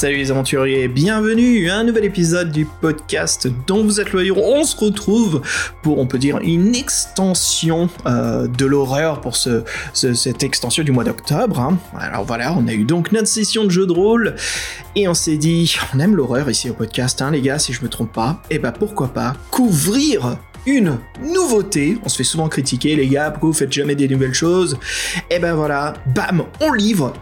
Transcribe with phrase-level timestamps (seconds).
[0.00, 4.54] Salut les aventuriers, bienvenue à un nouvel épisode du podcast dont vous êtes héros.
[4.56, 5.42] On se retrouve
[5.82, 11.04] pour, on peut dire, une extension euh, de l'horreur pour ce, cette extension du mois
[11.04, 11.60] d'octobre.
[11.60, 11.78] hein.
[11.98, 14.36] Alors voilà, on a eu donc notre session de jeu de rôle
[14.96, 17.82] et on s'est dit, on aime l'horreur ici au podcast, hein, les gars, si je
[17.82, 18.40] me trompe pas.
[18.48, 21.98] Et bah pourquoi pas couvrir une nouveauté.
[22.04, 24.78] On se fait souvent critiquer, les gars, pourquoi vous faites jamais des nouvelles choses
[25.30, 27.12] Et ben voilà, bam, on livre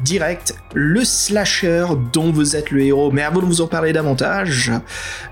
[0.00, 3.10] direct le slasher dont vous êtes le héros.
[3.10, 4.72] Mais avant de vous en parler davantage,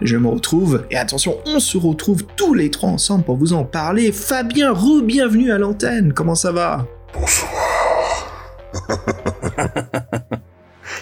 [0.00, 3.64] je me retrouve, et attention, on se retrouve tous les trois ensemble pour vous en
[3.64, 4.12] parler.
[4.12, 6.86] Fabien, re-bienvenue à l'antenne, comment ça va?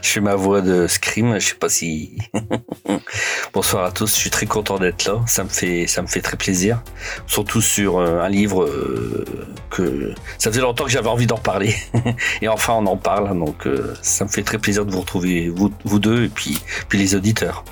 [0.02, 2.18] Je fais ma voix de scream, je sais pas si.
[3.54, 5.20] Bonsoir à tous, je suis très content d'être là.
[5.26, 6.82] Ça me fait, ça me fait très plaisir.
[7.28, 9.24] Surtout sur euh, un livre euh,
[9.70, 11.76] que ça faisait longtemps que j'avais envie d'en parler.
[12.42, 13.38] et enfin, on en parle.
[13.38, 16.58] Donc, euh, ça me fait très plaisir de vous retrouver, vous, vous deux, et puis,
[16.92, 17.64] les auditeurs.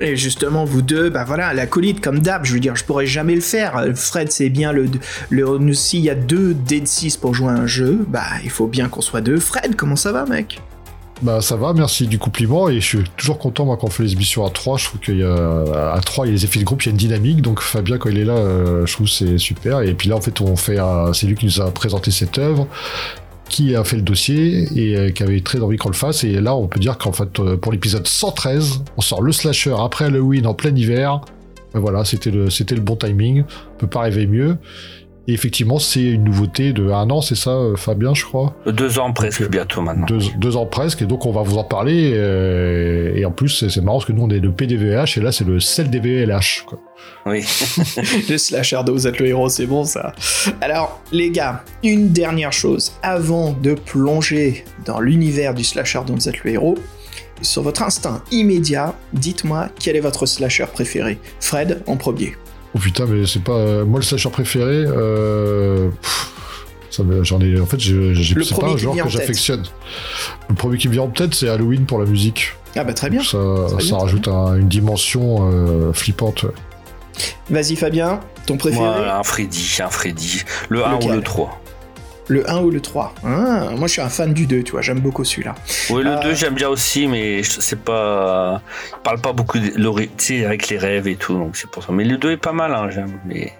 [0.00, 3.34] Et justement, vous deux, bah voilà, l'acolyte comme d'hab, je veux dire, je pourrais jamais
[3.34, 3.86] le faire.
[3.96, 4.86] Fred, c'est bien le.
[5.30, 9.00] le S'il y a deux D6 pour jouer un jeu, bah il faut bien qu'on
[9.00, 9.38] soit deux.
[9.38, 10.60] Fred, comment ça va, mec?
[11.22, 14.02] Bah ça va, merci du compliment et je suis toujours content moi quand on fait
[14.02, 16.44] les émissions à 3, je trouve qu'il y a à 3 il y a les
[16.44, 18.86] effets de groupe, il y a une dynamique donc Fabien quand il est là euh,
[18.86, 19.82] je trouve c'est super.
[19.82, 22.38] Et puis là en fait on fait un- c'est lui qui nous a présenté cette
[22.38, 22.66] œuvre
[23.48, 26.24] qui a fait le dossier et euh, qui avait très envie qu'on le fasse.
[26.24, 29.76] Et là on peut dire qu'en fait euh, pour l'épisode 113 on sort le slasher
[29.78, 31.20] après Halloween en plein hiver.
[31.72, 33.44] Voilà c'était le c'était le bon timing.
[33.74, 34.56] On peut pas rêver mieux
[35.28, 38.98] et effectivement c'est une nouveauté de un an c'est ça euh, Fabien je crois Deux
[38.98, 39.50] ans presque Ok.
[39.50, 40.06] bientôt maintenant.
[40.06, 42.12] deux, deux ans presque, et donc on va vous en parler.
[42.14, 45.20] euh, et en plus, c'est- c'est marrant parce que nous on est le PDVH et
[45.20, 46.64] là c'est le CELDVLH.
[46.66, 46.78] Quoi.
[47.26, 47.42] Oui.
[48.30, 50.12] Le slasher de vous êtes le héros, c'est bon ça.
[50.60, 52.92] Alors, les gars, une dernière chose.
[53.02, 56.76] Avant de plonger dans l'univers du slasher dont vous êtes le héros,
[57.42, 61.18] sur votre instinct immédiat, dites-moi quel est votre slasher préféré?
[61.40, 62.34] Fred, en premier.
[62.74, 63.52] Oh putain, mais c'est pas.
[63.52, 64.84] euh, moi le slasher préféré.
[64.86, 65.90] Euh,
[67.22, 67.58] J'en ai.
[67.58, 69.62] En fait, c'est pas un genre que j'affectionne.
[70.50, 72.52] Le premier qui me vient en tête, c'est Halloween pour la musique.
[72.76, 73.22] Ah bah très bien.
[73.22, 73.38] Ça,
[73.68, 76.44] Très ça bien, rajoute un- une dimension euh, flippante.
[77.48, 78.82] Vas-y Fabien, ton préféré?
[78.84, 80.42] Moi, un Freddy, un Freddy.
[80.68, 81.61] Le 1 ou le 3.
[82.28, 84.80] Le 1 ou le 3 Ah, Moi je suis un fan du 2, tu vois,
[84.80, 85.54] j'aime beaucoup celui-là.
[85.90, 88.62] Oui, le Euh, 2 j'aime bien aussi, mais je- c'est pas.
[88.96, 89.72] Il parle pas beaucoup de
[90.16, 91.92] tu avec les rêves et tout, donc c'est pour ça.
[91.92, 93.18] Mais le 2 est pas mal, hein, j'aime.
[93.26, 93.52] Mais...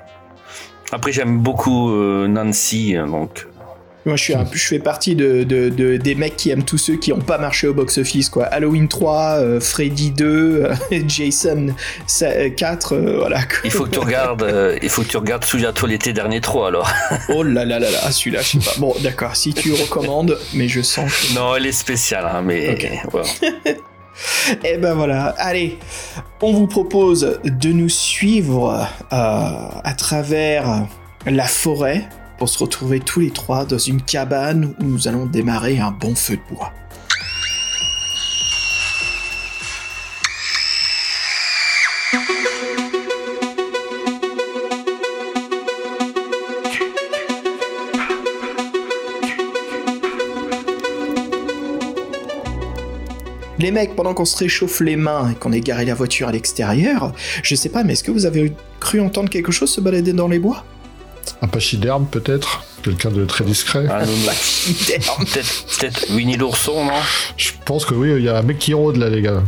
[0.92, 3.46] Après, j'aime beaucoup euh, Nancy, euh, donc.
[4.04, 6.78] Moi, je, suis un- je fais partie de, de- de- des mecs qui aiment tous
[6.78, 8.46] ceux qui n'ont pas marché au box-office, quoi.
[8.46, 10.74] Halloween 3, euh, Freddy 2, euh,
[11.06, 11.68] Jason
[12.08, 13.38] ça- euh, 4, euh, voilà.
[13.64, 14.44] Il faut que tu regardes,
[14.82, 16.90] il faut que tu regardes Souviens-toi l'été dernier 3 alors.
[17.28, 18.72] Oh là là là là, celui-là, je sais pas.
[18.78, 21.34] Bon, d'accord, si tu recommandes, mais je sens que...
[21.34, 22.70] non, elle est spéciale, hein, mais.
[22.70, 22.88] Ok.
[23.12, 23.28] voilà.
[24.64, 25.78] Eh ben voilà, allez,
[26.42, 30.86] on vous propose de nous suivre à travers
[31.24, 32.06] la forêt
[32.38, 36.14] pour se retrouver tous les trois dans une cabane où nous allons démarrer un bon
[36.14, 36.72] feu de bois.
[53.62, 56.32] Les mecs, pendant qu'on se réchauffe les mains et qu'on ait garé la voiture à
[56.32, 57.12] l'extérieur,
[57.44, 60.26] je sais pas, mais est-ce que vous avez cru entendre quelque chose se balader dans
[60.26, 60.64] les bois?
[61.42, 62.64] Un pachyderme peut-être?
[62.84, 63.82] Quelqu'un de très discret?
[63.82, 64.08] Merde.
[64.86, 67.00] Peut-être, peut-être Winnie l'ourson, non?
[67.36, 69.42] Je pense que oui, il y a un mec qui rôde là, les gars.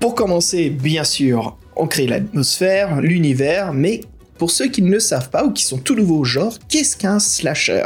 [0.00, 4.00] Pour commencer, bien sûr, on crée l'atmosphère, l'univers, mais
[4.36, 6.96] pour ceux qui ne le savent pas ou qui sont tout nouveaux au genre, qu'est-ce
[6.96, 7.84] qu'un slasher?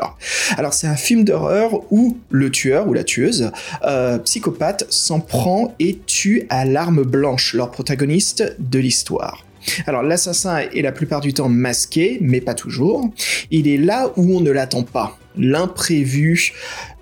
[0.57, 3.51] Alors c'est un film d'horreur où le tueur ou la tueuse
[3.85, 9.45] euh, psychopathe s'en prend et tue à l'arme blanche leur protagoniste de l'histoire.
[9.87, 13.11] Alors l'assassin est la plupart du temps masqué, mais pas toujours.
[13.51, 15.19] Il est là où on ne l'attend pas.
[15.37, 16.53] L'imprévu,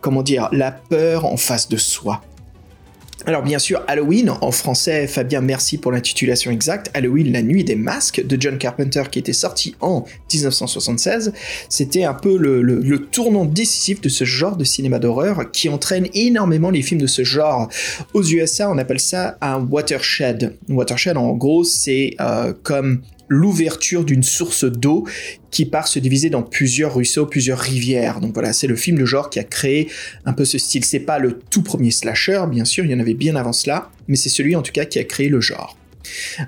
[0.00, 2.22] comment dire, la peur en face de soi.
[3.26, 7.76] Alors bien sûr, Halloween, en français, Fabien, merci pour l'intitulation exacte, Halloween, la nuit des
[7.76, 11.32] masques de John Carpenter qui était sorti en 1976,
[11.68, 16.70] c'était un peu le, tournant décisif de ce genre de cinéma d'horreur qui entraîne énormément
[16.70, 17.68] les films de ce genre.
[18.14, 20.56] Aux USA, on appelle ça un watershed.
[20.68, 25.06] Watershed, en gros, c'est euh, comme l'ouverture d'une source d'eau
[25.50, 28.20] qui part se diviser dans plusieurs ruisseaux, plusieurs rivières.
[28.20, 29.88] Donc voilà, c'est le film de genre qui a créé
[30.26, 30.84] un peu ce style.
[30.84, 33.90] C'est pas le tout premier slasher, bien sûr, il y en avait bien avant cela,
[34.08, 35.78] mais c'est celui en tout cas qui a créé le genre.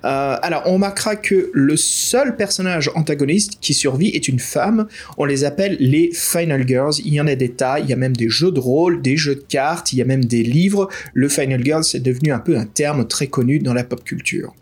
[0.05, 4.87] Euh, alors, on remarquera que le seul personnage antagoniste qui survit est une femme.
[5.19, 6.95] On les appelle les Final Girls.
[7.05, 7.79] Il y en a des tas.
[7.79, 9.93] Il y a même des jeux de rôle, des jeux de cartes.
[9.93, 10.89] Il y a même des livres.
[11.15, 14.55] Le Final Girl, c'est devenu un peu un terme très connu dans la pop culture.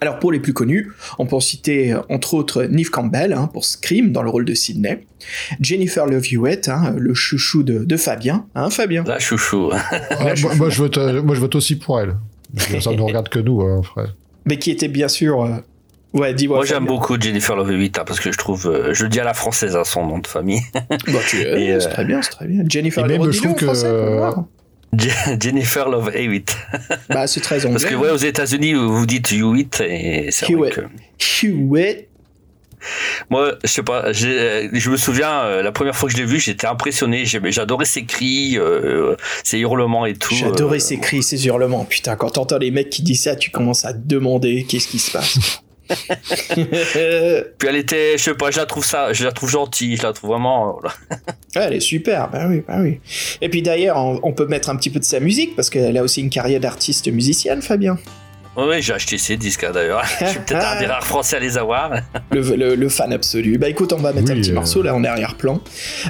[0.00, 3.64] Alors pour les plus connus, on peut citer euh, entre autres Neve Campbell hein, pour
[3.64, 5.06] Scream dans le rôle de Sydney,
[5.60, 9.04] Jennifer Love Hewitt, hein, le chouchou de, Fabien, hein Fabien?
[9.06, 9.70] La chouchou.
[10.56, 12.16] moi, je vote, euh, moi je vote aussi pour elle.
[12.80, 14.14] Ça ne regarde que nous, hein, frère.
[14.44, 15.42] Mais qui était bien sûr...
[15.42, 15.56] Euh,
[16.12, 16.58] ouais, dis-moi.
[16.58, 19.34] Moi, j'aime beaucoup Jennifer Love Hewitt parce que je trouve, je le dis à la
[19.34, 20.60] française à son nom de famille.
[20.74, 20.96] bah,
[21.26, 22.64] c'est très bien, c'est très bien.
[22.68, 23.56] Jennifer Love Hewitt.
[25.40, 26.56] Jennifer Love Hewitt.
[27.08, 27.72] Bah, c'est très anglais.
[27.72, 30.80] Parce que, ouais, aux États-Unis, vous dites Hewitt et c'est Hewitt.
[31.42, 32.08] Hewitt.
[33.30, 36.38] Moi, je sais pas, je me souviens, euh, la première fois que je l'ai vu,
[36.38, 40.34] j'étais impressionné, j'adorais ses cris, euh, ses hurlements et tout.
[40.34, 41.84] J'adorais euh, ses cris, ses hurlements.
[41.84, 44.98] Putain, quand t'entends les mecs qui disent ça, tu commences à te demander qu'est-ce qui
[44.98, 45.62] se passe.
[47.58, 50.02] Puis elle était, je sais pas, je la trouve ça, je la trouve gentille, je
[50.02, 50.80] la trouve vraiment.
[51.54, 53.00] elle est super, bah oui, bah oui.
[53.40, 56.02] Et puis d'ailleurs, on, peut mettre un petit peu de sa musique parce qu'elle a
[56.02, 57.98] aussi une carrière d'artiste musicienne, Fabien.
[58.56, 60.04] Oui, j'ai acheté ces disques d'ailleurs.
[60.20, 61.92] je suis peut-être un des rares français à les avoir.
[62.30, 63.58] le, fan absolu.
[63.58, 64.54] Bah écoute, on va mettre un petit euh.
[64.54, 65.60] morceau là en arrière-plan.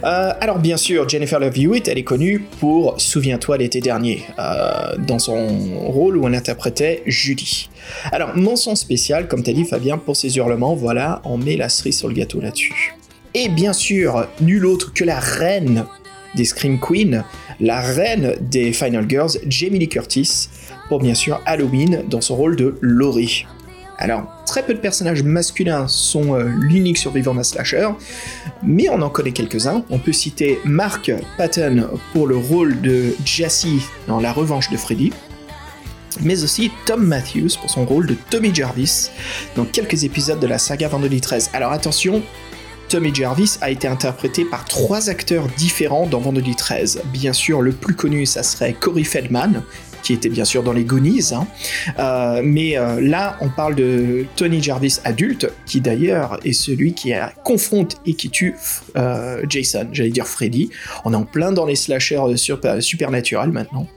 [0.04, 4.96] Euh, alors bien sûr, Jennifer Love Hewitt, elle est connue pour Souviens-toi l'été dernier, euh,
[4.98, 5.46] dans son
[5.86, 7.70] rôle où elle interprétait Julie.
[8.12, 11.98] Alors, mention spéciale, comme t'as dit Fabien, pour ses hurlements, voilà, on met la cerise
[11.98, 12.94] sur le gâteau là-dessus.
[13.32, 15.86] Et bien sûr, nul autre que la reine
[16.34, 17.24] des Scream Queens,
[17.60, 20.48] la reine des Final Girls, Jamie Lee Curtis,
[20.88, 23.46] pour bien sûr Halloween dans son rôle de Laurie.
[23.98, 27.88] Alors, très peu de personnages masculins sont euh, l'unique survivant d'un slasher,
[28.62, 29.84] mais on en connaît quelques-uns.
[29.88, 33.66] On peut citer Mark Patton pour le rôle de Jesse
[34.08, 35.12] dans La Revanche de Freddy,
[36.22, 39.10] mais aussi Tom Matthews pour son rôle de Tommy Jarvis
[39.54, 41.50] dans quelques épisodes de la saga Vendredi 13.
[41.52, 42.22] Alors attention,
[42.88, 47.02] Tommy Jarvis a été interprété par trois acteurs différents dans Vendredi 13.
[47.12, 49.62] Bien sûr, le plus connu, ça serait Corey Feldman,
[50.04, 51.32] qui était bien sûr dans les Goonies.
[51.32, 51.48] Hein.
[51.98, 57.12] Euh, mais euh, là, on parle de Tony Jarvis adulte, qui d'ailleurs est celui qui
[57.42, 58.54] confronte et qui tue
[58.96, 60.70] euh, Jason, j'allais dire Freddy.
[61.04, 63.88] On est en plein dans les slashers super, supernaturels maintenant.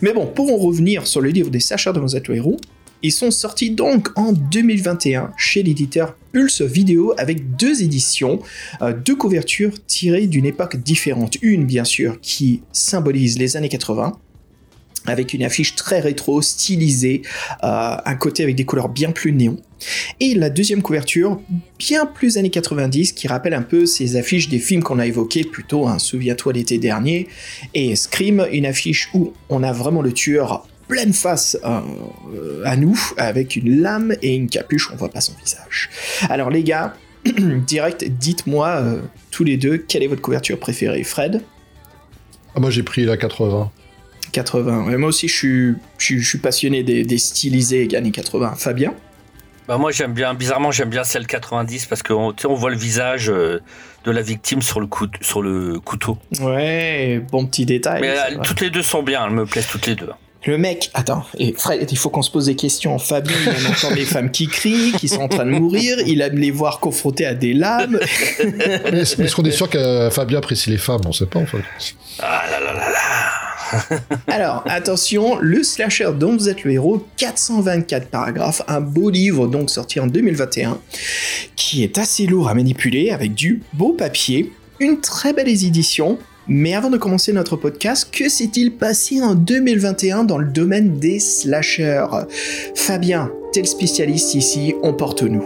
[0.00, 2.56] Mais bon, pour en revenir sur le livre des Sacha de Mozart héros,
[3.02, 8.40] ils sont sortis donc en 2021 chez l'éditeur Pulse Vidéo avec deux éditions,
[9.04, 11.36] deux couvertures tirées d'une époque différente.
[11.40, 14.18] Une, bien sûr, qui symbolise les années 80,
[15.06, 17.22] avec une affiche très rétro, stylisée,
[17.62, 19.56] euh, un côté avec des couleurs bien plus néon.
[20.20, 21.40] Et la deuxième couverture,
[21.78, 25.44] bien plus années 90, qui rappelle un peu ces affiches des films qu'on a évoqués
[25.44, 27.28] plutôt, hein, souviens-toi l'été dernier,
[27.74, 33.00] et Scream, une affiche où on a vraiment le tueur pleine face euh, à nous,
[33.16, 35.88] avec une lame et une capuche, on voit pas son visage.
[36.28, 36.94] Alors les gars,
[37.66, 39.00] direct, dites-moi euh,
[39.30, 41.42] tous les deux, quelle est votre couverture préférée, Fred?
[42.54, 43.70] Ah, Moi j'ai pris la 80.
[44.30, 44.96] 80.
[44.98, 48.54] moi aussi, je suis, je, suis passionné des, stylisés années 80.
[48.56, 48.94] Fabien
[49.68, 53.30] bah moi j'aime bien, bizarrement j'aime bien celle 90 parce qu'on on voit le visage
[53.30, 53.60] euh,
[54.04, 54.88] de la victime sur le,
[55.20, 56.18] sur le couteau.
[56.40, 58.00] Ouais, bon petit détail.
[58.00, 60.08] Mais euh, toutes les deux sont bien, elles me plaisent toutes les deux.
[60.46, 62.98] Le mec, attends, et Fred, il faut qu'on se pose des questions.
[62.98, 66.38] Fabien, il entend des femmes qui crient, qui sont en train de mourir, il aime
[66.38, 68.00] les voir confrontés à des lames.
[68.88, 71.02] mais est-ce qu'on est sûr que Fabien apprécie les femmes?
[71.04, 71.58] On sait pas en fait.
[72.18, 73.29] Ah là là là là
[74.26, 79.70] Alors, attention, le slasher dont vous êtes le héros, 424 paragraphes, un beau livre donc
[79.70, 80.78] sorti en 2021,
[81.56, 86.18] qui est assez lourd à manipuler avec du beau papier, une très belle édition.
[86.48, 91.20] Mais avant de commencer notre podcast, que s'est-il passé en 2021 dans le domaine des
[91.20, 92.06] slashers?
[92.74, 95.44] Fabien, tel spécialiste ici, on porte nous.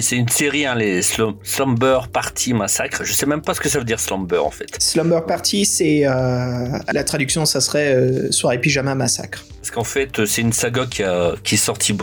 [0.00, 3.04] C'est une série, hein, les Slumber Party Massacre.
[3.04, 4.66] Je sais même pas ce que ça veut dire Slumber en fait.
[4.80, 9.44] Slumber Party, c'est euh, à la traduction, ça serait euh, soirée pyjama massacre.
[9.60, 11.02] Parce qu'en fait, c'est une saga qui,
[11.44, 11.96] qui est sortie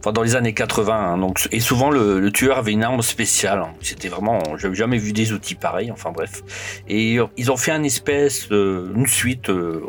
[0.00, 0.94] enfin, dans les années 80.
[0.94, 3.60] Hein, donc, et souvent, le, tueur avait une arme spéciale.
[3.60, 3.72] Hein.
[3.82, 5.90] C'était vraiment, j'avais jamais vu des outils pareils.
[5.90, 6.42] Enfin bref.
[6.88, 9.50] Et ils ont fait une espèce, une suite.
[9.50, 9.82] Euh,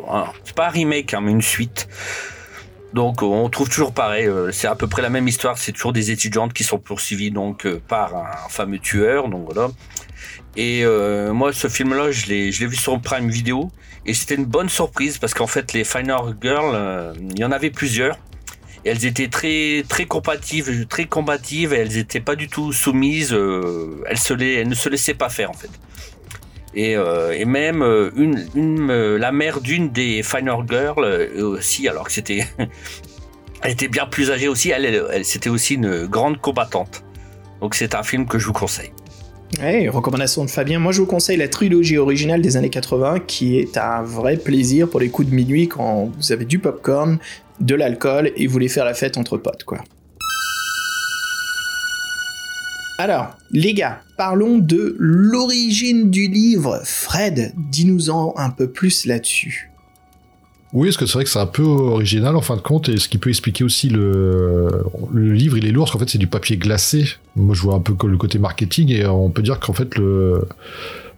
[0.44, 1.88] c'est pas un remake, mais une suite
[2.94, 5.92] donc on trouve toujours pareil, euh, c'est à peu près la même histoire, c'est toujours
[5.92, 9.68] des étudiantes qui sont poursuivies donc euh, par un fameux tueur, donc voilà.
[10.56, 13.72] Et euh, moi ce film-là, je l'ai, je l'ai vu sur Prime Video
[14.06, 17.70] et c'était une bonne surprise parce qu'en fait les Final Girls, il y en avait
[17.70, 18.16] plusieurs.
[18.84, 23.32] Et elles étaient très très compatibles, très combatives et elles étaient pas du tout soumises.
[23.32, 25.70] elles, se elles ne se laissaient pas faire en fait.
[26.76, 27.82] Et, et même
[28.16, 32.44] une, une la mère d'une des Final Girls aussi, alors que c'était
[33.62, 34.70] elle était bien plus âgée aussi.
[34.70, 37.02] Elle, elle, c'était aussi une grande combattante.
[37.60, 38.92] Donc c'est un film que je vous conseille.
[39.60, 40.78] Ouais, recommandation de Fabien.
[40.78, 44.88] Moi, je vous conseille la trilogie originale des années 80, qui est un vrai plaisir
[44.88, 47.18] pour les coups de minuit quand vous avez du popcorn,
[47.60, 49.78] de l'alcool et vous voulez faire la fête entre potes, quoi.
[52.96, 56.80] Alors, les gars, parlons de l'origine du livre.
[56.84, 59.72] Fred, dis-nous-en un peu plus là-dessus.
[60.72, 62.98] Oui, parce que c'est vrai que c'est un peu original en fin de compte, et
[62.98, 64.68] ce qui peut expliquer aussi le,
[65.12, 67.06] le livre, il est lourd, parce qu'en fait c'est du papier glacé.
[67.36, 70.46] Moi je vois un peu le côté marketing, et on peut dire qu'en fait le,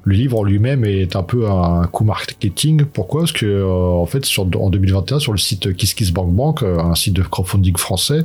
[0.06, 2.84] livre en lui-même est un peu un coup marketing.
[2.84, 3.22] Pourquoi?
[3.22, 7.14] Parce que euh, en fait sur, en 2021 sur le site KissKissBankBank, euh, un site
[7.14, 8.22] de crowdfunding français,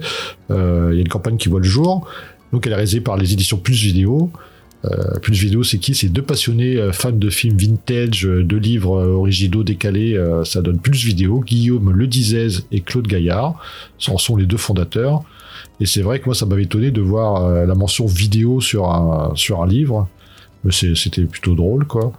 [0.52, 2.08] euh, il y a une campagne qui voit le jour.
[2.52, 4.32] Donc elle est réalisée par les éditions Plus Vidéo.
[4.86, 5.94] Euh, plus vidéo, c'est qui?
[5.94, 10.20] C'est deux passionnés euh, fans de films vintage, euh, de livres originaux décalés.
[10.44, 11.42] ça donne plus vidéo.
[11.42, 12.10] Guillaume Le
[12.72, 13.60] et Claude Gaillard
[14.08, 15.24] en sont les deux fondateurs.
[15.80, 19.34] Et c'est vrai que moi, ça m'avait étonné de voir la mention vidéo sur un,
[19.36, 20.08] sur un livre.
[20.64, 22.14] Mais c'était plutôt drôle, quoi.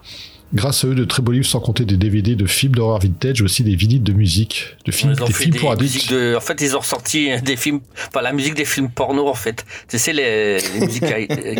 [0.54, 3.40] Grâce à eux, de très beaux livres, sans compter des DVD de films d'horreur vintage,
[3.40, 6.12] aussi des vinyles de musique, de films, des films pour adultes.
[6.36, 9.64] En fait, ils ont ressorti des films, enfin la musique des films porno, en fait.
[9.88, 11.04] Tu sais, les, musiques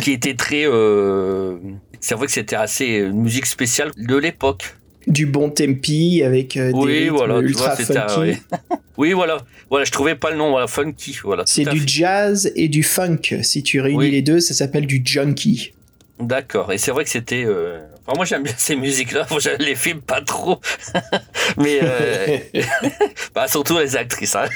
[0.03, 0.67] qui étaient très.
[0.67, 1.57] Euh...
[2.01, 4.77] C'est vrai que c'était assez une musique spéciale de l'époque.
[5.07, 8.39] Du bon tempi avec euh, des voilà, ultra funky.
[8.97, 9.39] oui, voilà.
[9.69, 11.17] Voilà, je trouvais pas le nom, voilà, funky.
[11.25, 13.41] Voilà, C'est du jazz et du funk.
[13.43, 15.73] Si tu réunis les deux, ça s'appelle du junkie.
[16.21, 16.73] D'accord.
[16.73, 17.45] Et c'est vrai que c'était.
[17.45, 17.81] Euh,
[18.17, 19.27] moi, j'aime bien ces musiques-là.
[19.39, 20.61] Je les filme pas trop,
[21.57, 22.39] mais euh,
[23.35, 24.35] bah, surtout les actrices.
[24.37, 24.47] Hein.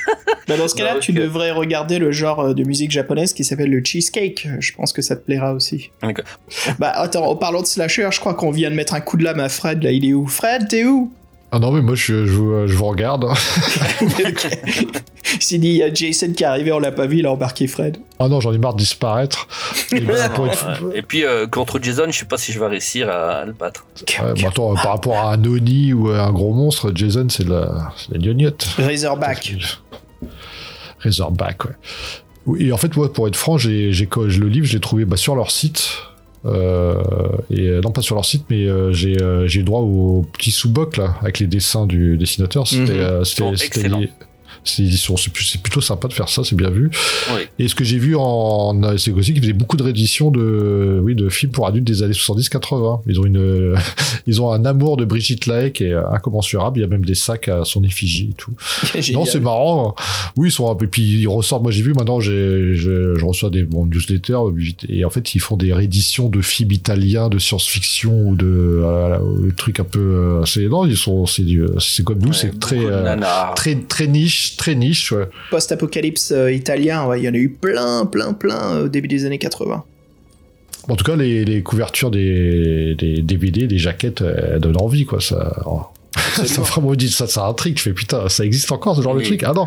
[0.49, 3.71] Bah, dans ce cas-là, tu devrais regarder le genre euh, de musique japonaise qui s'appelle
[3.71, 4.49] le cheesecake.
[4.61, 5.91] Je pense que ça te plaira aussi.
[6.79, 9.25] Bah attends, en parlant de slasher, je crois qu'on vient de mettre un coup de
[9.25, 9.83] lame à Fred.
[9.83, 10.27] Là, il est où?
[10.27, 11.13] Fred, t'es où?
[11.53, 13.27] Ah non, mais moi je, je, je vous regarde.
[15.41, 17.33] S'il dit il y a Jason qui est arrivé, on l'a pas vu, il a
[17.33, 17.99] embarqué Fred.
[18.19, 19.47] Ah non, j'en ai marre de disparaître.
[19.93, 23.87] Et, puis euh, contre Jason, je sais pas si je vais réussir à, le battre.
[24.47, 28.19] attends, par rapport à un Oni ou à un gros monstre, Jason c'est la, la
[28.19, 28.67] gnognotte.
[28.79, 29.55] Razorback.
[31.01, 31.73] Razorback, ouais.
[32.59, 35.35] Et en fait, moi, pour être franc, j'ai, le livre, je l'ai trouvé bah, sur
[35.35, 35.89] leur site.
[36.47, 37.03] Euh,
[37.51, 40.97] et euh, non pas sur leur site, mais euh, j'ai j'ai droit au petit sous-boc
[40.97, 42.67] là avec les dessins du dessinateur.
[42.67, 43.01] C'était
[44.79, 45.17] mhm.
[45.17, 46.91] c'était c'est plutôt sympa de faire ça, c'est bien vu.
[47.59, 51.15] Et ce que j'ai vu en, c'est aussi qu'ils faisaient beaucoup de rééditions de, oui,
[51.15, 53.03] de films pour adultes des années 70-80.
[53.07, 53.77] Ils ont une,
[54.27, 56.79] ils ont un amour de Brigitte Lahaye qui est incommensurable.
[56.79, 58.53] Il y a même des sacs à son effigie et tout.
[59.13, 59.95] non, c'est marrant.
[60.37, 61.63] Oui, ils sont un peu, puis ils ressortent.
[61.63, 64.37] Moi, j'ai vu maintenant, j'ai, je, reçois des bons newsletters
[64.89, 68.83] et en fait, ils font des rééditions de films italiens de science-fiction ou de
[69.57, 71.45] trucs un peu, c'est non, ils sont, c'est
[71.79, 73.17] c'est comme nous, c'est très, euh,
[73.55, 75.15] très, très niche très niche.
[75.51, 79.39] Post-apocalypse euh, italien, il y en a eu plein, plein, plein au début des années
[79.39, 79.85] 80.
[80.89, 85.21] En tout cas, les, couvertures des, des, DVD, des jaquettes, elles donnent envie, quoi.
[85.21, 85.53] Ça,
[86.45, 87.79] ça vraiment dit ça, ça intrigue.
[87.79, 89.43] Je fais putain, ça existe encore ce genre de truc?
[89.43, 89.67] Ah non.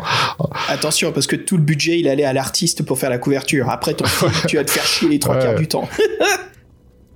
[0.68, 3.68] Attention, parce que tout le budget, il allait à l'artiste pour faire la couverture.
[3.70, 5.88] Après ton film, tu vas te faire chier les trois quarts du temps.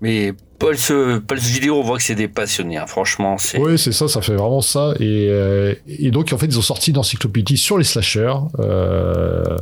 [0.05, 2.77] Mais Paul, ce, Paul vidéo, on voit que c'est des passionnés.
[2.77, 2.87] Hein.
[2.87, 3.59] Franchement, c'est.
[3.59, 4.93] Oui, c'est ça, ça fait vraiment ça.
[5.01, 9.57] Et, euh, et, donc, en fait, ils ont sorti une encyclopédie sur les slashers euh,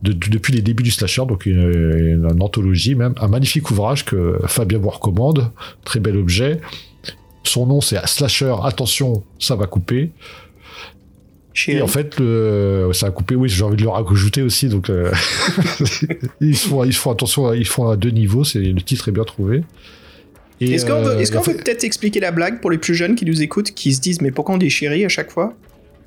[0.00, 4.78] depuis les débuts du slasher, donc une, une, anthologie même, un magnifique ouvrage que Fabien
[4.78, 5.50] vous recommande,
[5.84, 6.62] très bel objet.
[7.42, 8.54] Son nom, c'est Slasher.
[8.62, 10.12] Attention, ça va couper.
[11.68, 14.90] Et en fait, le, ça a coupé, oui, j'ai envie de le rajouter aussi, donc
[14.90, 15.12] euh,
[16.40, 19.24] ils, font, ils font attention, ils font à deux niveaux, c'est le titre est bien
[19.24, 19.62] trouvé.
[20.60, 23.70] Est-ce qu'on euh, peut, peut-être expliquer la blague pour les plus jeunes qui nous écoutent,
[23.70, 25.54] qui se disent mais pourquoi on dit à chaque fois?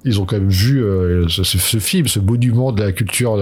[0.03, 3.37] Ils ont quand même vu euh, ce, film, ce monument de la culture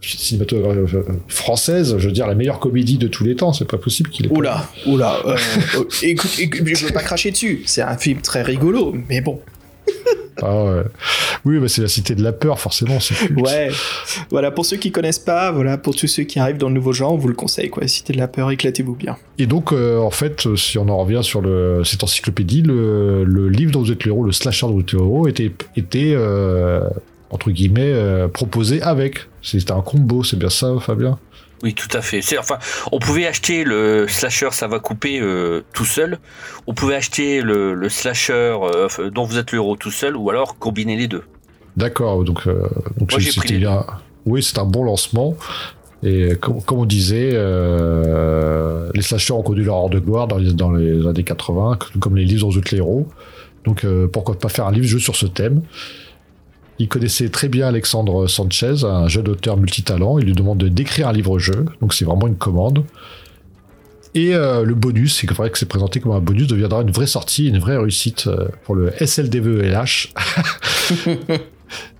[0.00, 0.96] cinématographique
[1.28, 4.26] française, je veux dire la meilleure comédie de tous les temps, c'est pas possible qu'il
[4.26, 4.32] ait.
[4.32, 5.20] Oula, oula,
[6.02, 9.40] écoute, écoute, je veux pas cracher dessus, c'est un film très rigolo, mais bon,
[10.42, 10.82] ah
[11.44, 12.98] Oui, bah c'est la cité de la peur, forcément.
[13.36, 13.70] Ouais.
[14.30, 16.92] Voilà, pour ceux qui connaissent pas, voilà, pour tous ceux qui arrivent dans le nouveau
[16.92, 17.86] genre, on vous le conseille, quoi.
[17.86, 19.16] Cité de la peur, éclatez-vous bien.
[19.38, 23.72] Et donc, euh, en fait, si on en revient sur le, cette encyclopédie, le, livre
[23.72, 26.80] dont vous êtes le héros, le slasher dont vous êtes le héros, était, était euh,
[27.30, 29.20] entre guillemets, euh, proposé avec.
[29.42, 31.18] C'était un combo, c'est bien ça, Fabien?
[31.62, 32.20] Oui, tout à fait.
[32.38, 32.58] Enfin,
[32.90, 36.18] on pouvait acheter le slasher ça va couper euh, tout seul.
[36.66, 40.58] On pouvait acheter le, slasher euh, dont vous êtes le héros tout seul, ou alors
[40.58, 41.22] combiner les deux.
[41.76, 42.24] D'accord.
[42.24, 42.62] Donc, euh,
[42.96, 43.12] donc
[44.26, 45.36] oui, c'est un bon lancement.
[46.02, 50.38] Et comme, comme on disait, euh, les slashers ont connu leur heure de gloire dans
[50.38, 53.06] les, dans les années 80, comme les livres aux héros.
[53.64, 55.60] Donc pourquoi pas faire un livre juste sur ce thème
[56.80, 60.18] il connaissait très bien Alexandre Sanchez, un jeune auteur multitalent.
[60.18, 62.84] Il lui demande de décrire un livre-jeu, donc c'est vraiment une commande.
[64.14, 67.06] Et euh, le bonus, c'est vrai que c'est présenté comme un bonus, deviendra une vraie
[67.06, 70.08] sortie, une vraie réussite euh, pour le SLDVELH.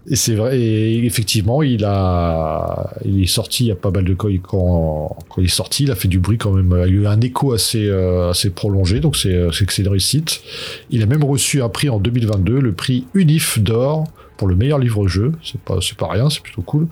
[0.08, 4.04] et c'est vrai, et effectivement, il a, il est sorti il y a pas mal
[4.04, 6.75] de quand, quand, il est sorti, il a fait du bruit quand même.
[6.75, 10.40] Il a eu un écho assez, euh, assez prolongé, donc c'est, c'est une réussite.
[10.88, 14.06] Il a même reçu un prix en 2022, le prix Unif d'or
[14.40, 15.32] pour le meilleur livre-jeu.
[15.44, 16.88] C'est pas, c'est pas rien, c'est plutôt cool.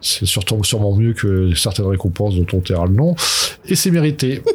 [0.00, 3.16] C'est surtout sûrement mieux que certaines récompenses dont on taira le nom.
[3.66, 4.42] Et c'est mérité.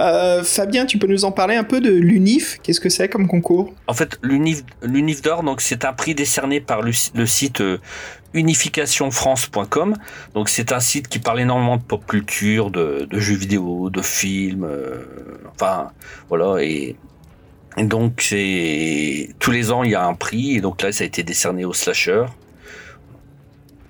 [0.00, 2.58] Euh, Fabien, tu peux nous en parler un peu de l'UNIF?
[2.62, 3.72] Qu'est-ce que c'est comme concours?
[3.86, 7.78] En fait, l'UNIF, l'UNIF d'or, donc c'est un prix décerné par le, site euh,
[8.34, 9.94] unificationfrance.com.
[10.34, 14.64] Donc c'est un site qui parle énormément de pop culture, de, jeux vidéo, de films,
[14.64, 15.04] euh,
[15.52, 15.90] enfin
[16.28, 16.96] voilà et
[17.82, 18.34] donc
[19.38, 21.64] tous les ans il y a un prix et donc là ça a été décerné
[21.64, 22.26] aux slashers.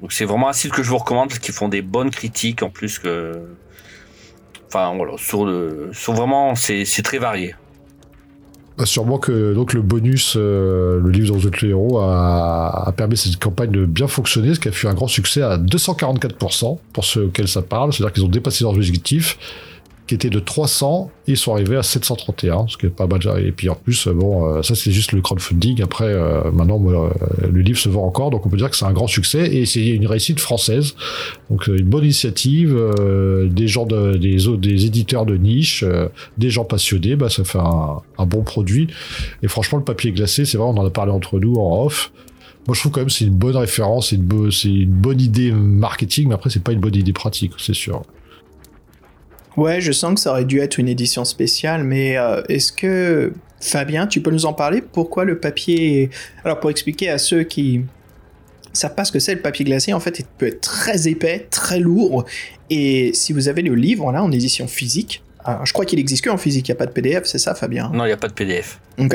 [0.01, 2.63] Donc c'est vraiment un site que je vous recommande parce qu'ils font des bonnes critiques
[2.63, 3.41] en plus que
[4.67, 7.55] enfin voilà sur le vraiment c'est très varié.
[8.77, 13.17] Bah sûrement que donc le bonus, euh, le livre dans autres héros a, a, permis
[13.17, 17.05] cette campagne de bien fonctionner, ce qui a fait un grand succès à 244% pour
[17.05, 19.39] ceux auxquels ça parle, c'est-à-dire qu'ils ont dépassé leurs objectifs
[20.07, 23.21] qui était de 300 et ils sont arrivés à 731, ce qui est pas mal.
[23.43, 25.83] Et puis en plus, bon, euh, ça c'est juste le crowdfunding.
[25.83, 28.93] Après, euh, maintenant, le livre se vend encore, donc on peut dire que c'est un
[28.93, 30.95] grand succès et c'est une réussite française.
[31.51, 35.85] Donc une bonne initiative, euh, des gens, de, des, éditeurs de niche,
[36.37, 38.89] des gens passionnés, bah ça fait un, bon produit.
[39.43, 42.13] Et franchement, le papier glacé, c'est vrai, on en a parlé entre nous en off.
[42.67, 46.29] Moi, je trouve quand même c'est une bonne référence, c'est une, une bonne idée marketing,
[46.29, 48.03] mais après, c'est pas une bonne idée pratique, c'est sûr.
[49.57, 53.33] Ouais, je sens que ça aurait dû être une édition spéciale, mais euh, est-ce que
[53.61, 54.83] Fabien, tu peux nous en parler?
[54.83, 56.11] Pourquoi le papier
[56.45, 57.83] Alors pour expliquer à ceux qui
[58.73, 61.47] savent pas ce que c'est le papier glacé, en fait, il peut être très épais,
[61.51, 62.25] très lourd,
[62.69, 65.23] et si vous avez le livre là en édition physique,
[65.65, 67.55] je crois qu'il existe que en physique, il n'y a pas de PDF, c'est ça
[67.55, 68.81] Fabien Non, il n'y a pas de PDF.
[68.99, 69.15] Ok.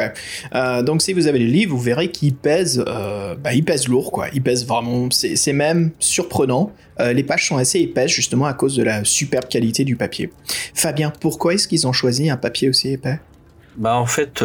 [0.54, 3.88] Euh, donc si vous avez le livre, vous verrez qu'il pèse, euh, bah, il pèse
[3.88, 4.28] lourd, quoi.
[4.34, 6.72] Il pèse vraiment, c'est même surprenant.
[7.00, 10.32] Euh, les pages sont assez épaisses, justement, à cause de la superbe qualité du papier.
[10.74, 13.20] Fabien, pourquoi est-ce qu'ils ont choisi un papier aussi épais?
[13.78, 14.42] Bah en fait,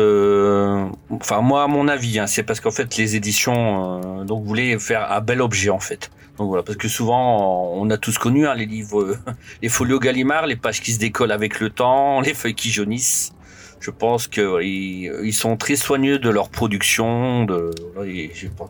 [1.10, 5.10] enfin moi à mon avis, hein, c'est parce qu'en fait les éditions donc voulaient faire
[5.10, 6.10] un bel objet en fait.
[6.38, 9.16] Donc voilà, parce que souvent, on a tous connu hein, les livres,
[9.62, 13.32] les folios Gallimard, les pages qui se décollent avec le temps, les feuilles qui jaunissent.
[13.80, 17.44] Je pense qu'ils ils sont très soigneux de leur production.
[17.44, 17.70] De,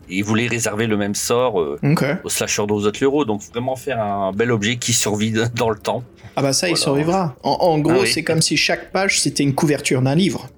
[0.08, 1.78] ils voulaient réserver le même sort euh,
[2.24, 2.64] aux slashers
[3.00, 3.24] héros.
[3.24, 6.02] Donc vraiment faire un bel objet qui survit dans le temps.
[6.34, 7.36] Ah bah ça, il survivra.
[7.44, 10.48] En, gros, ah c'est comme si chaque page, c'était une couverture d'un livre.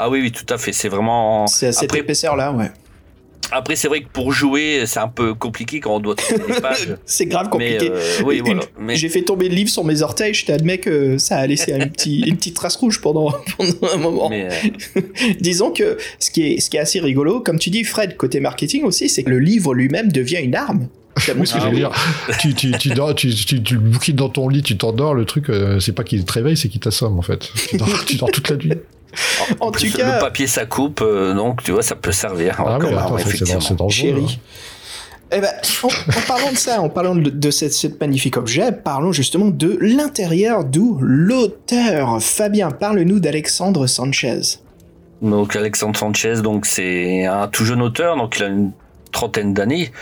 [0.00, 0.72] Ah oui, oui, tout à fait.
[0.72, 1.46] C'est vraiment...
[1.46, 2.72] C'est à cette épaisseur-là, ouais.
[3.52, 6.60] Après, c'est vrai que pour jouer, c'est un peu compliqué quand on doit tourner les
[6.60, 6.96] pages.
[7.06, 7.90] c'est grave compliqué.
[7.90, 8.62] Euh, oui, voilà.
[8.94, 11.72] J'ai fait tomber le livre sur mes orteils, je t'admets que ça a laissé
[12.06, 13.32] une, petite trace rouge pendant,
[13.92, 14.30] un moment.
[14.32, 14.50] Euh,
[15.40, 18.40] Disons que ce qui, est, ce qui est assez rigolo, comme tu dis, Fred, côté
[18.40, 20.88] marketing aussi, c'est que le livre lui-même devient une arme.
[21.16, 21.90] ce que ah dire.
[22.40, 25.24] tu, tu, tu, dors, tu, tu, tu, le bouquines dans ton lit, tu t'endors, le
[25.24, 27.50] truc, euh, c'est pas qu'il te réveille, c'est qu'il t'assomme en fait.
[27.68, 28.72] Tu dors, tu dors toute la nuit.
[29.60, 32.56] En, tout cas, le papier ça coupe, euh, donc tu vois, ça peut servir.
[32.58, 32.78] Ah
[33.18, 33.88] c'est dangereux.
[33.90, 34.40] Chérie.
[35.32, 35.50] Eh ben,
[35.82, 40.98] en, parlant de ça, en parlant de, cette, magnifique objet, parlons justement de l'intérieur, d'où
[41.00, 42.22] l'auteur.
[42.22, 44.60] Fabien, parle-nous d'Alexandre Sanchez.
[45.22, 48.70] Donc Alexandre Sanchez, donc c'est un tout jeune auteur, donc il a une
[49.16, 49.92] trentaine d'années,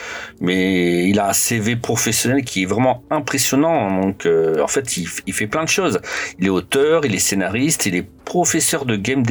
[0.40, 4.02] mais il a un CV professionnel qui est vraiment impressionnant.
[4.02, 6.00] Donc, euh, en fait, il, fait plein de choses.
[6.40, 9.22] Il est auteur, il est scénariste, il est professeur de game,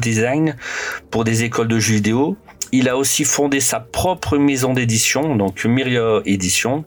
[0.00, 0.56] design
[1.12, 2.36] pour des écoles de jeux vidéo.
[2.72, 6.84] Il a aussi fondé sa propre maison d'édition, donc Myria Édition.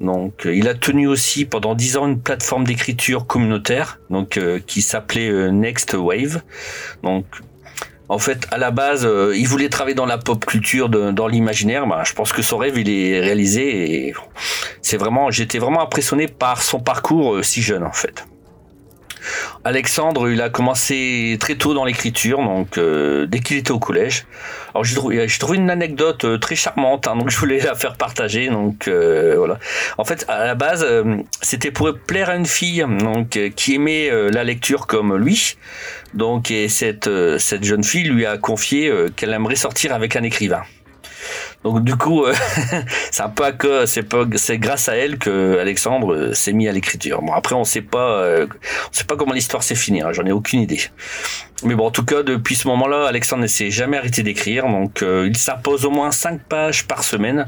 [0.00, 4.82] Donc, il a tenu aussi pendant dix ans une plateforme d'écriture communautaire, donc euh, qui
[4.82, 6.42] s'appelait euh, Next Wave.
[7.04, 7.26] Donc,
[8.10, 11.86] en fait, à la base, euh, il voulait travailler dans la pop culture, dans l'imaginaire.
[11.86, 14.12] Bah, je pense que son rêve, il est réalisé.
[14.82, 18.26] C'est vraiment, j'étais vraiment impressionné par son parcours euh, si jeune, en fait.
[19.64, 24.26] Alexandre, il a commencé très tôt dans l'écriture, donc euh, dès qu'il était au collège.
[24.74, 28.48] Alors j'ai trouvé, une anecdote euh, très charmante, hein, donc je voulais la faire partager.
[28.48, 29.58] Donc euh, voilà.
[29.98, 30.86] En fait, à la base,
[31.42, 35.56] c'était pour plaire à une fille, donc qui aimait la lecture comme lui.
[36.14, 40.62] Donc et cette cette jeune fille lui a confié qu'elle aimerait sortir avec un écrivain.
[41.64, 42.32] Donc du coup, euh,
[43.10, 46.68] c'est peu à que c'est pas c'est grâce à elle que Alexandre euh, s'est mis
[46.68, 47.22] à l'écriture.
[47.22, 48.46] Bon après on sait pas euh,
[48.88, 50.80] on sait pas comment l'histoire s'est finie, hein, j'en ai aucune idée.
[51.62, 55.02] Mais bon en tout cas depuis ce moment-là, Alexandre ne s'est jamais arrêté d'écrire donc
[55.02, 57.46] il s'impose au moins 5 pages par semaine.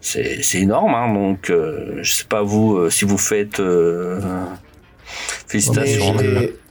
[0.00, 3.62] C'est énorme hein, donc je sais pas vous si vous faites
[5.46, 6.14] Félicitations.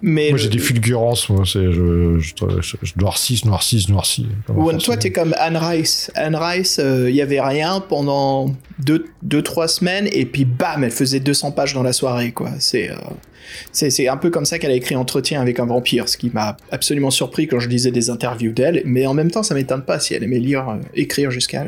[0.01, 1.29] Mais, moi, j'ai des fulgurances.
[1.29, 2.33] Moi, c'est je, je,
[2.81, 4.27] je, noircis, noircis, noircis.
[4.83, 6.11] toi, t'es comme Anne Rice.
[6.15, 8.47] Anne Rice, il euh, y avait rien pendant
[8.83, 12.49] 2-3 deux, trois semaines, et puis bam, elle faisait 200 pages dans la soirée, quoi.
[12.59, 12.91] C'est.
[12.91, 12.95] Euh,
[13.71, 16.55] c'est un peu comme ça qu'elle a écrit Entretien avec un vampire, ce qui m'a
[16.71, 19.99] absolument surpris quand je lisais des interviews d'elle, mais en même temps, ça m'étonne pas
[19.99, 21.65] si elle aimait lire, euh, écrire jusqu'à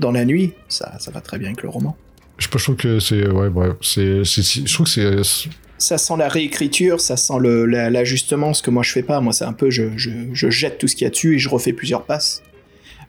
[0.00, 1.96] dans la nuit, ça, ça va très bien avec le roman.
[2.38, 6.28] Je, je trouve que c'est ouais bref c'est je trouve que c'est ça sent la
[6.28, 9.20] réécriture, ça sent l'ajustement, ce que moi je fais pas.
[9.20, 9.90] Moi, c'est un peu, je,
[10.32, 12.42] jette tout ce qu'il y a dessus et je refais plusieurs passes.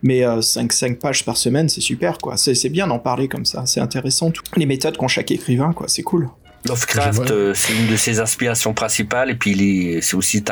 [0.04, 2.38] Mais 5, euh, pages par semaine, c'est super, quoi.
[2.38, 4.32] C'est bien d'en parler comme ça, c'est intéressant.
[4.56, 6.30] Les méthodes qu'ont chaque écrivain, quoi, c'est cool.
[6.68, 10.44] Lovecraft, euh, c'est une de ses inspirations principales, et puis c'est aussi,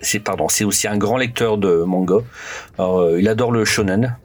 [0.00, 2.18] c'est pardon, c'est aussi un grand lecteur de manga.
[2.78, 4.16] Alors, euh, il adore le shonen.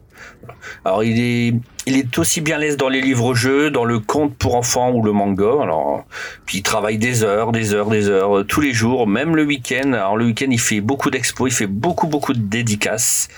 [0.84, 1.54] Alors il est,
[1.86, 5.12] il est aussi bien l'aise dans les livres-jeux, dans le conte pour enfants ou le
[5.12, 5.62] manga.
[5.62, 6.04] Alors,
[6.46, 9.44] puis il travaille des heures, des heures, des heures, euh, tous les jours, même le
[9.44, 9.92] week-end.
[9.92, 13.28] Alors le week-end, il fait beaucoup d'expos, il fait beaucoup, beaucoup de dédicaces.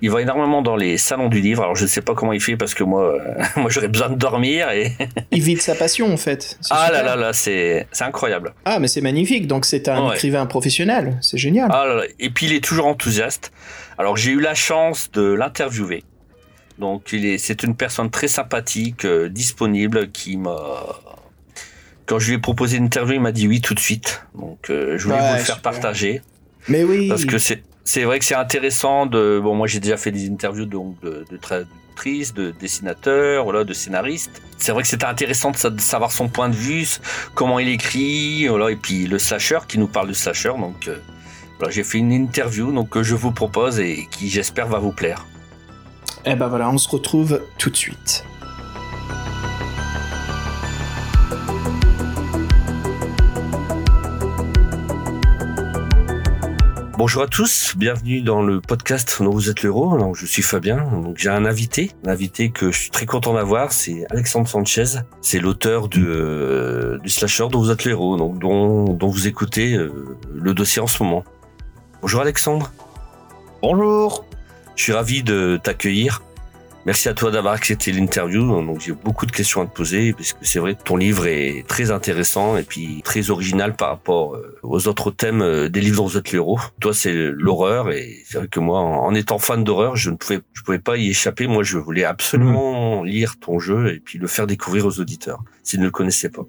[0.00, 1.62] Il va énormément dans les salons du livre.
[1.62, 4.10] Alors je ne sais pas comment il fait parce que moi, euh, moi j'aurais besoin
[4.10, 4.92] de dormir et.
[5.30, 6.58] il vit de sa passion en fait.
[6.70, 8.54] Ah là là là, c'est, c'est incroyable.
[8.64, 9.46] Ah mais c'est magnifique.
[9.46, 11.18] Donc c'est un écrivain professionnel.
[11.20, 11.70] C'est génial.
[11.72, 12.02] Ah là là.
[12.18, 13.52] Et puis il est toujours enthousiaste.
[13.98, 16.02] Alors j'ai eu la chance de l'interviewer
[16.78, 20.82] donc il est, c'est une personne très sympathique, euh, disponible, qui m'a.
[22.06, 24.24] Quand je lui ai proposé une interview, il m'a dit oui tout de suite.
[24.34, 26.22] Donc euh, je voulais vous le faire partager.
[26.68, 27.08] Mais oui.
[27.08, 29.40] Parce que c'est, c'est vrai que c'est intéressant de.
[29.42, 33.72] Bon, moi j'ai déjà fait des interviews donc de, de traductrices, de dessinateurs, voilà, de
[33.72, 34.42] scénaristes.
[34.58, 36.86] C'est vrai que c'était intéressant de, savoir son point de vue,
[37.34, 40.52] comment il écrit, voilà, et puis le slasher qui nous parle du slasher.
[40.58, 40.98] Donc euh,
[41.58, 44.92] voilà, j'ai fait une interview donc que je vous propose et qui j'espère va vous
[44.92, 45.26] plaire.
[46.24, 48.24] Et eh ben voilà, on se retrouve tout de suite.
[56.96, 59.92] Bonjour à tous, bienvenue dans le podcast dont vous êtes l'héros.
[59.92, 63.34] Alors, je suis Fabien, donc j'ai un invité, un invité que je suis très content
[63.34, 65.00] d'avoir, c'est Alexandre Sanchez.
[65.22, 69.74] C'est l'auteur du, euh, du slasher dont vous êtes l'héros, donc dont, dont vous écoutez
[69.74, 71.24] euh, le dossier en ce moment.
[72.00, 72.70] Bonjour Alexandre.
[73.60, 74.24] Bonjour.
[74.76, 76.22] Je suis ravi de t'accueillir.
[76.84, 78.42] Merci à toi d'avoir accepté l'interview.
[78.60, 81.26] Donc j'ai beaucoup de questions à te poser parce que c'est vrai que ton livre
[81.26, 85.80] est très intéressant et puis très original par rapport euh, aux autres thèmes euh, des
[85.80, 86.58] livres l'héros.
[86.80, 90.40] Toi c'est l'horreur et c'est vrai que moi en étant fan d'horreur je ne pouvais
[90.54, 91.46] je pouvais pas y échapper.
[91.46, 95.78] Moi je voulais absolument lire ton jeu et puis le faire découvrir aux auditeurs s'ils
[95.78, 96.46] ne le connaissaient pas.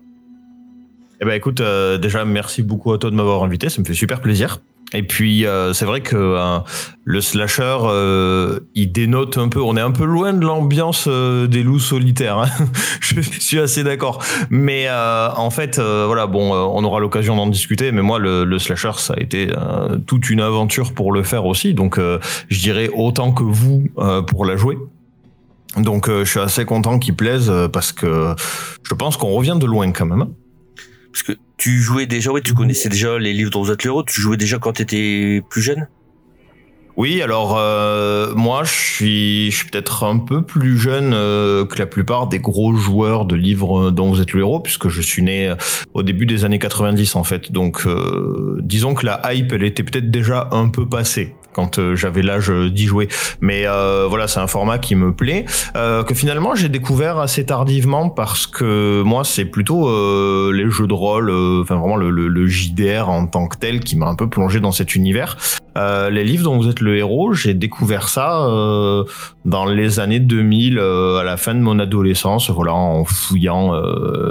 [1.22, 3.94] Eh ben écoute, euh, déjà merci beaucoup à toi de m'avoir invité, ça me fait
[3.94, 4.60] super plaisir.
[4.94, 6.60] Et puis euh, c'est vrai que euh,
[7.04, 9.62] le slasher, euh, il dénote un peu.
[9.62, 12.38] On est un peu loin de l'ambiance des loups solitaires.
[12.38, 12.50] Hein.
[13.02, 14.24] Je suis assez d'accord.
[14.50, 17.92] Mais en fait, voilà, bon, on aura l'occasion d'en discuter.
[17.92, 19.50] Mais moi, le, le, slasher, ça a été
[20.08, 21.74] toute une aventure pour le faire aussi.
[21.74, 23.84] Donc, je dirais autant que vous
[24.28, 24.78] pour la jouer.
[25.78, 28.34] Donc, je suis assez content qu'il plaise parce que
[28.84, 30.28] je pense qu'on revient de loin quand même.
[31.14, 34.04] Parce que tu jouais déjà, oui, tu connaissais déjà les livres dont vous êtes l'héros,
[34.04, 35.88] tu jouais déjà quand tu étais plus jeune?
[36.96, 41.80] Oui, alors euh, moi je suis, je suis peut-être un peu plus jeune euh, que
[41.80, 45.24] la plupart des gros joueurs de livres dont vous êtes le héros, puisque je suis
[45.24, 45.56] né euh,
[45.96, 47.52] au début des années 90 en fait.
[47.52, 47.88] Donc
[48.60, 52.50] disons que la hype, elle était peut-être déjà un peu passée quand euh, j'avais l'âge
[52.50, 53.08] d'y jouer.
[53.42, 57.46] Mais euh, voilà, c'est un format qui me plaît, euh, que finalement j'ai découvert assez
[57.46, 59.84] tardivement parce que moi c'est plutôt
[60.52, 63.96] les jeux de rôle, enfin vraiment le, le, le, JDR en tant que tel qui
[63.96, 65.38] m'a un peu plongé dans cet univers.
[65.76, 68.48] Les livres dont vous êtes le héros, j'ai découvert ça
[69.46, 73.74] dans les années 2000, à la fin de mon adolescence, voilà, en fouillant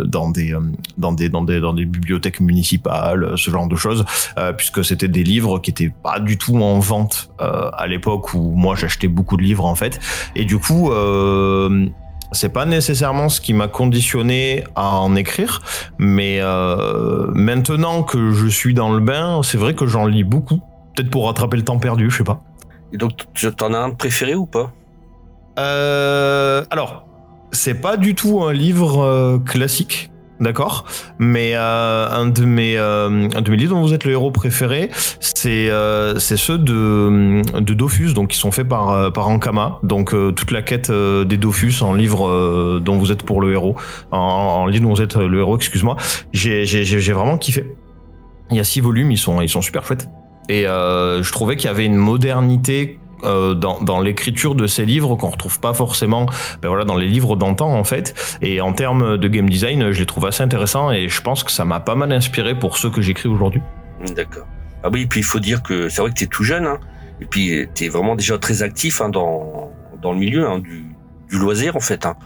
[0.04, 0.56] dans des
[0.98, 4.04] dans des dans des dans des bibliothèques municipales, ce genre de choses,
[4.56, 8.52] puisque c'était des livres qui étaient pas du tout en vente euh, à l'époque où
[8.54, 10.00] moi j'achetais beaucoup de livres en fait.
[10.36, 11.86] Et du coup, euh,
[12.32, 15.60] c'est pas nécessairement ce qui m'a conditionné à en écrire,
[15.98, 20.60] mais euh, maintenant que je suis dans le bain, c'est vrai que j'en lis beaucoup.
[20.94, 22.42] Peut-être pour rattraper le temps perdu, je sais pas.
[22.92, 23.12] Et donc,
[23.56, 24.72] t'en as un préféré ou pas?
[25.56, 27.06] Alors,
[27.52, 30.84] c'est pas du tout un livre classique d'accord,
[31.18, 34.32] mais euh, un de mes euh, un de mes livres dont vous êtes le héros
[34.32, 39.78] préféré, c'est euh, ceux de de Dofus, donc qui sont faits par euh, par Ankama,
[39.84, 43.40] donc euh, toute la quête euh, des Dofus en livre euh, dont vous êtes pour
[43.40, 43.76] le héros,
[44.10, 45.96] en, en livre dont vous êtes le héros, excuse-moi.
[46.32, 47.76] J'ai vraiment kiffé.
[48.50, 50.08] Il y a six volumes, ils sont ils sont super chouettes.
[50.48, 54.84] Et euh, je trouvais qu'il y avait une modernité euh, dans, dans l'écriture de ces
[54.84, 56.26] livres qu'on retrouve pas forcément
[56.60, 58.38] ben voilà, dans les livres d'antan en fait.
[58.42, 61.52] Et en termes de game design, je les trouve assez intéressants et je pense que
[61.52, 63.62] ça m'a pas mal inspiré pour ceux que j'écris aujourd'hui.
[64.16, 64.46] D'accord.
[64.82, 66.66] Ah oui, et puis il faut dire que c'est vrai que tu es tout jeune,
[66.66, 66.78] hein,
[67.20, 69.70] et puis tu es vraiment déjà très actif hein, dans,
[70.02, 70.86] dans le milieu hein, du,
[71.30, 72.04] du loisir en fait.
[72.04, 72.16] Hein.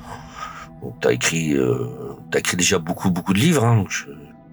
[1.02, 1.88] Tu as euh,
[2.30, 3.64] t'as écrit déjà beaucoup, beaucoup de livres.
[3.64, 4.06] Hein, je-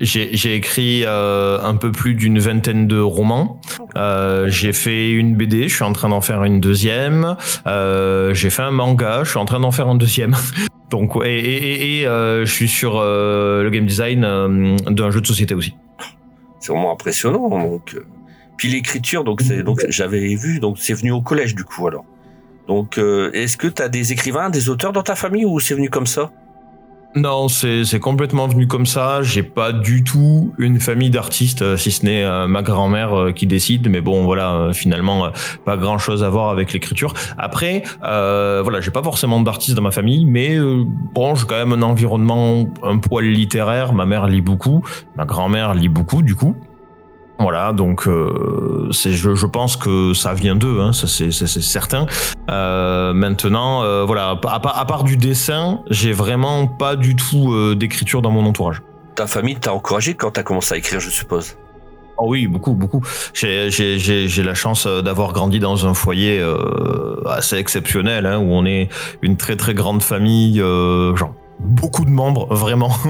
[0.03, 3.59] J'ai écrit euh, un peu plus d'une vingtaine de romans.
[3.95, 7.35] Euh, j'ai fait une BD, je suis en train d'en faire une deuxième.
[7.67, 10.35] Euh, j'ai fait un manga, je suis en train d'en faire un deuxième.
[10.89, 15.09] Donc ouais, et, et, et, euh, je suis sur euh, le game design euh, d'un
[15.09, 15.73] jeu de société aussi.
[16.59, 17.49] c'est vraiment impressionnant.
[17.49, 17.95] Donc,
[18.57, 22.05] puis l'écriture, donc c'est donc j'avais vu, donc c'est venu au collège du coup alors.
[22.67, 25.73] Donc, euh, est-ce que tu as des écrivains, des auteurs dans ta famille ou c'est
[25.73, 26.31] venu comme ça?
[27.15, 29.21] Non, c'est complètement venu comme ça.
[29.21, 33.31] J'ai pas du tout une famille d'artistes, euh, si ce n'est euh, ma grand-mère euh,
[33.31, 33.87] qui décide.
[33.87, 35.29] Mais bon, voilà, finalement,
[35.63, 37.13] pas grand-chose à voir avec l'écriture.
[37.37, 40.57] Après, euh, voilà, j'ai pas forcément d'artistes dans ma famille, mais
[41.13, 43.93] bon, j'ai quand même un environnement un poil littéraire.
[43.93, 44.83] Ma mère lit beaucoup,
[45.15, 46.55] ma grand-mère lit beaucoup, du coup.
[47.43, 52.05] Voilà, donc euh, je, je pense que ça vient d'eux, hein, ça c'est, certain.
[52.49, 57.75] Euh, maintenant, euh, voilà, à, part- à part du dessin, j'ai vraiment pas du tout
[57.75, 58.81] d'écriture dans mon entourage.
[59.15, 61.57] Ta famille t'a encouragé quand t'as commencé à écrire, je suppose?
[62.17, 63.01] Oh oui, beaucoup, beaucoup.
[63.33, 63.69] J'ai,
[64.41, 66.41] la chance d'avoir grandi dans un foyer
[67.25, 68.87] assez exceptionnel, hein, où on est
[69.21, 72.91] une très très grande famille, genre beaucoup de membres, vraiment.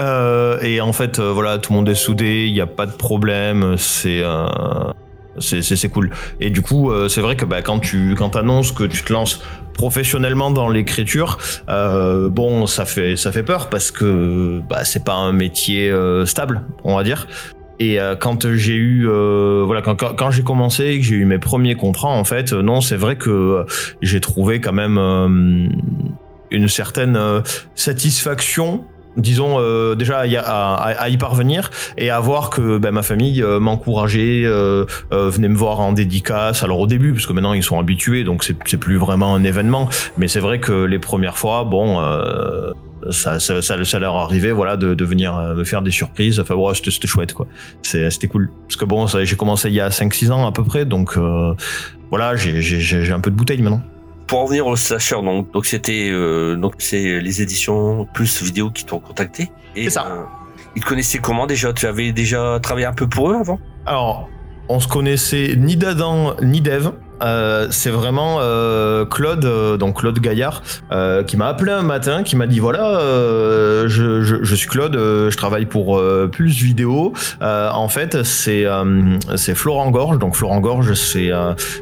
[0.00, 2.84] Euh, et en fait, euh, voilà, tout le monde est soudé, il n'y a pas
[2.84, 4.22] de problème, c'est...
[4.24, 4.48] euh,
[5.38, 6.10] c'est, cool.
[6.40, 9.12] Et du coup, euh, c'est vrai que bah, quand tu quand annonces que tu te
[9.12, 9.40] lances
[9.72, 15.32] professionnellement dans l'écriture, bon, ça fait ça fait peur parce que bah, c'est pas un
[15.32, 15.92] métier
[16.24, 17.28] stable, on va dire.
[17.78, 22.10] Et quand j'ai eu, voilà, quand, j'ai commencé et que j'ai eu mes premiers contrats,
[22.10, 23.64] en fait, non, c'est vrai que
[24.02, 24.98] j'ai trouvé quand même
[26.54, 27.40] une certaine euh,
[27.74, 28.84] satisfaction.
[29.16, 34.42] Disons euh, déjà à, y- parvenir et à voir que ben, ma famille euh, m'encourageait,
[35.12, 36.64] venait me voir en dédicace.
[36.64, 39.88] Alors au début, parce que maintenant ils sont habitués, donc c'est plus vraiment un événement.
[40.18, 42.00] Mais c'est vrai que les premières fois, bon,
[43.10, 46.40] ça, ça, leur arrivait, voilà, de, de venir me faire des surprises.
[46.40, 47.46] Enfin, bon, c'était chouette, quoi.
[47.82, 48.50] C'était cool.
[48.66, 51.16] Parce que bon, j'ai commencé il y a 5-6 ans à peu près, donc
[52.10, 53.82] voilà, j'ai un peu de bouteille maintenant.
[54.26, 58.70] Pour en venir au slasher, donc donc c'était euh, donc c'est les éditions plus vidéo
[58.70, 59.50] qui t'ont contacté.
[59.76, 60.06] Et C'est ça.
[60.06, 60.22] euh,
[60.76, 61.72] ils te connaissaient comment déjà?
[61.72, 63.58] Tu avais déjà travaillé un peu pour eux avant?
[63.86, 64.28] Alors,
[64.68, 66.92] on se connaissait ni d'Adam ni d'Eve.
[67.22, 72.22] Euh, c'est vraiment euh, Claude, euh, donc Claude Gaillard, euh, qui m'a appelé un matin,
[72.22, 76.00] qui m'a dit voilà, euh, je, je, je suis Claude, je travaille pour
[76.32, 77.12] Pulse Vidéo.
[77.40, 78.64] En fait, c'est
[79.36, 81.30] c'est Florent Gorge, donc Florent Gorge, c'est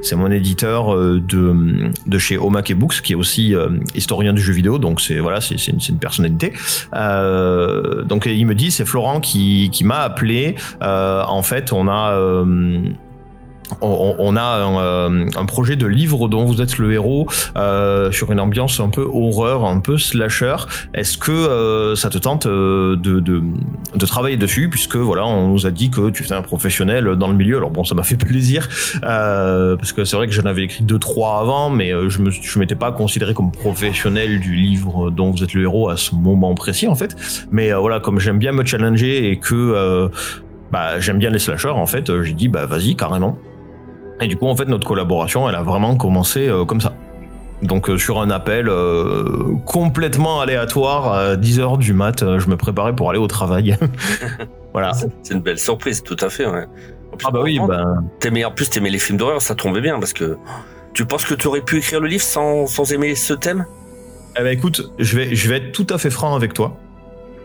[0.02, 3.54] c'est mon éditeur de de chez Omake Books, qui est aussi
[3.94, 6.52] historien du jeu vidéo, donc c'est voilà, c'est une, une personnalité.
[6.92, 10.56] Donc il me dit c'est Florent qui qui m'a appelé.
[10.80, 12.44] En fait, on a
[13.80, 18.32] on, a un, euh, un projet de livre dont vous êtes le héros euh, sur
[18.32, 20.56] une ambiance un peu horreur, un peu slasher.
[20.94, 25.66] Est-ce que euh, ça te tente de, de, de travailler dessus puisque voilà on nous
[25.66, 27.56] a dit que tu étais un professionnel dans le milieu.
[27.56, 28.68] Alors bon ça m'a fait plaisir
[29.00, 32.58] parce que c'est vrai que j'en avais écrit deux trois avant mais je me je
[32.58, 36.54] m'étais pas considéré comme professionnel du livre dont vous êtes le héros à ce moment
[36.54, 37.16] précis en fait.
[37.50, 40.10] Mais voilà comme j'aime bien me challenger et que
[40.70, 43.38] bah, j'aime bien les slashers en fait j'ai dit bah vas-y carrément.
[44.20, 46.92] Et du coup, en fait, notre collaboration, elle a vraiment commencé euh, comme ça.
[47.62, 52.56] Donc, euh, sur un appel euh, complètement aléatoire, à 10h du mat, euh, je me
[52.56, 53.78] préparais pour aller au travail.
[54.72, 54.92] voilà.
[55.22, 56.44] C'est une belle surprise, tout à fait.
[56.46, 56.66] Ouais.
[57.12, 57.84] En plus, Ah bah oui, bah,
[58.18, 60.36] T'aimais, en plus, t'aimais les films d'horreur, ça tombait bien parce que
[60.92, 63.64] tu penses que tu aurais pu écrire le livre sans, sans aimer ce thème?
[64.36, 66.76] Eh ben, écoute, je vais, je vais être tout à fait franc avec toi.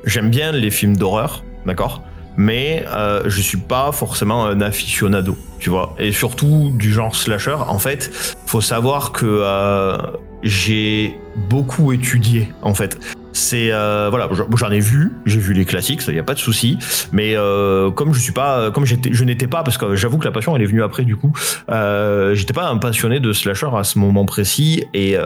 [0.03, 2.01] J'aime bien les films d'horreur, d'accord?
[2.37, 5.95] Mais euh, je suis pas forcément un aficionado, tu vois.
[5.97, 7.57] Et surtout du genre slasher.
[7.67, 8.11] En fait,
[8.45, 9.97] faut savoir que euh,
[10.43, 11.19] j'ai
[11.49, 12.99] beaucoup étudié, en fait.
[13.33, 16.39] C'est euh, voilà, j'en ai vu, j'ai vu les classiques, ça y a pas de
[16.39, 16.77] souci.
[17.11, 20.31] Mais euh, comme je suis pas, comme je n'étais pas, parce que j'avoue que la
[20.31, 21.31] passion elle est venue après du coup.
[21.69, 25.17] Euh, j'étais pas un passionné de slasher à ce moment précis et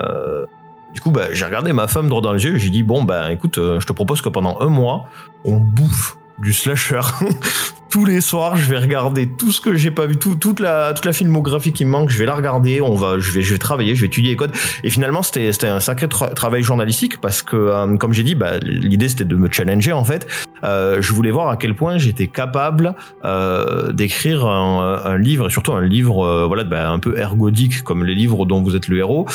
[0.93, 3.03] Du coup, bah, j'ai regardé ma femme droit dans les yeux et j'ai dit bon,
[3.03, 5.05] bah écoute, je te propose que pendant un mois,
[5.45, 7.01] on bouffe du slasher.
[7.89, 10.93] Tous les soirs, je vais regarder tout ce que j'ai pas vu, tout, toute la
[10.93, 12.79] toute la filmographie qui me manque, je vais la regarder.
[12.79, 14.53] On va, je vais je vais travailler, je vais étudier les codes.
[14.85, 18.59] Et finalement, c'était un sacré tra- travail journalistique parce que, euh, comme j'ai dit, bah,
[18.59, 20.25] l'idée c'était de me challenger en fait.
[20.63, 25.73] Euh, je voulais voir à quel point j'étais capable euh, d'écrire un, livre et surtout
[25.73, 29.27] un livre voilà bah, un peu ergodique comme les livres dont vous êtes le héros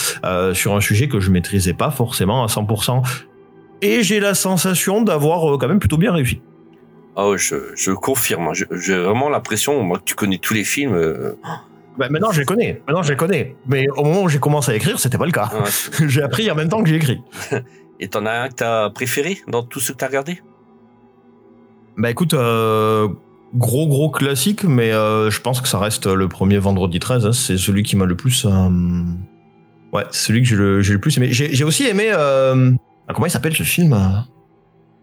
[0.54, 3.02] sur un sujet que je maîtrisais pas forcément à 100%.
[3.82, 6.40] Et j'ai la sensation d'avoir quand même plutôt bien réussi.
[7.16, 8.52] Oh, je, je confirme.
[8.54, 10.94] Je- J'ai vraiment l'impression, moi, que tu connais tous les films.
[10.94, 11.32] euh,
[11.98, 13.56] Bah, maintenant je les connais, maintenant je les connais.
[13.66, 15.50] Mais au moment où j'ai commencé à écrire, c'était pas le cas.
[15.54, 16.08] ouais.
[16.08, 17.20] j'ai appris en même temps que j'ai écrit.
[18.00, 20.42] Et t'en as un que t'as préféré dans tous ceux que t'as regardé?
[21.96, 23.08] Bah écoute, euh,
[23.54, 27.24] gros gros classique, mais euh, je pense que ça reste le premier vendredi 13.
[27.24, 27.32] hein.
[27.32, 28.44] c'est celui qui m'a le plus.
[28.44, 28.50] euh,
[29.94, 30.46] Ouais, celui que
[30.82, 31.28] j'ai le, plus aimé.
[31.30, 32.10] J'ai aussi aimé.
[32.12, 32.52] ah,
[33.14, 33.94] comment il s'appelle ce film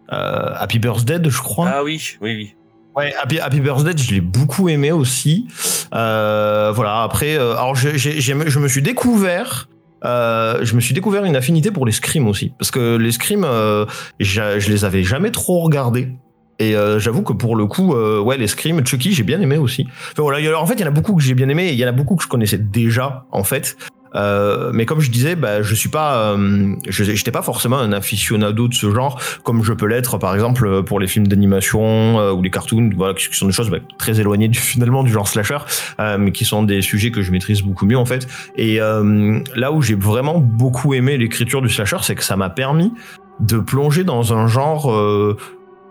[0.08, 1.68] Happy Birthday, je crois.
[1.72, 2.54] Ah oui, oui, oui.
[2.96, 5.48] Ouais, Happy, Happy Birthday, je l'ai beaucoup aimé aussi.
[5.94, 9.68] Euh, voilà, après, euh, alors je me suis découvert.
[10.04, 13.44] euh, je me suis découvert une affinité pour les scrims aussi, parce que les scrims,
[13.44, 13.86] euh,
[14.20, 16.12] je les avais jamais trop regardés.
[16.60, 19.56] Et euh, j'avoue que pour le coup, euh, ouais, les scrims, Chucky, j'ai bien aimé
[19.56, 19.88] aussi.
[20.12, 21.78] Enfin, voilà, en fait, il y en a beaucoup que j'ai bien aimé, et il
[21.80, 23.76] y en a beaucoup que je connaissais déjà, en fait.
[24.14, 28.68] Euh, mais comme je disais, bah, je suis pas, euh, j'étais pas forcément un aficionado
[28.68, 32.42] de ce genre, comme je peux l'être, par exemple, pour les films d'animation euh, ou
[32.42, 35.58] les cartoons, voilà, qui sont des choses bah, très éloignées du, finalement du genre slasher,
[36.00, 38.26] euh, mais qui sont des sujets que je maîtrise beaucoup mieux en fait.
[38.56, 42.50] Et euh, là où j'ai vraiment beaucoup aimé l'écriture du slasher, c'est que ça m'a
[42.50, 42.92] permis
[43.40, 45.36] de plonger dans un genre euh,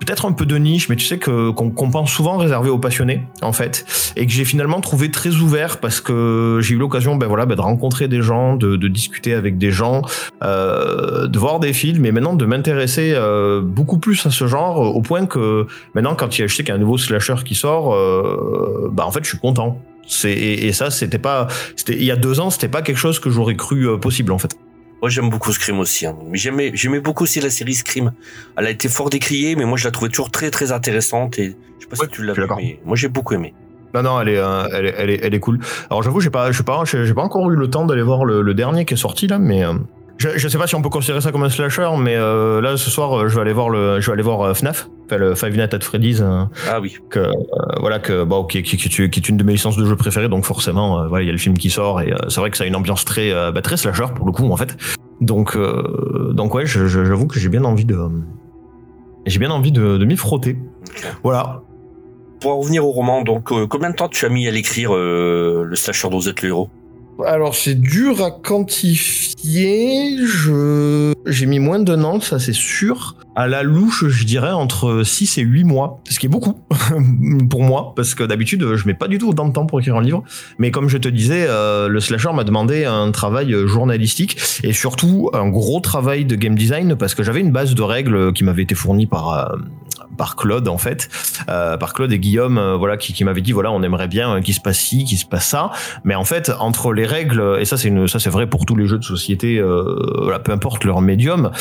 [0.05, 3.23] peut-être un peu de niche, mais tu sais que qu'on pense souvent réservé aux passionnés
[3.41, 3.85] en fait,
[4.15, 7.55] et que j'ai finalement trouvé très ouvert parce que j'ai eu l'occasion, ben voilà, ben
[7.55, 10.01] de rencontrer des gens, de, discuter avec des gens,
[10.43, 14.79] euh, de voir des films, et maintenant de m'intéresser euh, beaucoup plus à ce genre,
[14.79, 16.97] au point que maintenant quand il y a, je sais qu'il y a un nouveau
[16.97, 19.79] slasher qui sort, euh, bah en fait je suis content.
[20.25, 21.47] Et, et ça c'était pas,
[21.87, 24.57] il y a deux ans c'était pas quelque chose que j'aurais cru possible en fait.
[25.03, 26.05] Moi, j'aime beaucoup Scream aussi.
[26.05, 26.15] hein.
[26.29, 28.13] Mais j'aimais, j'aimais beaucoup aussi la série Scream.
[28.55, 31.37] Elle a été fort décriée, mais moi, je la trouvais toujours très, très intéressante.
[31.39, 33.53] Et je sais pas Ouais, si tu l'as vu, mais moi, j'ai beaucoup aimé.
[33.93, 35.59] Non, non, elle est, euh, elle est, elle est, elle est cool.
[35.89, 38.23] Alors j'avoue, j'ai pas, je pas, j'ai j'ai pas encore eu le temps d'aller voir
[38.23, 39.73] le, le dernier qui est sorti là, mais euh,
[40.17, 42.77] je, je sais pas si on peut considérer ça comme un slasher, mais euh, là
[42.77, 45.17] ce soir, euh, je vais aller voir le, je vais aller voir euh, FNAF, enfin,
[45.17, 46.95] le Five Nights at Freddy's, euh, Ah oui.
[47.09, 47.31] que euh,
[47.79, 49.95] voilà que bon, qui, qui, qui, qui- qui est une de mes licences de jeux
[49.95, 52.39] préférées, donc forcément, euh, voilà, il y a le film qui sort et euh, c'est
[52.39, 54.57] vrai que ça a une ambiance très, euh, bah, très slasher pour le coup en
[54.57, 54.77] fait.
[55.21, 57.97] Donc, euh, donc ouais, j'avoue que j'ai bien envie de,
[59.25, 60.57] j'ai bien envie de, de m'y frotter.
[61.23, 61.61] Voilà.
[62.39, 64.93] Pour en revenir au roman, donc, euh, combien de temps tu as mis à l'écrire
[64.93, 66.69] euh, le slasher dont vous êtes le héros?
[67.25, 70.17] Alors c'est dur à quantifier.
[70.25, 73.15] Je j'ai mis moins d'un an, ça c'est sûr.
[73.35, 76.59] À la louche, je dirais entre 6 et 8 mois, ce qui est beaucoup
[77.49, 79.95] pour moi parce que d'habitude, je mets pas du tout autant de temps pour écrire
[79.95, 80.23] un livre,
[80.59, 85.29] mais comme je te disais, euh, le slasher m'a demandé un travail journalistique et surtout
[85.33, 88.63] un gros travail de game design parce que j'avais une base de règles qui m'avait
[88.63, 89.57] été fournie par euh,
[90.17, 91.09] par Claude en fait,
[91.49, 94.41] euh, par Claude et Guillaume, euh, voilà, qui, m'avaient dit voilà, on aimerait bien euh,
[94.41, 95.71] qu'il se passe ci, qu'il se passe ça,
[96.03, 98.75] mais en fait, entre les règles, et ça c'est une, ça c'est vrai pour tous
[98.75, 101.51] les jeux de société, peu importe leur médium,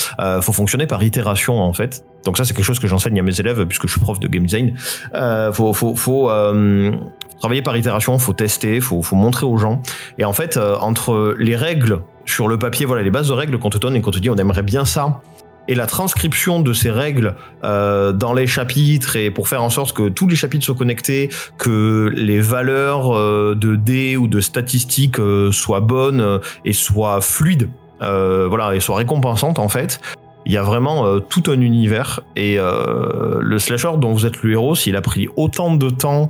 [0.40, 2.04] faut fonctionner par itération en fait.
[2.24, 4.28] Donc ça c'est quelque chose que j'enseigne à mes élèves puisque je suis prof de
[4.28, 4.76] game design.
[5.52, 6.30] Faut, faut,
[7.38, 9.82] travailler par itération, faut tester, faut, faut montrer aux gens.
[10.18, 13.70] Et en fait, entre les règles sur le papier, voilà, les bases de règles qu'on
[13.70, 15.20] te donne et qu'on te dit on aimerait bien ça.
[15.68, 19.96] Et la transcription de ces règles euh, dans les chapitres et pour faire en sorte
[19.96, 25.20] que tous les chapitres soient connectés, que les valeurs euh, de dés ou de statistiques
[25.20, 27.68] euh, soient bonnes et soient fluides,
[28.00, 30.00] voilà, et soient récompensantes en fait.
[30.44, 34.74] Il y a vraiment tout un univers et le slasher dont vous êtes le héros,
[34.74, 36.26] s'il a pris autant de temps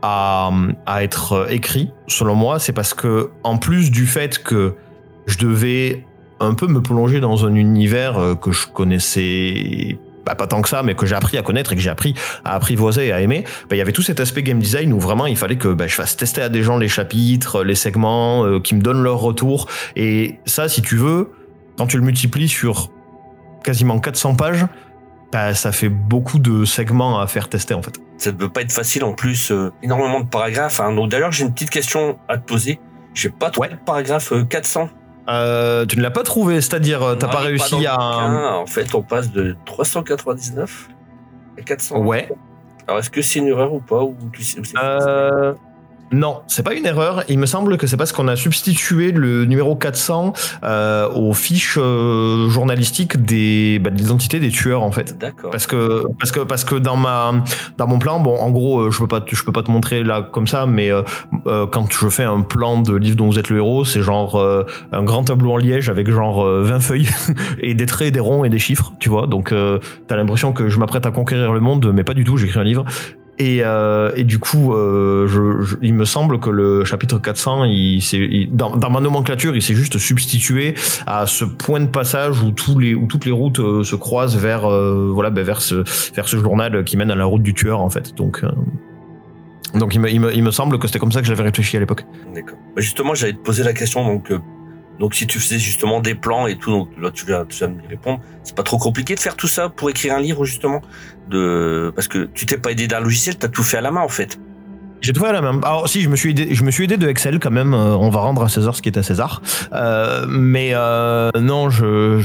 [0.00, 0.50] à,
[0.86, 4.74] à être écrit, selon moi, c'est parce que en plus du fait que
[5.26, 6.06] je devais
[6.44, 10.68] un peu me plonger dans un univers euh, que je connaissais bah, pas tant que
[10.68, 13.20] ça, mais que j'ai appris à connaître et que j'ai appris à apprivoiser et à
[13.20, 15.68] aimer, bah, il y avait tout cet aspect game design où vraiment il fallait que
[15.68, 19.02] bah, je fasse tester à des gens les chapitres, les segments, euh, qui me donnent
[19.02, 19.68] leur retour.
[19.96, 21.30] Et ça, si tu veux,
[21.76, 22.90] quand tu le multiplies sur
[23.64, 24.66] quasiment 400 pages,
[25.54, 27.94] ça fait beaucoup de segments à faire tester en fait.
[28.18, 30.80] Ça ne peut pas être facile en plus, euh, énormément de paragraphes.
[30.80, 30.92] hein.
[30.92, 32.78] Donc d'ailleurs, j'ai une petite question à te poser.
[33.14, 33.74] Je sais pas trouvé Ouais.
[33.74, 34.88] le paragraphe euh, 400.
[35.32, 37.96] Euh, tu ne l'as pas trouvé, c'est-à-dire euh, t'as pas réussi à...
[38.60, 40.88] En fait, on passe de 399
[41.58, 41.98] à 400.
[41.98, 42.28] Ouais.
[42.86, 45.54] Alors, est-ce que c'est une erreur ou pas ou tu sais, ou c'est- Euh,
[46.12, 47.24] Non, c'est pas une erreur.
[47.28, 50.32] Il me semble que c'est parce qu'on a substitué le numéro 400
[50.62, 55.18] euh, aux fiches euh, journalistiques des bah, l'identité des tueurs en fait.
[55.18, 55.50] D'accord.
[55.50, 57.32] Parce que parce que parce que dans ma
[57.78, 59.70] dans mon plan, bon, en gros, euh, je peux pas te- je peux pas te
[59.70, 61.02] montrer là comme ça, mais euh,
[61.46, 64.36] euh, quand je fais un plan de livre dont vous êtes le héros, c'est genre
[64.36, 67.08] euh, un grand tableau en liège avec genre euh, 20 feuilles
[67.60, 69.26] et des traits, des ronds et des chiffres, tu vois.
[69.26, 72.36] Donc euh, t'as l'impression que je m'apprête à conquérir le monde, mais pas du tout.
[72.36, 72.84] J'écris un livre.
[73.42, 75.26] Et, euh, et du coup, euh,
[75.82, 79.74] il me semble que le chapitre 400, il, s'est- il- dans, ma nomenclature, il s'est
[79.74, 80.74] juste substitué
[81.08, 82.78] à ce point de passage où toutes
[83.24, 85.84] les routes euh, se croisent vers voilà ben, vers ce
[86.36, 88.14] journal qui mène à la route du tueur en fait.
[88.14, 88.44] Donc
[89.74, 92.04] donc il me, il me, semble que c'était comme ça que j'avais réfléchi à l'époque.
[92.34, 92.58] D'accord.
[92.76, 94.04] Justement, j'allais te poser la question.
[94.04, 94.30] Donc,
[94.98, 97.88] donc si tu faisais justement des plans et tout, donc là tu viens, tu me
[97.88, 98.20] répondre.
[98.44, 100.80] C'est pas trop compliqué de faire tout ça pour écrire un livre justement,
[101.30, 104.08] parce que tu t'es pas aidé d'un logiciel, t'as tout fait à la main en
[104.08, 104.38] fait.
[105.02, 105.60] J'ai tout fait à la main.
[105.64, 107.74] Alors si, je me suis aidé, je me suis aidé de Excel quand même.
[107.74, 109.42] euh, on va rendre à César ce qui est à César.
[109.72, 112.20] Euh, mais euh, non, je,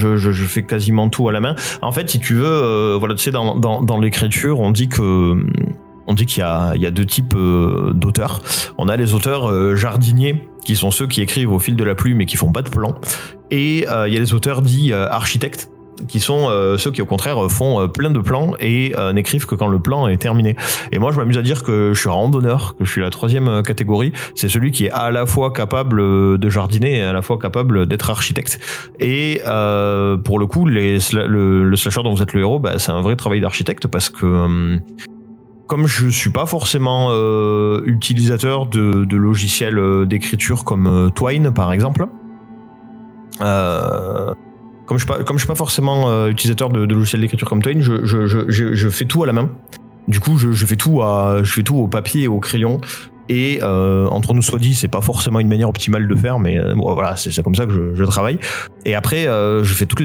[0.48, 1.56] fais quasiment tout à la main.
[1.82, 6.92] En fait, si tu veux, dans, l'écriture, on dit qu'il y a, il y a
[6.92, 8.44] deux types d'auteurs.
[8.78, 12.20] On a les auteurs jardiniers, qui sont ceux qui écrivent au fil de la plume
[12.20, 12.94] et qui font pas de plan.
[13.52, 15.72] Et euh, il y a les auteurs dits euh, architectes,
[16.10, 19.70] qui sont euh, ceux qui au contraire font plein de plans et n'écrivent que quand
[19.70, 20.58] le plan est terminé.
[20.92, 23.64] Et moi je m'amuse à dire que je suis randonneur, que je suis la troisième
[23.64, 27.40] catégorie, c'est celui qui est à la fois capable de jardiner et à la fois
[27.40, 28.60] capable d'être architecte.
[29.00, 29.42] Et
[30.26, 33.16] pour le coup, le, le slasher dont vous êtes le héros, bah, c'est un vrai
[33.16, 34.78] travail d'architecte parce que euh,
[35.68, 37.12] comme je suis pas forcément
[37.86, 42.08] utilisateur de, logiciels d'écriture comme Twine par exemple,
[43.40, 49.24] comme je suis suis pas forcément utilisateur de, logiciels d'écriture comme Twine, je, fais tout
[49.24, 49.50] à la main.
[50.08, 52.80] Du coup, je, fais tout au papier et au crayon.
[53.30, 56.58] Et euh, entre nous soit dit, c'est pas forcément une manière optimale de faire, mais
[56.58, 58.40] euh, voilà, c'est comme ça que je, travaille.
[58.86, 60.00] Et après, euh, je fais toutes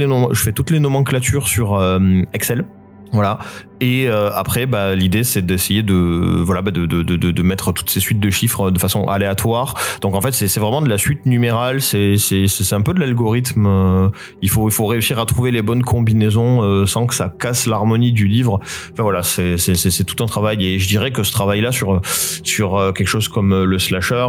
[0.71, 1.81] les nomenclatures sur
[2.33, 2.65] Excel.
[3.13, 3.39] Voilà.
[3.81, 5.95] Et euh, après, bah, l'idée c'est d'essayer de
[6.43, 9.75] voilà bah, de, de, de, de mettre toutes ces suites de chiffres de façon aléatoire.
[10.01, 11.83] Donc en fait, c'est vraiment de la suite numérale.
[11.83, 12.17] C'est
[12.73, 13.67] un peu de l'algorithme.
[13.67, 14.09] euh,
[14.41, 17.67] Il faut il faut réussir à trouver les bonnes combinaisons euh, sans que ça casse
[17.67, 18.61] l'harmonie du livre.
[18.93, 20.65] Enfin voilà, c'est tout un travail.
[20.65, 24.27] Et je dirais que ce travail-là sur sur euh, quelque chose comme le slasher,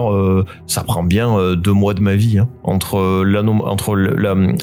[0.68, 3.96] ça prend bien deux mois de ma vie hein, entre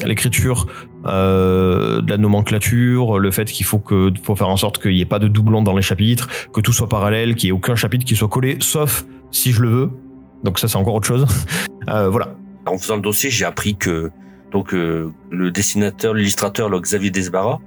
[0.05, 0.67] l'écriture
[1.05, 5.01] euh, de la nomenclature, le fait qu'il faut que faut faire en sorte qu'il n'y
[5.01, 7.75] ait pas de doublons dans les chapitres, que tout soit parallèle, qu'il n'y ait aucun
[7.75, 9.89] chapitre qui soit collé, sauf si je le veux.
[10.43, 11.25] Donc ça c'est encore autre chose.
[11.89, 12.35] Euh, voilà.
[12.67, 14.11] En faisant le dossier, j'ai appris que
[14.51, 17.59] donc euh, le dessinateur, l'illustrateur, Xavier Desbarra,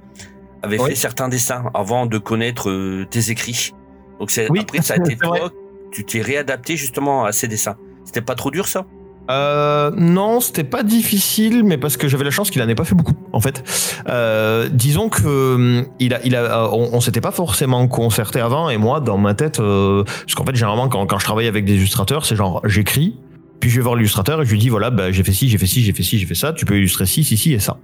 [0.63, 0.91] avait Oui.
[0.91, 3.73] fait certains dessins avant de connaître tes écrits.
[4.21, 5.51] Donc c'est Oui, après ça a été toi,
[5.91, 7.75] tu t'es réadapté justement à ces dessins.
[8.05, 8.85] C'était pas trop dur ça?
[9.29, 12.83] Euh, non, c'était pas difficile, mais parce que j'avais la chance qu'il en ait pas
[12.83, 13.63] fait beaucoup, en fait.
[14.07, 18.99] Euh, disons que hum, il a, euh, on, s'était pas forcément concerté avant, et moi,
[18.99, 22.35] dans ma tête, euh, parce qu'en fait, généralement, quand, je travaille avec des illustrateurs, c'est
[22.35, 23.17] genre, j'écris,
[23.59, 25.57] puis je vais voir l'illustrateur et je lui dis, voilà, bah, j'ai fait ci, j'ai
[25.57, 27.59] fait ci, j'ai fait ci, j'ai fait ça, tu peux illustrer ci, ci, ci et
[27.59, 27.77] ça.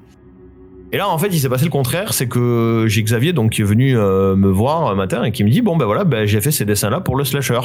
[0.93, 3.61] Et là, en fait, il s'est passé le contraire, c'est que j'ai Xavier, donc, qui
[3.61, 6.25] est venu euh, me voir un matin et qui me dit, bon, ben voilà, ben,
[6.25, 7.61] j'ai fait ces dessins-là pour le slasher.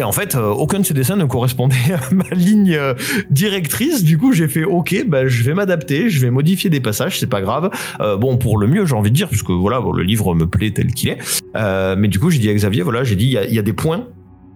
[0.00, 2.94] Et en fait, euh, aucun de ces dessins ne correspondait à ma ligne euh,
[3.28, 4.02] directrice.
[4.02, 7.26] Du coup, j'ai fait OK, bah, je vais m'adapter, je vais modifier des passages, c'est
[7.26, 7.70] pas grave.
[8.00, 10.70] Euh, bon, pour le mieux, j'ai envie de dire, puisque voilà, le livre me plaît
[10.70, 11.18] tel qu'il est.
[11.54, 14.06] Mais du coup, j'ai dit à Xavier, voilà, j'ai dit, il y a, des points.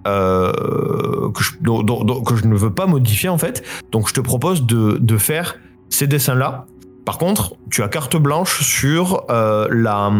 [0.06, 5.56] que, je, ne veux pas modifier en fait donc je te propose de, faire
[5.88, 6.66] ces dessins là
[7.04, 10.10] par contre, tu as carte blanche sur euh, la,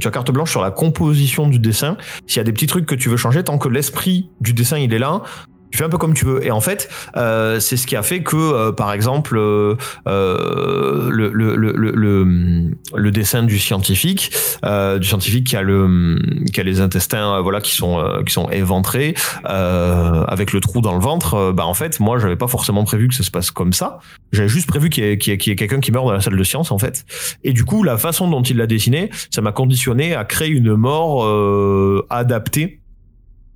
[0.00, 1.96] tu as carte blanche sur la composition du dessin.
[2.26, 4.78] S'il y a des petits trucs que tu veux changer, tant que l'esprit du dessin
[4.78, 5.22] il est là,
[5.70, 6.44] tu fais un peu comme tu veux.
[6.44, 9.74] Et en fait, euh, c'est ce qui a fait que, euh, par exemple, euh,
[10.06, 14.30] euh, le, le, le, le, dessin du scientifique,
[14.64, 16.18] euh, du scientifique qui a le,
[16.52, 19.14] qui a les intestins, euh, voilà, qui sont, qui sont éventrés,
[19.44, 21.52] avec le trou dans le ventre.
[21.52, 23.98] bah en fait, moi, j'avais pas forcément prévu que ça se passe comme ça.
[24.32, 26.44] J'avais juste prévu qu'il y ait, ait- ait quelqu'un qui meurt dans la salle de
[26.44, 27.04] science, en fait.
[27.44, 30.74] Et du coup, la façon dont il l'a dessiné, ça m'a conditionné à créer une
[30.74, 31.24] mort
[32.10, 32.77] adaptée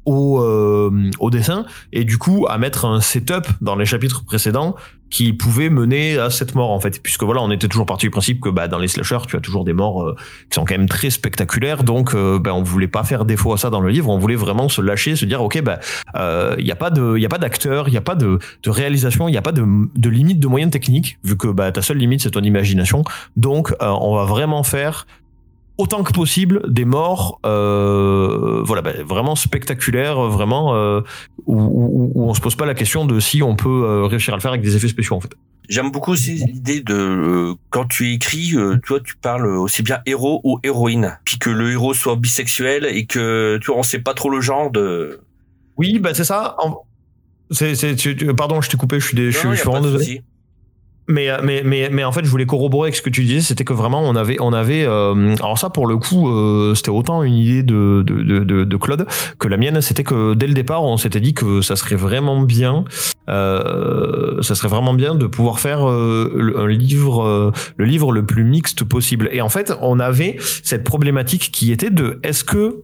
[0.05, 4.75] au, euh, au dessin et du coup à mettre un setup dans les chapitres précédents
[5.11, 7.03] qui pouvait mener à cette mort en fait.
[7.03, 9.41] Puisque voilà on était toujours parti du principe que bah dans les slashers tu as
[9.41, 10.17] toujours des morts euh,
[10.49, 11.85] qui sont quand même très spectaculaires.
[11.85, 14.09] Donc euh, ben on voulait pas faire défaut à ça dans le livre.
[14.09, 15.79] On voulait vraiment se lâcher se dire ok bah
[16.59, 18.39] il y a pas de il y a pas d'acteur il y a pas de,
[18.63, 21.71] de réalisation il y a pas de, de limite de moyens techniques vu que bah
[21.73, 23.05] ta seule limite c'est ton imagination.
[23.37, 25.07] Donc euh, on va vraiment faire
[25.79, 31.01] autant que possible des morts euh, voilà bah, vraiment spectaculaires vraiment euh,
[31.47, 34.35] où, où, où, on se pose pas la question de si on peut euh, réussir
[34.35, 35.33] à le faire avec des effets spéciaux en fait.
[35.69, 39.83] J'aime beaucoup aussi l'idée de euh, quand tu écris euh, tu vois tu parles aussi
[39.83, 41.19] bien héros ou héroïne.
[41.25, 44.41] Puis que le héros soit bisexuel et que tu vois on sait pas trop le
[44.41, 45.21] genre de
[45.77, 46.57] oui bah c'est ça.
[46.59, 46.83] En...
[47.51, 47.97] c'est c'est
[48.35, 50.23] pardon je t'ai coupé je suis des, je, je suis vraiment désolé
[51.09, 53.65] mais, mais, mais, mais en fait, je voulais corroborer avec ce que tu disais, c'était
[53.65, 57.23] que vraiment, on avait, on avait euh, alors ça, pour le coup, euh, c'était autant
[57.23, 59.07] une idée de, de, de, de, Claude
[59.39, 62.41] que la mienne, c'était que dès le départ, on s'était dit que ça serait vraiment
[62.41, 62.85] bien,
[63.29, 68.25] euh, ça serait vraiment bien de pouvoir faire euh, un livre, euh, le livre le
[68.25, 69.29] plus mixte possible.
[69.33, 72.83] Et en fait, on avait cette problématique qui était de, est-ce que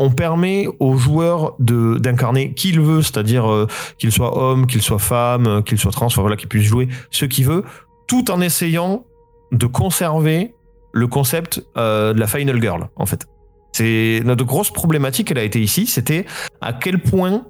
[0.00, 3.66] on permet aux joueurs de d'incarner qui il veut, c'est-à-dire euh,
[3.98, 6.88] qu'il soit homme, qu'il soit femme, euh, qu'il soit trans, enfin voilà, qu'il puisse jouer
[7.10, 7.64] ce qu'il veut,
[8.08, 9.04] tout en essayant
[9.52, 10.54] de conserver
[10.92, 13.26] le concept euh, de la final girl, en fait.
[13.72, 16.24] C'est notre grosse problématique, elle a été ici, c'était
[16.62, 17.44] à quel point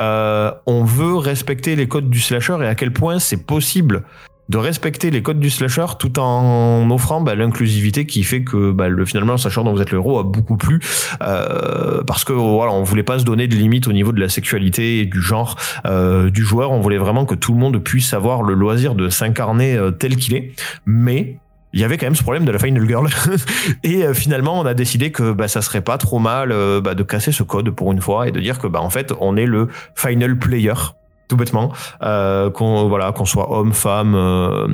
[0.00, 4.04] euh, on veut respecter les codes du slasher et à quel point c'est possible
[4.48, 8.88] de respecter les codes du slasher tout en offrant bah, l'inclusivité qui fait que bah,
[8.88, 10.80] le, finalement le slasher dont vous êtes le héros a beaucoup plu
[11.22, 14.28] euh, parce que voilà on voulait pas se donner de limites au niveau de la
[14.28, 16.72] sexualité et du genre euh, du joueur.
[16.72, 20.16] On voulait vraiment que tout le monde puisse avoir le loisir de s'incarner euh, tel
[20.16, 20.52] qu'il est.
[20.86, 21.38] Mais
[21.74, 23.08] il y avait quand même ce problème de la final girl.
[23.82, 26.94] Et euh, finalement on a décidé que bah, ça serait pas trop mal euh, bah,
[26.94, 29.36] de casser ce code pour une fois et de dire que bah en fait on
[29.36, 30.72] est le final player
[31.28, 31.72] tout bêtement
[32.02, 34.68] euh, qu'on voilà qu'on soit homme femme euh,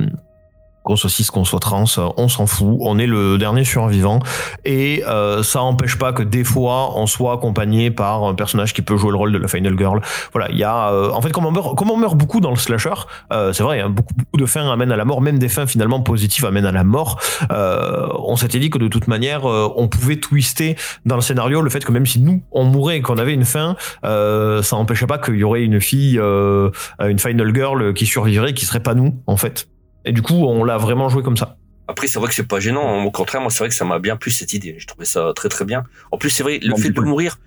[0.83, 1.85] qu'on soit cis, qu'on soit trans,
[2.17, 4.19] on s'en fout, on est le dernier survivant
[4.65, 8.81] et euh, ça empêche pas que des fois on soit accompagné par un personnage qui
[8.81, 10.01] peut jouer le rôle de la final girl.
[10.33, 12.49] Voilà, il y a euh, en fait comme on meurt, comme on meurt beaucoup dans
[12.49, 12.89] le slasher,
[13.31, 15.67] euh, c'est vrai, hein, beaucoup, beaucoup de fins amènent à la mort, même des fins
[15.67, 17.19] finalement positives amènent à la mort.
[17.51, 20.75] Euh, on s'était dit que de toute manière euh, on pouvait twister
[21.05, 23.45] dans le scénario le fait que même si nous on mourait et qu'on avait une
[23.45, 23.75] fin,
[24.05, 28.65] euh, ça empêchait pas qu'il y aurait une fille, une final girl qui survivrait, qui
[28.65, 29.67] serait pas nous en fait.
[30.05, 31.57] Et du coup, on l'a vraiment joué comme ça.
[31.87, 33.03] Après, c'est vrai que c'est pas gênant.
[33.03, 34.75] Au contraire, moi, c'est vrai que ça m'a bien plu cette idée.
[34.77, 35.83] Je trouvais ça très très bien.
[36.11, 37.37] En plus, c'est vrai, le fait de mourir,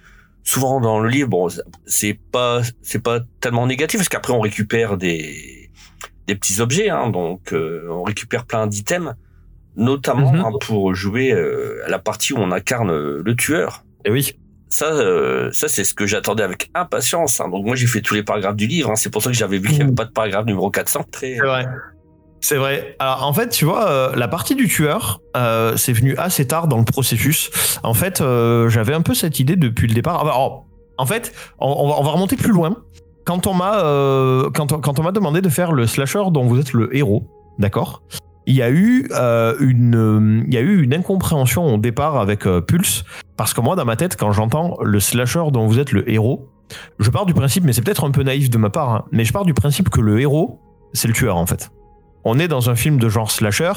[0.42, 1.48] souvent dans le livre, bon,
[1.86, 5.70] c'est pas c'est pas tellement négatif parce qu'après on récupère des
[6.26, 9.14] des petits objets, hein, donc euh, on récupère plein d'items,
[9.76, 10.46] notamment mm -hmm.
[10.46, 12.92] hein, pour jouer euh, à la partie où on incarne
[13.28, 13.84] le tueur.
[14.04, 14.34] Et oui
[14.74, 17.40] ça, euh, ça c'est ce que j'attendais avec impatience.
[17.40, 17.48] Hein.
[17.48, 18.90] Donc moi j'ai fait tous les paragraphes du livre.
[18.90, 18.96] Hein.
[18.96, 21.04] C'est pour ça que j'avais vu qu'il n'y avait pas de paragraphe numéro 400.
[21.12, 21.66] Très, c'est vrai.
[22.44, 22.94] C'est vrai.
[22.98, 26.68] Alors en fait, tu vois, euh, la partie du tueur, euh, c'est venu assez tard
[26.68, 27.50] dans le processus.
[27.82, 30.20] En fait, euh, j'avais un peu cette idée depuis le départ.
[30.20, 30.66] Alors,
[30.98, 32.76] en fait, on, va, on, va, remonter plus loin.
[33.24, 33.80] Quand on m'a
[34.52, 37.26] quand, on, quand on m'a demandé de faire le slasher dont vous êtes le héros,
[37.58, 38.02] d'accord
[38.46, 39.08] il y a eu
[39.60, 43.04] une il y a eu une incompréhension au départ avec Pulse
[43.38, 46.50] parce que moi dans ma tête quand j'entends le slasher dont vous êtes le héros
[46.98, 49.24] je pars du principe mais c'est peut-être un peu naïf de ma part hein, mais
[49.24, 50.60] je pars du principe que le héros
[50.92, 51.70] c'est le tueur en fait
[52.24, 53.72] on est dans un film de genre slasher.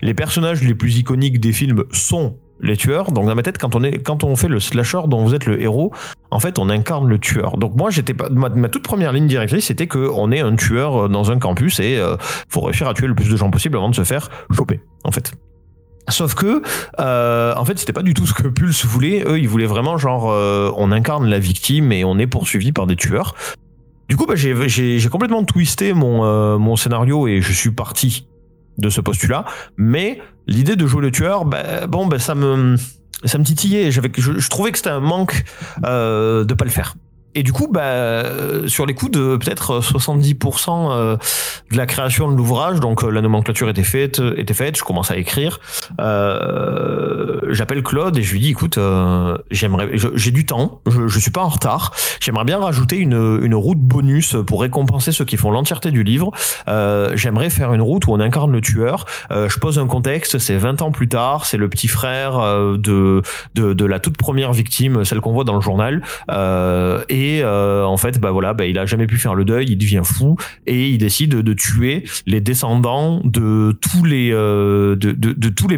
[0.00, 3.12] Les personnages les plus iconiques des films sont les tueurs.
[3.12, 5.92] Donc dans ma tête, quand on fait le slasher dont vous êtes le héros,
[6.30, 7.56] en fait, on incarne le tueur.
[7.56, 11.08] Donc moi, j'étais pas ma, toute première ligne directrice, c'était que on est un tueur
[11.08, 12.16] dans un campus et euh,
[12.48, 14.80] faut réussir à tuer le plus de gens possible avant de se faire choper.
[15.04, 15.32] En fait.
[16.08, 16.62] Sauf que,
[17.00, 19.24] euh, en fait, c'était pas du tout ce que Pulse voulait.
[19.26, 22.86] Eux, ils voulaient vraiment genre, euh, on incarne la victime et on est poursuivi par
[22.86, 23.34] des tueurs.
[24.08, 28.26] Du coup, bah, j'ai complètement twisté mon, euh, mon scénario et je suis parti
[28.78, 29.44] de ce postulat.
[29.76, 32.76] Mais l'idée de jouer le tueur, bah, bon, bah, ça me
[33.24, 33.90] ça me titillait.
[33.90, 35.44] Je, je trouvais que c'était un manque
[35.84, 36.94] euh, de pas le faire.
[37.38, 38.24] Et du coup, bah,
[38.66, 41.16] sur les coups de peut-être 70% euh,
[41.70, 45.16] de la création de l'ouvrage, donc la nomenclature était faite, était faite, je commence à
[45.16, 45.60] écrire.
[46.00, 51.18] Euh, J'appelle Claude et je lui dis, écoute, euh, j'aimerais, j'ai du temps, je, je
[51.20, 51.92] suis pas en retard.
[52.20, 56.32] J'aimerais bien rajouter une, une route bonus pour récompenser ceux qui font l'entièreté du livre.
[56.66, 59.06] Euh, j'aimerais faire une route où on incarne le tueur.
[59.30, 63.22] Euh, je pose un contexte, c'est 20 ans plus tard, c'est le petit frère de,
[63.54, 66.02] de, de la toute première victime, celle qu'on voit dans le journal.
[67.08, 69.66] et et euh, en fait bah voilà bah, il a jamais pu faire le deuil
[69.68, 74.96] il devient fou et il décide de tuer les descendants de tous les euh,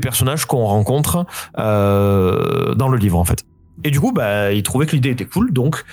[0.00, 1.26] personnages qu'on rencontre
[1.58, 3.44] euh, dans le livre en fait.
[3.82, 5.84] Et du coup bah il trouvait que l'idée était cool donc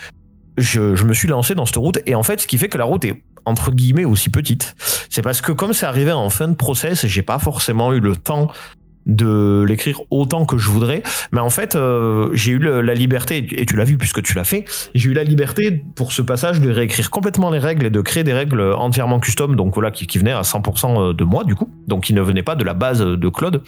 [0.57, 2.77] je, je me suis lancé dans cette route et en fait ce qui fait que
[2.77, 4.75] la route est entre guillemets aussi petite
[5.09, 8.15] c'est parce que comme c'est arrivé en fin de process j'ai pas forcément eu le
[8.15, 8.51] temps
[9.07, 11.01] de l'écrire autant que je voudrais.
[11.31, 14.43] Mais en fait, euh, j'ai eu la liberté, et tu l'as vu puisque tu l'as
[14.43, 18.01] fait, j'ai eu la liberté pour ce passage de réécrire complètement les règles et de
[18.01, 21.55] créer des règles entièrement custom, donc voilà, qui, qui venaient à 100% de moi du
[21.55, 23.63] coup, donc qui ne venaient pas de la base de Claude.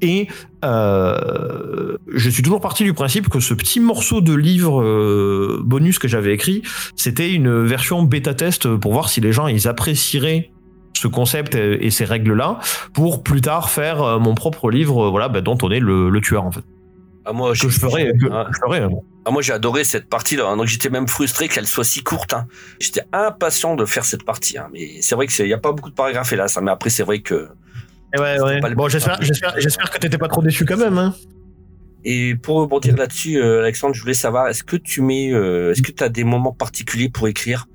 [0.00, 0.28] Et
[0.64, 5.98] euh, je suis toujours parti du principe que ce petit morceau de livre euh, bonus
[5.98, 6.62] que j'avais écrit,
[6.96, 10.50] c'était une version bêta test pour voir si les gens ils apprécieraient
[10.94, 12.60] ce concept et, ces règles-là
[12.92, 16.44] pour plus tard faire euh, mon propre livre, voilà, bah, dont on est le, tueur
[16.44, 16.64] en fait.
[17.24, 18.12] Ah, moi, que je ferais.
[18.30, 18.46] Ah.
[18.70, 18.88] Hein.
[19.26, 20.46] Ah, moi, j'ai adoré cette partie-là.
[20.46, 20.56] Hein.
[20.58, 22.34] donc, j'étais même frustré qu'elle soit si courte.
[22.34, 22.46] Hein.
[22.78, 24.56] J'étais impatient de faire cette partie.
[24.72, 26.48] Mais c'est vrai qu'il n'y a pas beaucoup de paragraphes là.
[26.48, 26.60] Ça.
[26.60, 27.48] Mais après, c'est vrai que
[28.14, 28.74] eh ouais, ouais.
[28.74, 30.98] Bon, j'espère, j'espère, j'espère que t'étais pas trop déçu quand même.
[30.98, 31.14] Hein.
[32.04, 35.82] Et pour rebondir là-dessus, euh, Alexandre, je voulais savoir, est-ce que tu mets, euh, est-ce
[35.82, 37.66] que tu as des moments particuliers pour écrire,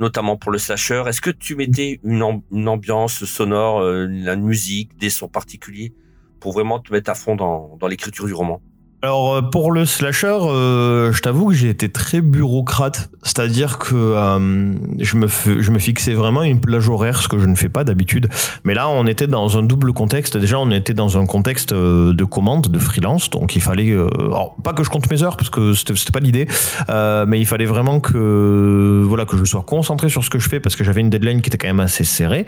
[0.00, 1.04] notamment pour le slasher.
[1.06, 2.22] Est-ce que tu mettais une,
[2.68, 5.92] ambiance sonore, euh, la musique, des sons particuliers
[6.40, 8.60] pour vraiment te mettre à fond dans l'écriture du roman?
[9.02, 13.94] Alors euh, pour le slasher, euh, je t'avoue que j'ai été très bureaucrate, c'est-à-dire que
[13.94, 17.70] euh, je me je me fixais vraiment une plage horaire, ce que je ne fais
[17.70, 18.28] pas d'habitude.
[18.64, 20.36] Mais là, on était dans un double contexte.
[20.36, 24.74] Déjà, on était dans un contexte de commande, de freelance, donc il fallait, alors pas
[24.74, 26.46] que je compte mes heures parce que c'était pas l'idée,
[26.88, 30.60] mais il fallait vraiment que voilà que je sois concentré sur ce que je fais
[30.60, 32.44] parce que j'avais une deadline qui était quand même assez serrée.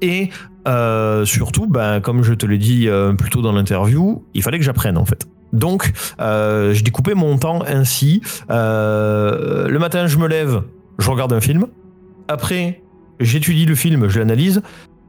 [0.00, 0.30] Et
[1.24, 2.88] surtout, ben, comme je te l'ai dit
[3.18, 5.26] plus tôt dans l'interview, il fallait que j'apprenne en fait.
[5.52, 8.22] Donc, euh, je découpais mon temps ainsi.
[8.50, 10.62] Euh, le matin, je me lève,
[10.98, 11.66] je regarde un film.
[12.28, 12.82] Après,
[13.18, 14.62] j'étudie le film, je l'analyse.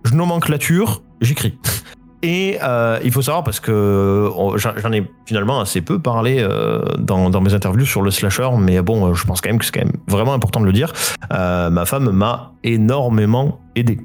[0.04, 1.58] Je nomenclature, j'écris.
[2.24, 6.48] Et euh, il faut savoir parce que j'en ai finalement assez peu parlé
[7.00, 9.72] dans, dans, mes interviews sur le slasher, mais bon, je pense quand même que c'est
[9.72, 10.94] quand même vraiment important de le dire.
[11.30, 14.00] ma femme m'a énormément aidé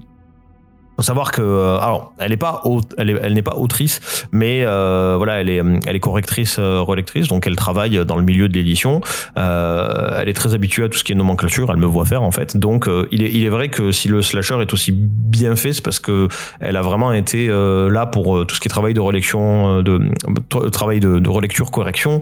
[0.96, 2.62] faut savoir que euh, alors elle n'est pas
[2.96, 7.28] elle, elle n'est pas autrice mais euh, voilà elle est elle est correctrice euh, relectrice
[7.28, 9.00] donc elle travaille dans le milieu de l'édition.
[9.36, 12.22] Euh, elle est très habituée à tout ce qui est nomenclature elle me voit faire
[12.22, 12.56] en fait.
[12.56, 15.72] Donc euh, il est il est vrai que si le slasher est aussi bien fait
[15.72, 16.28] c'est parce que
[16.60, 21.00] elle a vraiment été là pour tout ce qui est travail de relecture de travail
[21.00, 22.20] de, de, relecture correction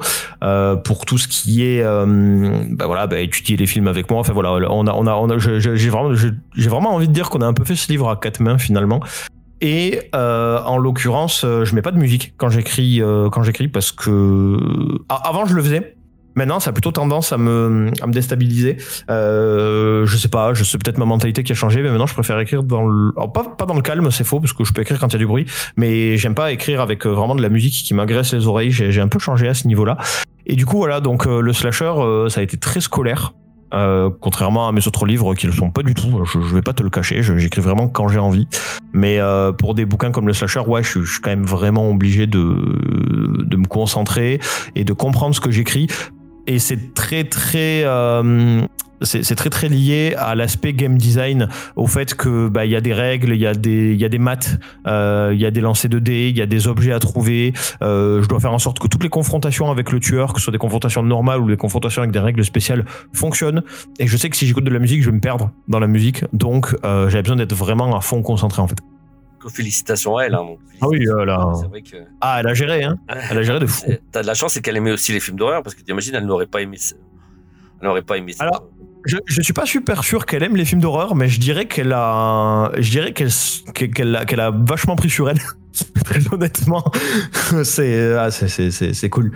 [0.85, 4.21] pour tout ce qui est bah voilà bah, étudier les films avec moi.
[4.21, 7.31] Enfin voilà on a on a, on a j'ai vraiment j'ai vraiment envie de dire
[7.31, 9.01] qu'on a un peu fait ce livre à quatre mains finalement.
[9.61, 13.69] Et euh, en l'occurrence, euh, je mets pas de musique quand j'écris, euh, quand j'écris
[13.69, 14.59] parce que
[15.09, 15.97] avant je le faisais.
[16.37, 18.77] Maintenant, ça a plutôt tendance à me, à me déstabiliser.
[19.09, 22.41] je sais pas, je sais peut-être ma mentalité qui a changé, mais maintenant je préfère
[22.41, 25.07] écrire dans le, pas dans le calme, c'est faux parce que je peux écrire quand
[25.07, 25.47] il y a du bruit,
[25.77, 28.73] mais j'aime pas écrire avec vraiment de la musique qui m'agresse les oreilles.
[28.73, 29.97] J'ai un peu changé à ce niveau-là.
[30.45, 31.95] Et du coup, voilà, donc le slasher,
[32.29, 33.33] ça a été très scolaire.
[33.75, 36.25] Euh, contrairement à mes autres livres qui ne le sont pas du tout.
[36.25, 38.47] Je, je vais pas te le cacher, j'écris vraiment quand j'ai envie.
[38.93, 42.27] Mais euh, pour des bouquins comme le slasher, ouais, je, suis quand même vraiment obligé
[42.27, 44.39] de, de me concentrer
[44.77, 45.89] et de comprendre ce que j'écris.
[46.47, 48.61] Et c'est très très euh,
[49.05, 52.81] c'est très très lié à l'aspect game design, au fait que bah il y a
[52.81, 55.51] des règles, il y a des il y a des maths, euh, il y a
[55.51, 57.53] des lancers de dés, il y a des objets à trouver.
[57.83, 60.45] Euh, je dois faire en sorte que toutes les confrontations avec le tueur, que ce
[60.45, 63.63] soit des confrontations normales ou des confrontations avec des règles spéciales, fonctionnent.
[63.99, 65.87] Et je sais que si j'écoute de la musique, je vais me perdre dans la
[65.87, 68.79] musique, donc euh, j'avais besoin d'être vraiment à fond concentré en fait.
[69.49, 70.35] Félicitations à elle.
[70.35, 71.97] Hein, ah oui, que...
[72.21, 72.97] ah elle a géré, hein.
[73.09, 73.93] Elle a géré de fou.
[74.11, 76.25] T'as de la chance, c'est qu'elle aimait aussi les films d'horreur parce que t'imagines, elle
[76.25, 76.79] n'aurait pas aimé.
[77.81, 78.45] Elle n'aurait pas aimé ça.
[78.45, 78.69] Alors,
[79.05, 81.93] je, je suis pas super sûr qu'elle aime les films d'horreur, mais je dirais qu'elle
[81.93, 83.31] a, je dirais qu'elle,
[83.73, 85.41] qu'elle a, qu'elle a vachement pris sur elle.
[86.05, 86.85] Très honnêtement,
[87.65, 89.33] c'est, ah, c'est, c'est, c'est cool.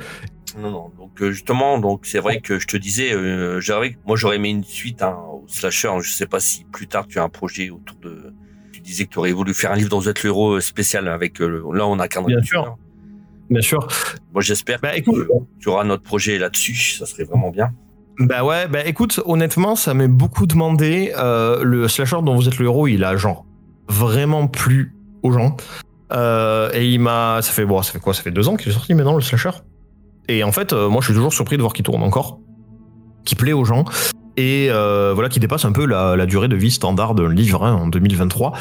[0.59, 0.93] Non, non.
[0.97, 3.61] Donc euh, justement, donc c'est vrai que je te disais, euh,
[4.07, 5.91] moi j'aurais aimé une suite hein, au slasher.
[6.01, 8.33] Je sais pas si plus tard tu as un projet autour de.
[8.73, 11.09] Tu disais que tu aurais voulu faire un livre dans vous êtes le héros spécial
[11.09, 11.41] avec.
[11.41, 12.23] Euh, là, on a qu'un.
[12.23, 12.77] Bien sûr.
[13.51, 13.87] Bien sûr.
[14.33, 15.11] Moi, j'espère bah, que
[15.59, 16.75] tu auras notre projet là-dessus.
[16.99, 17.73] Ça serait vraiment bien.
[18.19, 21.13] Bah ouais, bah écoute, honnêtement, ça m'est beaucoup demandé.
[21.17, 23.45] Euh, le slasher dont vous êtes le héros, il a genre
[23.89, 25.57] vraiment plu aux gens.
[26.13, 28.15] Euh, et il m'a, ça fait bon, ça fait quoi?
[28.15, 29.51] Ça fait deux ans qu'il est sorti maintenant le slasher.
[30.27, 32.41] Et en fait, euh, moi, je suis toujours surpris de voir qu'il tourne encore,
[33.25, 33.85] qui plaît aux gens
[34.37, 37.87] et voilà, qui dépasse un peu la, durée de vie standard d'un livre hein, en
[37.87, 38.53] 2023.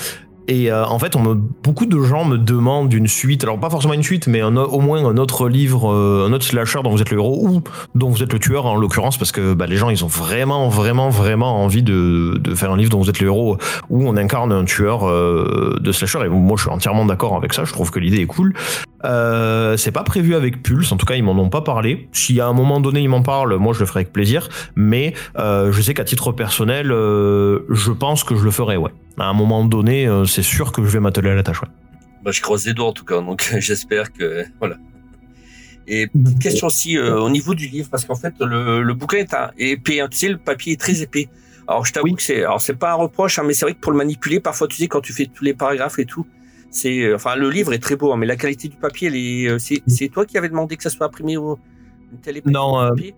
[0.48, 1.14] Et euh, en fait,
[1.62, 5.06] beaucoup de gens me demandent une suite, alors pas forcément une suite, mais au moins
[5.06, 7.62] un autre livre, euh, un autre slasher dont vous êtes le héros ou
[7.96, 10.70] dont vous êtes le tueur en l'occurrence, parce que bah, les gens ils ont vraiment,
[10.70, 13.58] vraiment, vraiment envie de, de, faire un livre dont vous êtes le héros
[13.90, 16.20] où on incarne un tueur euh, de slasher.
[16.26, 17.66] Et moi, je suis entièrement d'accord avec ça.
[17.66, 18.54] Je trouve que l'idée est cool.
[19.06, 22.10] Euh, c'est pas prévu avec Pulse, en tout cas ils m'en ont pas parlé.
[22.12, 24.50] Si à un moment donné ils m'en parlent, moi je le ferai avec plaisir.
[24.76, 28.92] Mais euh, je sais qu'à titre personnel, euh, je pense que je le ferai, ouais.
[29.20, 31.70] À un moment donné, euh, c'est sûr que je vais m'atteler à la tâche, ouais.
[32.24, 34.78] Bah, je croise les doigts en tout cas, donc j'espère que voilà.
[35.88, 39.20] Et petite question aussi euh, au niveau du livre, parce qu'en fait le, le, bouquin
[39.20, 40.08] est un, épais, hein.
[40.12, 41.30] tu sais le papier est très épais.
[41.68, 43.80] Alors je t'avoue que c'est, alors c'est pas un reproche, hein, mais c'est vrai que
[43.80, 46.26] pour le manipuler, parfois tu sais quand tu fais tous les paragraphes et tout,
[46.78, 50.10] C'est, enfin, le livre est très beau, hein, mais la qualité du papier, euh, c'est,
[50.10, 51.58] toi qui avais demandé que ça soit imprimé au
[52.28, 53.16] épaisseur Non, euh, papier?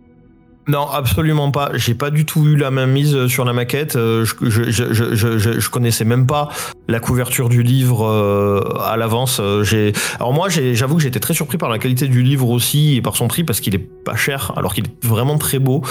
[0.70, 1.72] Non, absolument pas.
[1.74, 3.96] J'ai pas du tout eu la main mise sur la maquette.
[3.96, 6.50] Euh, Je, connaissais même pas
[6.88, 9.40] la couverture du livre euh, à l'avance.
[9.42, 13.02] Euh, alors moi, j'avoue que j'étais très surpris par la qualité du livre aussi et
[13.02, 15.82] par son prix parce qu'il est pas cher, alors qu'il est vraiment très beau.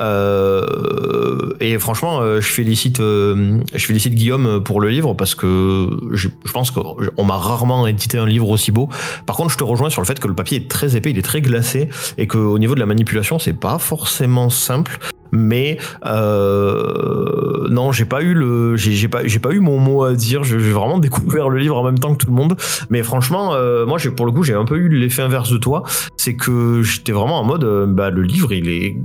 [0.00, 5.88] Euh, et franchement, euh, je félicite, euh, je félicite Guillaume pour le livre parce que
[6.12, 8.90] je pense qu'on m'a rarement édité un livre aussi beau.
[9.24, 11.18] Par contre, je te rejoins sur le fait que le papier est très épais, il
[11.18, 14.98] est très glacé et qu'au niveau de la manipulation, c'est pas forcément simple.
[15.32, 20.14] Mais euh, non, j'ai pas eu le, j'ai pas, j'ai pas eu mon mot à
[20.14, 20.44] dire.
[20.44, 22.56] J'ai vraiment découvert le livre en même temps que tout le monde.
[22.90, 25.82] Mais franchement, euh, moi, pour le coup, j'ai un peu eu l'effet inverse de toi.
[26.16, 28.96] C'est que j'étais vraiment en mode, euh, bah, le livre, il est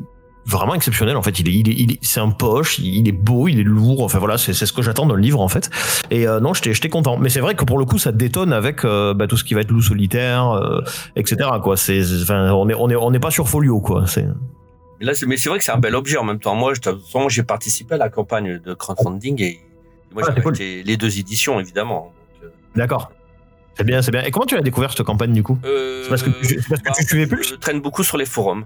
[0.45, 1.17] vraiment exceptionnel.
[1.17, 4.03] En fait, il est, il est, c'est un poche, il est beau, il est lourd.
[4.03, 5.69] Enfin voilà, c'est ce que j'attends dans le livre en fait.
[6.09, 7.17] Et non, j'étais, j'étais content.
[7.17, 9.61] Mais c'est vrai que pour le coup, ça détonne avec bah, tout ce qui va
[9.61, 10.81] être loup solitaire,
[11.15, 11.49] etc.
[11.61, 11.77] Quoi.
[11.77, 14.07] C'est, on est, on est, on n'est pas sur Folio, quoi.
[14.07, 14.25] C'est.
[15.01, 16.53] Mais là, c'est, mais c'est vrai que c'est un bel objet en même temps.
[16.55, 16.73] Moi,
[17.29, 19.59] j'ai participé à la campagne de crowdfunding et
[20.13, 20.53] moi, Ah, j'ai cool.
[20.53, 22.13] les deux éditions, évidemment.
[22.43, 23.11] Euh, D'accord.
[23.75, 24.21] C'est bien, c'est bien.
[24.23, 25.57] Et comment tu l'as découvert cette campagne du coup?
[25.65, 27.43] Euh, C'est parce que tu- parce que bah, tu suivais plus?
[27.49, 28.65] Je traîne beaucoup sur les forums.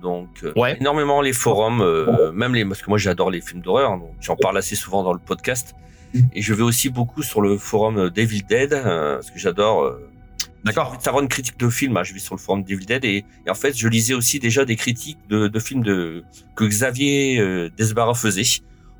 [0.00, 0.76] Donc, euh, Ouais.
[0.80, 4.36] énormément les forums, euh, même les, parce que moi j'adore les films d'horreur, donc j'en
[4.36, 5.74] parle assez souvent dans le podcast.
[6.14, 6.20] Mm.
[6.34, 9.98] Et je vais aussi beaucoup sur le forum Devil Dead, euh, parce que j'adore.
[10.64, 10.84] D'accord.
[10.84, 12.86] j'ai envie de savoir une critique de film, hein, je vais sur le forum Devil
[12.86, 16.24] Dead et, et en fait je lisais aussi déjà des critiques de, de films de
[16.56, 18.42] que Xavier euh, Desbarra faisait,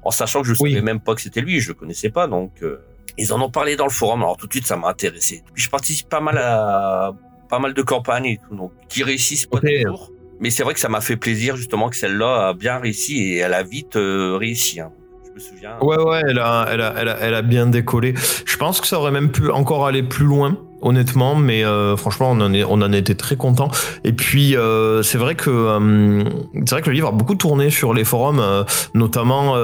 [0.03, 0.71] en sachant que je Oui.
[0.73, 2.79] savais même pas que c'était lui, je le connaissais pas, donc euh,
[3.17, 5.43] ils en ont parlé dans le forum, alors tout de suite ça m'a intéressé.
[5.55, 7.13] Puis je participe pas mal à
[7.49, 9.67] pas mal de campagnes et tout, donc qui réussissent pas Ok.
[9.83, 10.11] toujours.
[10.41, 13.37] Mais c'est vrai que ça m'a fait plaisir justement que celle-là a bien réussi et
[13.37, 14.81] elle a vite euh, réussi.
[14.81, 14.91] hein.
[15.81, 18.15] Ouais, ouais, elle a, elle, a, elle, a, elle a bien décollé.
[18.45, 22.31] Je pense que ça aurait même pu encore aller plus loin, honnêtement, mais euh, franchement,
[22.31, 23.71] on en, est, on en était très content.
[24.05, 26.25] Et puis, euh, c'est vrai que euh,
[26.67, 28.65] c'est vrai que le livre a beaucoup tourné sur les forums,
[28.95, 29.55] notamment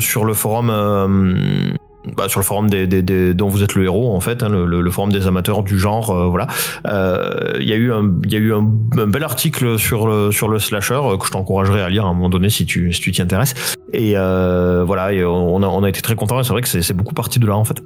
[0.00, 1.78] sur le forum.
[2.06, 4.42] Euh, bah, sur le forum des, des, des- dont vous êtes le héros en fait,
[4.42, 6.46] hein, le, forum des amateurs du genre, euh, voilà.
[6.86, 8.66] Euh, Il y a eu un, il y a eu un,
[8.98, 12.08] un bel article sur le sur le slasher euh, que je t'encouragerais à lire à
[12.08, 13.54] un moment donné si tu si tu t'y intéresses.
[13.92, 16.40] Et euh, voilà, et on a on a été très contents.
[16.40, 17.76] et C'est vrai que c'est beaucoup parti de là en fait.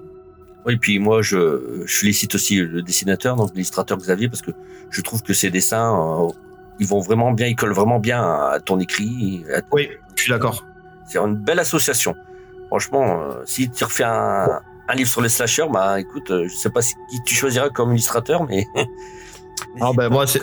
[0.67, 4.51] Oui, puis moi, je, je félicite aussi le dessinateur, donc l'illustrateur Xavier, parce que
[4.91, 6.29] je trouve que ses dessins, euh,
[6.81, 9.45] ils vont vraiment bien, ils collent vraiment bien à ton écrit.
[9.55, 10.65] à ton- Oui, je suis d'accord.
[11.07, 12.17] C'est une belle association.
[12.69, 16.55] Franchement, euh, si tu refais un, un livre sur les slashers, bah écoute, euh, je
[16.55, 18.67] sais pas qui tu choisiras comme illustrateur, mais.
[19.81, 20.43] Ah, ben, moi, c'est-.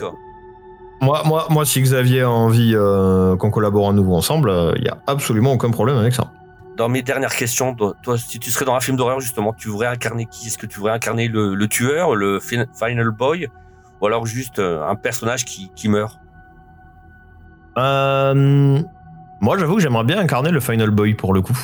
[1.00, 4.88] Moi, moi, moi, si Xavier a envie euh, qu'on collabore à nouveau ensemble, il y
[4.88, 6.32] a absolument aucun problème avec ça.
[6.76, 9.68] Dans mes dernières questions, toi, toi, si tu serais dans un film d'horreur, justement, tu
[9.68, 10.48] voudrais incarner qui?
[10.48, 13.48] Est-ce que tu voudrais incarner le, le tueur, le fin- Final Boy,
[14.00, 16.18] ou alors juste un personnage qui, qui meurt?
[17.78, 18.80] Euh,
[19.40, 21.56] moi, j'avoue que j'aimerais bien incarner le Final Boy pour le coup.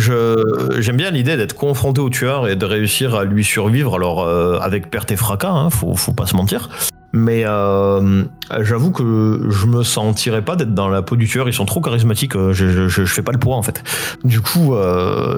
[0.00, 3.94] J'aime bien l'idée d'être confronté au tueur et de réussir à lui survivre.
[3.94, 6.68] Alors euh, avec perte et fracas, hein, faut faut pas se mentir.
[7.12, 8.22] Mais euh,
[8.60, 11.48] j'avoue que je me sentirais pas d'être dans la peau du tueur.
[11.48, 12.36] Ils sont trop charismatiques.
[12.36, 13.82] euh, Je, je, je, fais pas le poids en fait.
[14.24, 14.74] Du coup,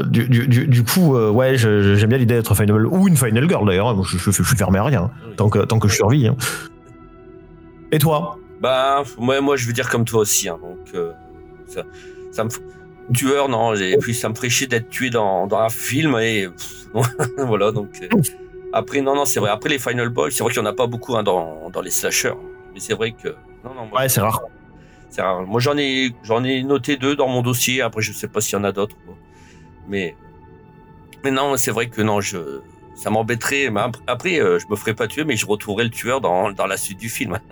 [0.06, 3.94] du, du, du, coup, ouais, j'aime bien l'idée d'être Final ou une Final Girl d'ailleurs.
[3.94, 6.28] Moi, Je, je, je suis fermé à rien hein, tant que tant que je survis.
[6.28, 6.36] hein.
[7.90, 8.36] Et toi?
[8.60, 10.48] Bah, moi, moi, je veux dire comme toi aussi.
[10.48, 10.94] hein, donc,
[11.66, 11.82] ça,
[12.32, 12.50] ça me
[13.14, 13.74] tueur, non.
[13.74, 16.86] Et puis, ça me chier d'être tué dans, dans un film et pff,
[17.38, 17.72] voilà.
[17.72, 18.08] Donc, euh,
[18.72, 19.50] après, non, non, c'est vrai.
[19.50, 21.80] Après les Final Boy, c'est vrai qu'il y en a pas beaucoup hein, dans, dans
[21.80, 22.34] les slashers.
[22.74, 23.28] Mais c'est vrai que
[23.64, 23.86] non, non.
[23.86, 24.40] Moi, Ouais, c'est rare.
[25.10, 25.42] C'est rare.
[25.42, 27.82] Moi, j'en ai, j'en ai noté deux dans mon dossier.
[27.82, 28.96] Après, je sais pas s'il y en a d'autres.
[29.88, 30.16] Mais,
[31.24, 32.38] mais non, c'est vrai que non, je,
[32.94, 33.70] ça m'embêterait.
[33.70, 36.50] Mais ap- après, euh, je me ferais pas tuer, mais je retrouverais le tueur dans,
[36.52, 37.38] dans la suite du film.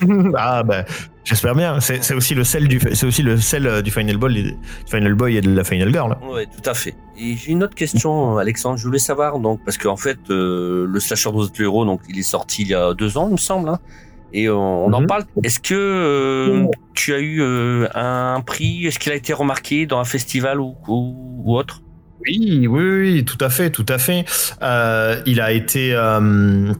[0.36, 0.84] ah ben,
[1.24, 1.80] j'espère bien.
[1.80, 4.54] C'est aussi le sel du, c'est aussi le sel euh, du Final Boy, du
[4.90, 6.16] Final Boy et de la Final Girl.
[6.30, 6.94] Ouais, tout à fait.
[7.18, 8.76] Et j'ai une autre question, Alexandre.
[8.78, 12.18] Je voulais savoir donc parce qu'en fait, euh, le slasher de le héros, donc il
[12.18, 13.68] est sorti il y a deux ans, il me semble.
[13.68, 13.78] hein,
[14.32, 15.06] et on, on en Mhm.
[15.06, 15.24] parle.
[15.44, 18.86] Est-ce que euh, tu as eu euh, un prix?
[18.86, 21.82] Est-ce qu'il a été remarqué dans un festival ou, ou, ou autre?
[22.26, 24.24] Oui, oui, oui, tout à fait, tout à fait.
[24.62, 26.72] Euh, il a été, euh,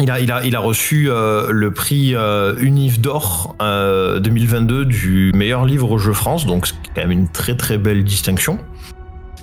[0.00, 4.84] il a, il a, il a reçu euh, le prix euh, Univ d'or euh, 2022
[4.84, 8.58] du meilleur livre au jeu France, donc c'est quand même une très très belle distinction.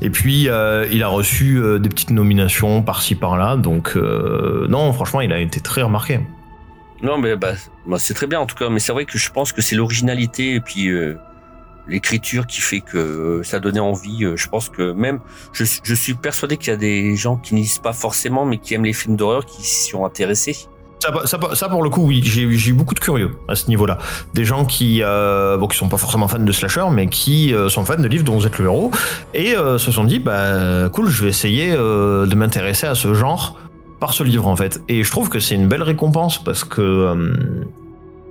[0.01, 4.91] Et puis euh, il a reçu euh, des petites nominations par-ci par-là, donc euh, non,
[4.93, 6.19] franchement, il a été très remarqué.
[7.03, 7.53] Non, mais bah,
[7.85, 8.69] bah, c'est très bien en tout cas.
[8.69, 11.15] Mais c'est vrai que je pense que c'est l'originalité et puis euh,
[11.91, 14.25] l'écriture qui fait que ça donnait envie.
[14.35, 15.19] Je pense que même,
[15.53, 18.85] je, suis persuadé qu'il y a des gens qui n'y pas forcément, mais qui aiment
[18.85, 20.67] les films d'horreur, qui s'y sont intéressés.
[21.25, 23.97] Ça, pour le coup, oui, j'ai eu beaucoup de curieux à ce niveau-là.
[24.33, 27.85] Des gens qui, euh, qui sont pas forcément fans de slasher, mais qui euh, sont
[27.85, 28.91] fans de livres dont vous êtes le héros,
[29.33, 33.13] et euh, se sont dit, bah cool, je vais essayer euh, de m'intéresser à ce
[33.13, 33.57] genre
[33.99, 34.81] par ce livre en fait.
[34.89, 37.15] Et je trouve que c'est une belle récompense parce que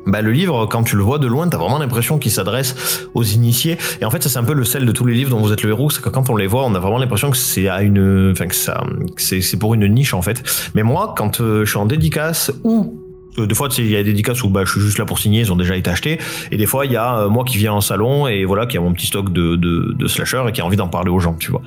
[0.07, 3.25] bah, le livre, quand tu le vois de loin, t'as vraiment l'impression qu'il s'adresse aux
[3.25, 3.79] initiés.
[4.01, 5.53] Et en fait, ça c'est un peu le sel de tous les livres dont vous
[5.53, 7.69] êtes le héros, c'est que quand on les voit, on a vraiment l'impression que c'est
[7.69, 8.83] à une, enfin que ça,
[9.17, 10.43] c'est pour une niche en fait.
[10.75, 13.00] Mais moi, quand euh, je suis en dédicace ou
[13.37, 15.41] des fois, il y a des dédicaces où bah, je suis juste là pour signer,
[15.41, 16.18] ils ont déjà été achetés.
[16.51, 18.76] Et des fois, il y a euh, moi qui viens en salon et voilà, qui
[18.76, 21.20] a mon petit stock de, de, de slasher et qui a envie d'en parler aux
[21.20, 21.62] gens, tu vois.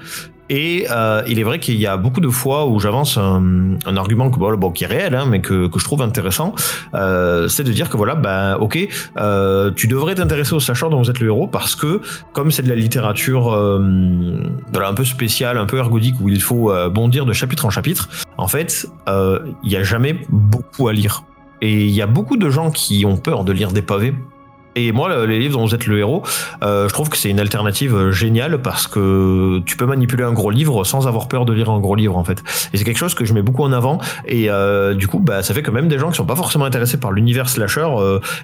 [0.50, 4.30] Et euh, il est vrai qu'il y a beaucoup de fois où j'avance un, argument
[4.30, 6.54] qui est réel, hein, mais que, que, je trouve intéressant,
[6.94, 8.78] euh, c'est de dire que voilà, ben ok,
[9.18, 12.02] euh, tu devrais t'intéresser au slasher dont vous êtes le héros parce que
[12.34, 13.80] comme c'est de la littérature euh,
[14.76, 18.10] un peu spéciale, un peu ergodique où il faut euh, bondir de chapitre en chapitre,
[18.38, 21.24] en fait, euh, il n'y a jamais beaucoup à lire.
[21.64, 24.14] Et il y a beaucoup de gens qui ont peur de lire des pavés
[24.76, 26.24] et moi, les livres dont vous êtes le héros,
[26.64, 30.34] euh, je trouve que c'est une alternative euh, géniale parce que tu peux manipuler un
[30.34, 32.44] gros livre sans avoir peur de lire un gros livre en fait.
[32.74, 34.00] Et c'est quelque chose que je mets beaucoup en avant.
[34.26, 36.66] Et euh, du coup, bah, ça fait que même des gens qui sont pas forcément
[36.66, 37.88] intéressés par l'univers slasher,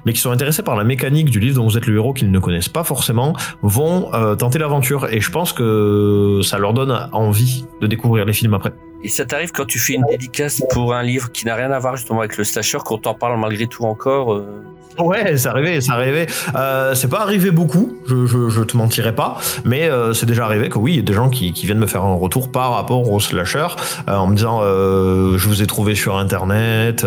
[0.06, 2.32] mais qui sont intéressés par la mécanique du livre dont vous êtes le héros, qu'ils
[2.32, 5.08] ne connaissent pas forcément, vont tenter l'aventure.
[5.12, 8.74] Et je pense que ça leur donne envie de découvrir les films après.
[9.04, 11.80] Et ça t'arrive quand tu fais une dédicace pour un livre qui n'a rien à
[11.80, 14.64] voir justement avec le slasher, qu'on t'en parle malgré tout encore euh...
[15.00, 16.28] Ouais, ça arrivait, ça arrivait.
[16.56, 20.78] Euh, c'est pas arrivé beaucoup, je, te mentirais pas, mais euh, c'est déjà arrivé que
[20.78, 23.20] oui, il y a des gens qui, viennent me faire un retour par rapport au
[23.20, 23.68] slasher
[24.08, 27.06] euh, en me disant je vous ai trouvé sur internet,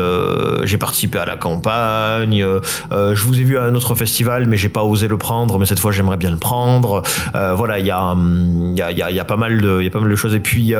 [0.62, 2.44] j'ai participé à la campagne,
[2.90, 5.66] je vous ai vu à un autre festival, mais j'ai pas osé le prendre, mais
[5.66, 7.02] cette fois j'aimerais bien le prendre.
[7.34, 9.84] voilà, il y a, il y, a, y, a, y a pas mal de, il
[9.84, 10.34] y a pas mal de choses.
[10.34, 10.74] Et puis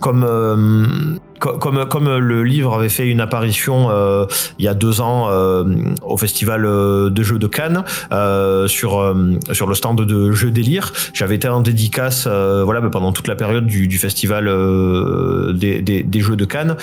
[0.00, 4.26] comme comme, comme le livre avait fait une apparition euh,
[4.58, 5.64] il y a deux ans euh,
[6.02, 10.50] au festival euh, de jeux de Cannes euh, sur euh, sur le stand de Jeux
[10.50, 14.44] délire, j'avais été en dédicace voilà pendant toute la période du, du festival
[15.54, 16.76] des, des, des, jeux de Cannes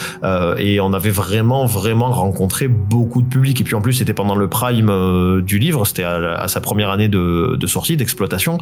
[0.58, 3.60] et on avait vraiment vraiment rencontré beaucoup de public.
[3.62, 7.10] Et puis en plus c'était pendant le prime du livre, c'était à, sa première année
[7.10, 8.58] de, de sortie d'exploitation.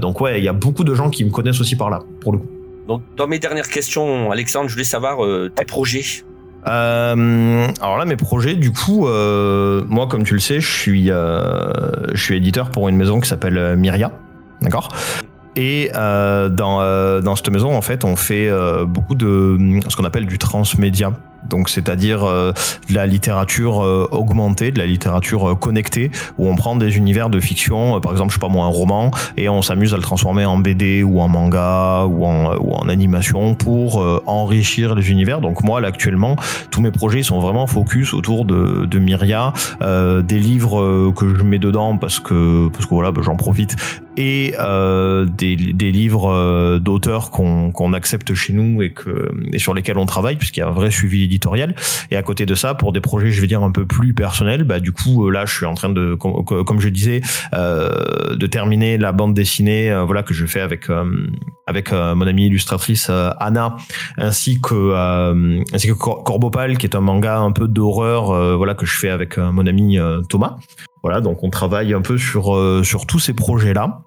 [0.00, 2.32] Donc ouais il y a beaucoup de gens qui me connaissent aussi par là pour
[2.32, 2.61] le coup.
[2.88, 6.24] Donc, dans mes dernières questions, Alexandre, je voulais savoir euh, tes projets.
[6.66, 12.36] Euh, alors là, mes projets, du coup, euh, moi, comme tu le sais, je suis,
[12.36, 14.12] éditeur pour une maison qui s'appelle Myria,
[14.60, 14.88] d'accord?
[15.54, 18.50] Et dans, dans cette maison, en fait, on fait
[18.86, 21.12] beaucoup de ce qu'on appelle du transmédia
[21.48, 22.52] donc c'est-à-dire euh,
[22.88, 27.30] de la littérature euh, augmentée, de la littérature euh, connectée, où on prend des univers
[27.30, 30.02] de fiction, par exemple, je sais pas moi, un roman, et on s'amuse à le
[30.02, 35.40] transformer en BD ou en manga ou en, ou en animation pour enrichir les univers.
[35.40, 36.36] Donc moi, là, actuellement,
[36.70, 41.58] tous mes projets sont vraiment focus autour de, de Myria, des livres que je mets
[41.58, 43.76] dedans parce que parce que voilà, bah, j'en profite,
[44.16, 44.54] et
[45.38, 50.06] des, des livres d'auteurs qu'on qu'on accepte chez nous et que et sur lesquels on
[50.06, 51.74] travaille, puisqu'il y a un vrai suivi éditorial.
[52.10, 54.64] Et à côté de ça, pour des projets, je vais dire un peu plus personnels,
[54.64, 57.20] bah du coup euh, là, je suis en train de, comme je disais,
[57.54, 61.04] euh, de terminer la bande dessinée, euh, voilà que je fais avec euh,
[61.66, 63.76] avec euh, mon amie illustratrice Anna,
[64.18, 64.94] ainsi que
[65.72, 69.38] ainsi que Corbopal, qui est un manga un peu d'horreur, voilà que je fais avec
[69.38, 69.98] mon ami
[70.28, 70.56] Thomas.
[71.02, 74.02] Voilà, donc on travaille un peu sur sur tous ces projets là.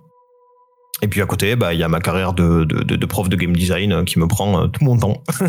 [1.02, 3.28] Et puis à côté, bah il y a ma carrière de, de, de, de prof
[3.28, 5.22] de game design qui me prend tout mon temps.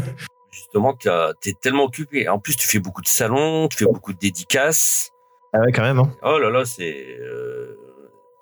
[0.56, 2.28] justement, tu es tellement occupé.
[2.28, 5.10] En plus, tu fais beaucoup de salons, tu fais beaucoup de dédicaces.
[5.52, 5.98] Ah ouais, quand même.
[5.98, 6.10] Hein.
[6.22, 7.18] Oh là là, c'est.
[7.20, 7.76] Euh,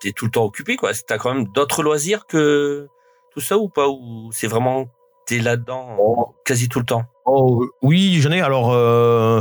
[0.00, 0.92] tu es tout le temps occupé, quoi.
[0.92, 2.88] Tu as quand même d'autres loisirs que
[3.32, 3.88] tout ça ou pas?
[3.88, 4.86] Ou c'est vraiment.
[5.26, 6.34] Tu es là-dedans oh.
[6.44, 7.04] quasi tout le temps?
[7.26, 8.40] Oh, oui, j'en ai.
[8.40, 9.40] Alors, euh,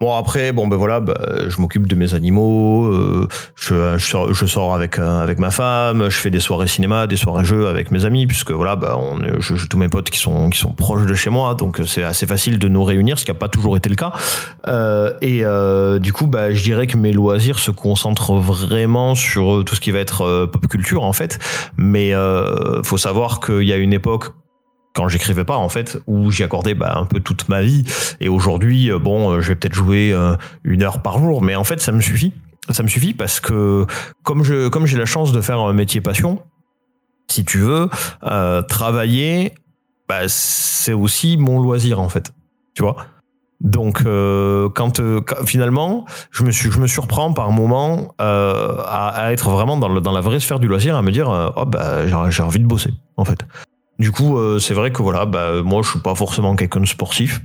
[0.00, 1.18] Bon après bon ben voilà bah,
[1.48, 3.26] je m'occupe de mes animaux euh,
[3.56, 7.08] je, je, sors, je sors avec euh, avec ma femme je fais des soirées cinéma
[7.08, 10.20] des soirées jeux avec mes amis puisque voilà bah on j'ai tous mes potes qui
[10.20, 13.24] sont qui sont proches de chez moi donc c'est assez facile de nous réunir ce
[13.24, 14.12] qui a pas toujours été le cas.
[14.66, 19.64] Euh, et euh, du coup bah je dirais que mes loisirs se concentrent vraiment sur
[19.64, 21.38] tout ce qui va être euh, pop culture en fait.
[21.76, 22.12] Mais
[22.84, 24.30] faut savoir qu'il y a une époque
[24.94, 27.84] quand j'écrivais pas en fait où j'y accordais bah, un peu toute ma vie.
[28.20, 31.42] Et aujourd'hui euh, bon euh, je vais peut-être jouer euh, une heure par jour.
[31.42, 32.32] Mais en fait ça me suffit.
[32.70, 33.86] Ça me suffit parce que
[34.22, 36.42] comme je comme j'ai la chance de faire un métier passion
[37.30, 37.88] si tu veux
[38.68, 39.54] travailler
[40.08, 42.32] bah, c'est aussi mon loisir en fait.
[42.74, 42.96] Tu vois?
[43.60, 45.02] Donc, quand,
[45.44, 50.38] finalement, je me, suis, je me surprends par moment à, être vraiment dans, la vraie
[50.38, 53.44] sphère du loisir, à me dire, oh, bah, j'ai envie de bosser, en fait.
[53.98, 56.86] Du coup, euh, c'est vrai que voilà, bah, moi, je suis pas forcément quelqu'un de
[56.86, 57.40] sportif.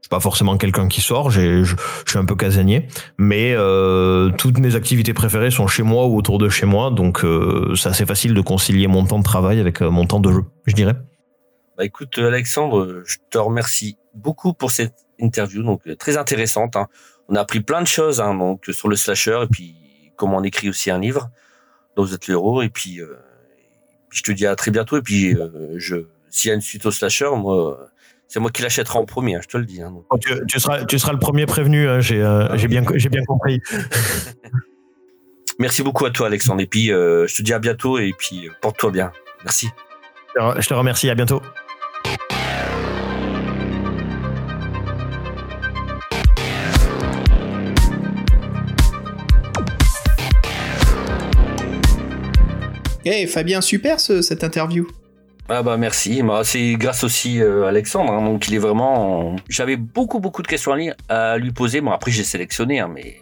[0.00, 1.30] Je suis pas forcément quelqu'un qui sort.
[1.30, 1.76] Je, je
[2.06, 6.38] suis un peu casanier, mais euh, toutes mes activités préférées sont chez moi ou autour
[6.38, 9.80] de chez moi, donc euh, c'est assez facile de concilier mon temps de travail avec
[9.80, 10.94] mon temps de jeu, je dirais.
[11.78, 16.76] Bah écoute Alexandre, je te remercie beaucoup pour cette interview, donc très intéressante.
[16.76, 16.88] hein.
[17.28, 19.74] On a appris plein de choses hein, donc sur le slasher et puis
[20.16, 21.30] comment on écrit aussi un livre
[21.96, 22.62] dont vous.
[22.62, 23.00] Et puis,
[24.14, 24.96] je te dis à très bientôt.
[24.96, 25.96] Et puis euh, je,
[26.30, 27.90] s'il y a une suite au slasher, moi,
[28.28, 29.34] c'est moi qui l'achèterai en premier.
[29.36, 29.82] hein, je te le dis.
[29.82, 29.90] hein.
[30.10, 33.08] Donc, Tu, tu seras, tu seras le premier prévenu, hein, j'ai euh, j'ai bien, j'ai
[33.10, 33.60] bien compris.
[35.58, 36.60] merci beaucoup à toi Alexandre.
[36.62, 39.12] Et puis euh, je te dis à bientôt et puis porte-toi bien.
[39.44, 39.68] Merci.
[40.36, 41.40] Je te remercie, à bientôt.
[53.04, 54.86] Eh Fabien, super ce- cette interview.
[55.48, 58.24] Ah bah merci, Bah, c'est grâce aussi euh, à Alexandre, hein.
[58.24, 59.36] donc il est vraiment...
[59.50, 60.74] J'avais beaucoup beaucoup de questions
[61.10, 63.16] à, lui poser, bon après j'ai sélectionné, hein, mais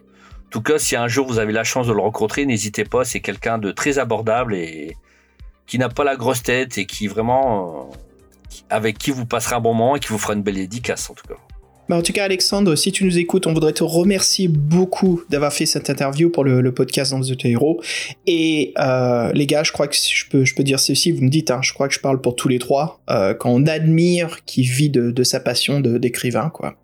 [0.47, 3.05] en tout cas si un jour vous avez la chance de le rencontrer, n'hésitez pas,
[3.05, 4.97] c'est quelqu'un de très abordable et
[5.67, 7.91] qui n'a pas la grosse tête et qui vraiment...
[7.91, 7.97] euh,
[8.71, 11.15] avec qui vous passerez un bon moment et qui vous fera une belle dédicace en
[11.15, 11.35] tout cas.
[11.89, 15.53] Bah, en tout cas, Alexandre, si tu nous écoutes, on voudrait te remercier beaucoup d'avoir
[15.53, 17.83] fait cette interview pour le, podcast dans The Hero.
[18.27, 21.61] Et euh, les gars, je crois que je peux, dire ceci, vous me dites, hein,
[21.63, 24.91] je crois que je parle pour tous les trois, euh, quand on admire qui vit
[24.91, 26.77] de, de sa passion d'écrivain, quoi,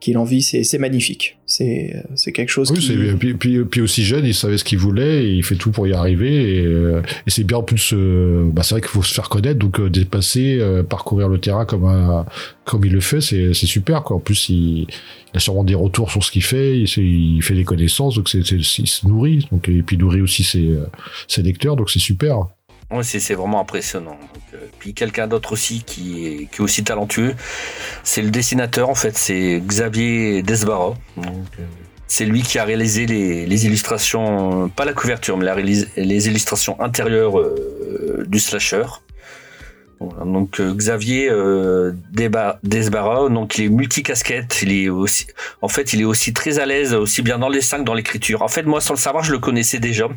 [0.00, 1.36] qu'il en vit, c'est c'est magnifique.
[1.46, 2.86] C'est c'est quelque chose Oui, qui...
[2.86, 5.70] c'est- puis, puis, puis aussi jeune, il savait ce qu'il voulait, et il fait tout
[5.72, 6.56] pour y arriver.
[6.58, 9.28] Et, euh, et c'est bien en plus, euh, bah, c'est vrai qu'il faut se faire
[9.28, 12.24] connaître, donc euh, dépasser, euh, parcourir le terrain comme un,
[12.64, 14.02] comme il le fait, c'est c'est super.
[14.04, 14.16] Quoi.
[14.16, 14.82] En plus, il,
[15.32, 18.28] il a sûrement des retours sur ce qu'il fait, il, il fait des connaissances, donc
[18.28, 20.70] c'est c'est- il se nourrit, donc et puis il nourrit aussi ses,
[21.28, 22.36] ses lecteurs, donc c'est super.
[22.90, 24.18] Ouais, c'est vraiment impressionnant.
[24.54, 27.34] Euh, puis quelqu'un d'autre aussi qui est, qui est aussi talentueux,
[28.02, 30.94] c'est le dessinateur en fait, c'est Xavier Desbarra.
[31.18, 31.22] Euh,
[32.08, 37.38] c'est lui qui a réalisé les, les illustrations, pas la couverture, mais les illustrations intérieures
[37.38, 38.86] euh, du slasher.
[40.00, 41.92] Donc euh, Xavier euh,
[42.62, 45.26] Desbarra, donc il est multicasquette, il est aussi,
[45.60, 48.40] en fait, il est aussi très à l'aise, aussi bien dans les cinq, dans l'écriture.
[48.40, 50.08] En fait, moi, sans le savoir, je le connaissais déjà.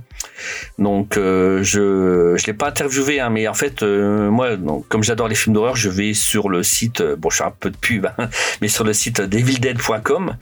[0.80, 5.04] Donc euh, je je l'ai pas interviewé hein, mais en fait euh, moi donc, comme
[5.04, 7.70] j'adore les films d'horreur je vais sur le site euh, bon je fais un peu
[7.70, 8.30] de pub hein,
[8.62, 10.36] mais sur le site devildead.com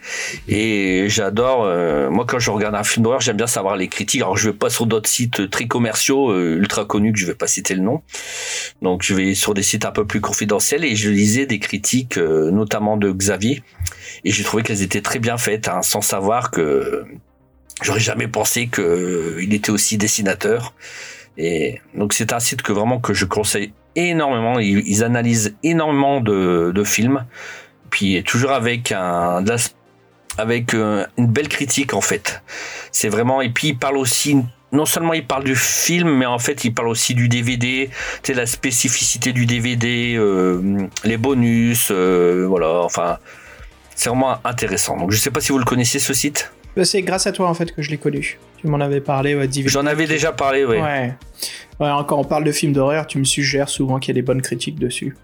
[0.48, 4.22] et j'adore euh, moi quand je regarde un film d'horreur j'aime bien savoir les critiques
[4.22, 7.48] alors je vais pas sur d'autres sites très commerciaux ultra connus que je vais pas
[7.48, 8.02] citer le nom
[8.82, 12.18] donc je vais sur des sites un peu plus confidentiels et je lisais des critiques
[12.18, 13.64] euh, notamment de Xavier
[14.24, 17.06] et j'ai trouvé qu'elles étaient très bien faites hein, sans savoir que
[17.82, 20.74] J'aurais jamais pensé que euh, il était aussi dessinateur.
[21.38, 24.60] Et donc c'est un site que vraiment que je conseille énormément.
[24.60, 27.26] Ils, ils analysent énormément de, de films,
[27.90, 29.44] puis toujours avec un
[30.38, 32.44] avec euh, une belle critique en fait.
[32.92, 34.38] C'est vraiment et puis il parle aussi
[34.72, 37.90] non seulement il parle du film, mais en fait il parle aussi du DVD,
[38.24, 42.82] sais la spécificité du DVD, euh, les bonus, euh, voilà.
[42.84, 43.18] Enfin
[43.96, 44.98] c'est vraiment intéressant.
[44.98, 46.52] Donc je sais pas si vous le connaissez ce site.
[46.76, 48.40] Bah, C'est grâce à toi, en fait, que je l'ai connu.
[48.58, 50.78] Tu m'en avais parlé, ouais, J'en avais déjà parlé, oui.
[50.78, 51.14] Ouais.
[51.80, 54.26] Ouais, quand on parle de films d'horreur, tu me suggères souvent qu'il y a des
[54.26, 55.18] bonnes critiques dessus.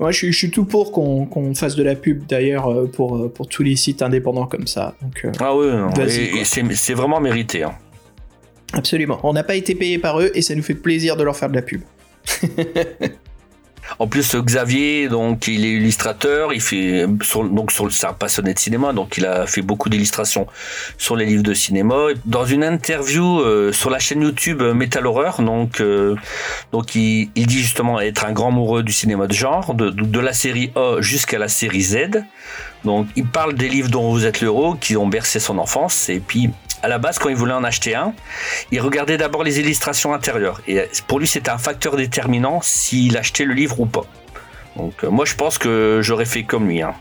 [0.00, 3.30] Moi, je suis, je suis tout pour qu'on fasse de la pub, d'ailleurs, euh, pour,
[3.30, 4.94] pour tous les sites indépendants comme ça.
[5.02, 5.66] Donc, Ah oui,
[6.44, 7.64] c'est c'est vraiment mérité.
[7.64, 7.74] hein.
[8.76, 9.20] Absolument.
[9.22, 11.48] On n'a pas été payé par eux et ça nous fait plaisir de leur faire
[11.48, 11.80] de la pub.
[13.98, 18.52] En plus, Xavier, donc il est illustrateur, il fait sur, donc sur c'est un passionné
[18.52, 20.46] de cinéma, donc il a fait beaucoup d'illustrations
[20.98, 22.08] sur les livres de cinéma.
[22.24, 26.16] Dans une interview euh, sur la chaîne YouTube euh, Metal Horror, donc euh,
[26.72, 30.32] donc il, dit justement être un grand amoureux du cinéma de genre, de, de la
[30.32, 32.24] série A jusqu'à la série Z.
[32.84, 36.08] Donc il parle des livres dont vous êtes le héros, qui ont bercé son enfance,
[36.08, 36.50] et puis
[36.86, 38.12] à la base, quand il voulait en acheter un,
[38.70, 40.60] il regardait d'abord les illustrations intérieures.
[40.68, 44.04] Et pour lui, c'était un facteur déterminant s'il achetait le livre ou pas.
[44.76, 46.82] Donc euh, moi, je pense que j'aurais fait comme lui.
[46.82, 46.94] hein.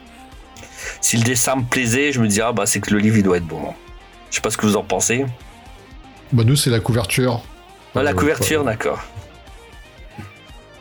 [1.02, 3.24] Si le dessin me plaisait, je me disais, ah bah c'est que le livre, il
[3.24, 3.62] doit être bon.
[4.32, 5.24] Je sais pas ce que vous en pensez.
[6.32, 7.44] Bah, nous, c'est la couverture.
[7.96, 9.00] Ah, la Euh, couverture, d'accord.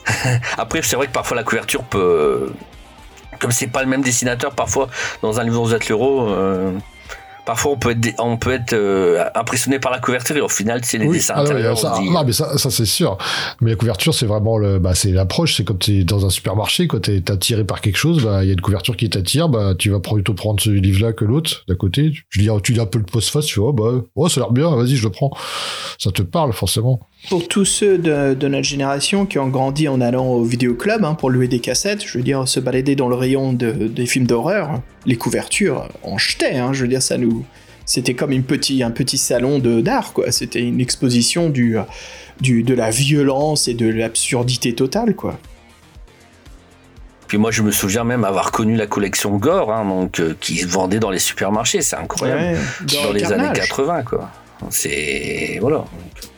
[0.58, 2.50] Après, c'est vrai que parfois la couverture peut...
[3.38, 4.88] Comme c'est pas le même dessinateur, parfois,
[5.20, 6.72] dans un livre vous êtes l'euro, euh,
[7.44, 10.80] parfois on peut être, on peut être euh, impressionné par la couverture et au final
[10.84, 11.78] c'est les dessins ah intérieurs.
[11.78, 13.18] ça, non, mais ça, ça c'est sûr.
[13.60, 15.56] Mais la couverture, c'est vraiment le, bah, c'est l'approche.
[15.56, 18.48] C'est comme tu es dans un supermarché, quand t'es attiré par quelque chose, bah, il
[18.48, 21.64] y a une couverture qui t'attire, bah, tu vas plutôt prendre ce livre-là que l'autre
[21.68, 22.12] d'à côté.
[22.28, 24.52] Je dis, tu lis un peu le post-face, tu vois, bah, oh, ça a l'air
[24.52, 25.30] bien, vas-y, je le prends.
[25.98, 27.00] Ça te parle, forcément.
[27.28, 31.14] Pour tous ceux de, de, notre génération qui ont grandi en allant au vidéoclub hein,
[31.14, 34.26] pour louer des cassettes, je veux dire, se balader dans le rayon de, des films
[34.26, 37.44] d'horreur, les couvertures, on jetait, hein, je veux dire, ça nous.
[37.86, 40.32] C'était comme une petit, un petit salon d'art, quoi.
[40.32, 41.76] C'était une exposition du,
[42.40, 45.38] du, de la violence et de l'absurdité totale, quoi.
[47.26, 50.58] Puis moi, je me souviens même avoir connu la collection Gore, hein, donc, euh, qui
[50.58, 52.58] se vendait dans les supermarchés, c'est incroyable.
[53.04, 54.30] dans les années 80, quoi.
[54.70, 55.58] C'est.
[55.60, 55.78] Voilà.
[55.78, 56.33] Donc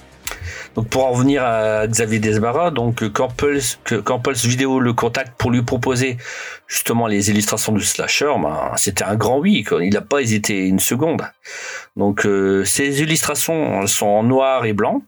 [0.82, 5.50] pour en revenir à Xavier Desbarra, donc quand Pulse, quand Pulse Vidéo le contacte pour
[5.50, 6.18] lui proposer
[6.66, 9.64] justement les illustrations du slasher, ben, c'était un grand oui.
[9.64, 9.84] Quoi.
[9.84, 11.22] Il n'a pas hésité une seconde.
[11.96, 15.02] Donc euh, ces illustrations elles sont en noir et blanc,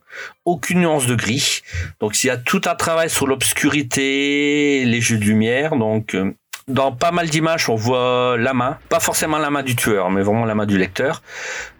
[0.45, 1.61] aucune nuance de gris.
[1.99, 5.75] Donc il y a tout un travail sur l'obscurité, les jeux de lumière.
[5.75, 6.33] Donc euh,
[6.67, 10.21] dans pas mal d'images, on voit la main, pas forcément la main du tueur, mais
[10.21, 11.21] vraiment la main du lecteur.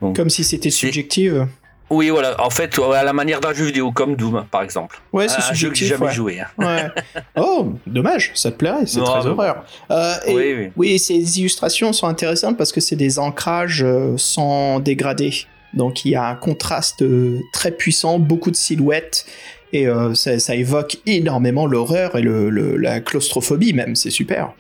[0.01, 1.47] Donc, Comme si c'était subjective.
[1.89, 2.39] Oui, voilà.
[2.43, 4.99] En fait, à la manière d'un jeu vidéo comme Doom, par exemple.
[5.11, 6.39] Ouais, c'est un jeu que j'ai jamais joué.
[6.39, 6.47] Hein.
[6.57, 7.21] Ouais.
[7.35, 9.65] oh, dommage, ça te plairait, c'est très horreur.
[9.89, 10.71] Euh, oui, oui.
[10.75, 15.33] oui, ces illustrations sont intéressantes parce que c'est des ancrages euh, sans dégradé.
[15.73, 19.25] Donc il y a un contraste euh, très puissant, beaucoup de silhouettes,
[19.71, 24.51] et ça, ça, évoque énormément l'horreur et le, la claustrophobie même, c'est super.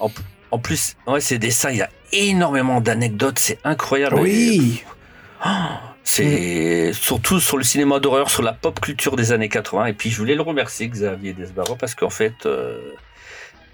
[0.00, 0.10] En,
[0.50, 4.20] en, plus, ouais, ces dessins, il y a énormément d'anecdotes, c'est incroyable.
[4.20, 4.82] Oui.
[5.46, 5.50] Oh
[6.04, 9.86] c'est surtout sur le cinéma d'horreur, sur la pop culture des années 80.
[9.86, 12.78] Et puis je voulais le remercier, Xavier Desbarreaux, parce qu'en fait, euh,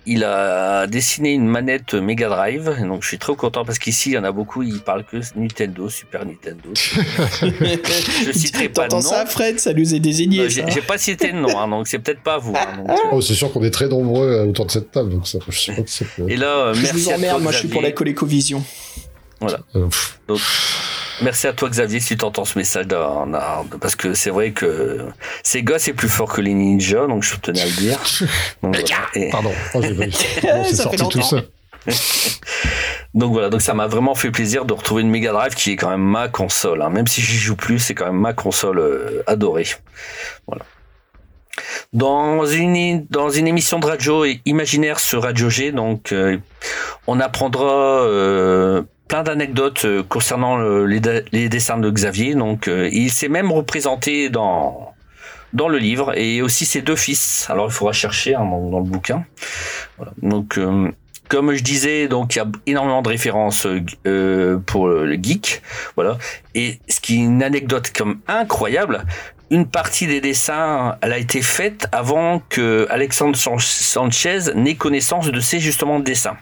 [0.07, 2.77] il a dessiné une manette Mega Drive.
[2.79, 5.05] Et donc je suis trop content parce qu'ici, il y en a beaucoup, ils parlent
[5.05, 6.71] que Nintendo, Super Nintendo.
[6.73, 9.01] je citerai pas de nom.
[9.01, 9.59] ça, Fred?
[9.59, 10.49] Ça nous est désigné.
[10.49, 12.55] J'ai pas cité de nom, hein, donc c'est peut-être pas vous.
[12.55, 12.95] Hein, euh.
[13.11, 15.11] oh, c'est sûr qu'on est très nombreux autour de cette table.
[15.11, 15.73] Donc ça, je
[16.29, 16.87] Et là, merci.
[16.87, 18.63] Je vous emmerde, moi je suis pour la Colecovision.
[19.41, 19.61] Voilà.
[19.75, 19.89] Euh,
[20.29, 20.41] donc,
[21.23, 22.87] Merci à toi Xavier si tu entends ce message
[23.81, 25.07] parce que c'est vrai que
[25.43, 27.99] Sega c'est plus fort que les ninjas donc je tenais à le dire.
[29.31, 29.83] Pardon, oh,
[30.65, 31.43] c'est sorti tout ça.
[33.15, 35.77] donc voilà, donc ça m'a vraiment fait plaisir de retrouver une Mega Drive qui est
[35.77, 36.83] quand même ma console.
[36.83, 36.91] Hein.
[36.91, 39.67] Même si j'y joue plus, c'est quand même ma console euh, adorée.
[40.47, 40.65] Voilà.
[41.93, 46.39] Dans une, dans une émission de radio imaginaire sur Radio G, donc euh,
[47.07, 50.57] on apprendra euh, plein d'anecdotes euh, concernant
[50.87, 52.37] les, dessins de Xavier.
[52.37, 54.95] Donc, euh, il s'est même représenté dans
[55.53, 57.49] dans le livre et aussi ses deux fils.
[57.51, 59.25] Alors, il faudra chercher hein, dans, le bouquin.
[60.23, 60.89] Donc, euh,
[61.29, 63.67] comme je disais, donc il y a énormément de références
[64.67, 65.61] pour le geek,
[65.97, 66.19] voilà.
[66.55, 69.05] Et ce qui est une anecdote comme incroyable,
[69.51, 75.41] une partie des dessins, elle a été faite avant que Alexandre Sanchez n'ait connaissance de
[75.41, 76.37] ces justement dessins.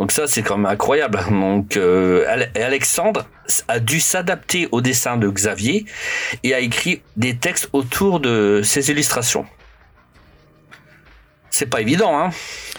[0.00, 1.20] Donc ça, c'est quand même incroyable.
[1.30, 2.24] Donc euh,
[2.56, 3.26] Alexandre
[3.68, 5.84] a dû s'adapter au dessin de Xavier
[6.42, 9.44] et a écrit des textes autour de ses illustrations.
[11.50, 12.30] C'est pas évident, hein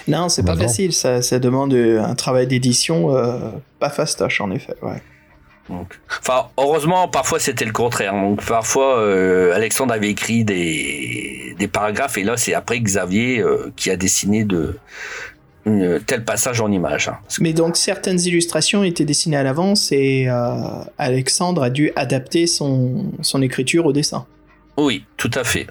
[0.07, 0.93] Non, c'est pas facile.
[0.93, 4.73] Ça, ça, demande un travail d'édition euh, pas fastoche, en effet.
[4.81, 5.03] Ouais.
[5.69, 8.13] Donc, enfin, heureusement, parfois c'était le contraire.
[8.13, 13.43] Donc, parfois, euh, Alexandre avait écrit des, des paragraphes et là, c'est après Xavier
[13.75, 14.79] qui a dessiné de,
[15.63, 17.09] tel passage en image.
[17.09, 17.17] Hein.
[17.39, 20.55] Mais donc certaines illustrations étaient dessinées à l'avance et euh,
[20.97, 24.25] Alexandre a dû adapter son, son écriture au dessin.
[24.77, 25.67] Oui, tout à fait.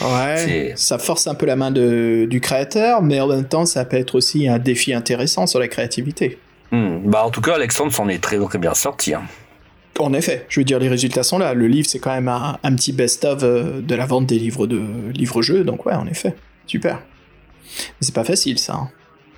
[0.00, 3.84] Ouais, ça force un peu la main de, du créateur, mais en même temps, ça
[3.84, 6.38] peut être aussi un défi intéressant sur la créativité.
[6.72, 6.98] Hmm.
[7.04, 9.14] Bah, en tout cas, Alexandre s'en est très, très bien sorti.
[9.14, 9.22] Hein.
[10.00, 11.54] En effet, je veux dire, les résultats sont là.
[11.54, 14.66] Le livre, c'est quand même un, un petit best-of euh, de la vente des livres
[14.66, 14.82] de
[15.12, 16.34] livres-jeux, donc ouais, en effet,
[16.66, 17.00] super.
[17.64, 18.88] Mais c'est pas facile, ça.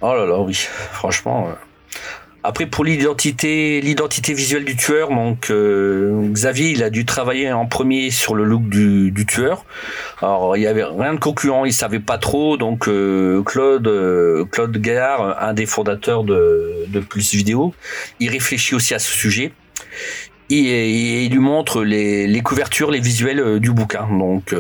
[0.03, 1.49] Oh là là, oui, franchement.
[1.49, 1.53] Euh.
[2.45, 7.67] Après, pour l'identité, l'identité visuelle du tueur, donc euh, Xavier, il a dû travailler en
[7.67, 9.65] premier sur le look du, tueur.
[10.23, 12.57] Alors, il y avait rien de concluant, il savait pas trop.
[12.57, 13.91] Donc, euh, Claude,
[14.53, 17.75] Claude Gaillard, un des fondateurs de, de Plus Vidéo,
[18.21, 19.53] il réfléchit aussi à ce sujet.
[20.49, 24.07] Et, il lui montre les, les, couvertures, les visuels du bouquin.
[24.09, 24.55] Donc,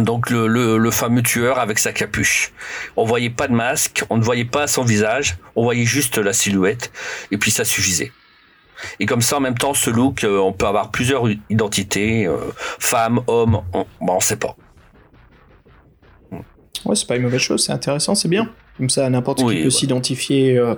[0.00, 2.52] donc le, le, fameux tueur avec sa capuche.
[2.96, 6.32] On voyait pas de masque, on ne voyait pas son visage, on voyait juste la
[6.32, 6.92] silhouette,
[7.30, 8.12] et puis ça suffisait.
[8.98, 12.36] Et comme ça, en même temps, ce look, euh, on peut avoir plusieurs identités, euh,
[12.56, 14.56] femme, homme, on, ne sait pas.
[16.84, 18.50] Ouais, c'est pas une mauvaise chose, c'est intéressant, c'est bien.
[18.76, 20.74] Comme ça, n'importe Oui, qui peut s'identifier euh,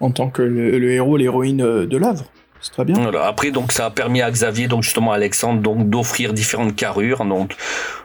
[0.00, 2.24] en tant que le, le héros, l'héroïne euh, de l'œuvre.
[2.60, 2.96] C'est très bien.
[3.00, 3.26] Voilà.
[3.26, 7.24] Après, donc, ça a permis à Xavier, donc justement à Alexandre, donc d'offrir différentes carrures,
[7.24, 7.54] donc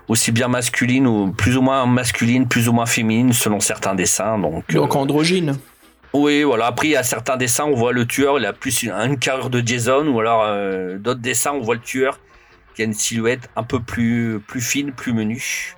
[0.07, 4.37] aussi bien masculines ou plus ou moins masculines, plus ou moins féminines selon certains dessins.
[4.37, 5.57] Donc, Donc euh, androgyne.
[6.13, 6.67] oui, voilà.
[6.67, 9.17] Après, il y a certains dessins, on voit le tueur, il a plus une, une
[9.17, 12.19] carrure de Jason, ou alors euh, d'autres dessins, on voit le tueur
[12.75, 15.75] qui a une silhouette un peu plus plus fine, plus menue.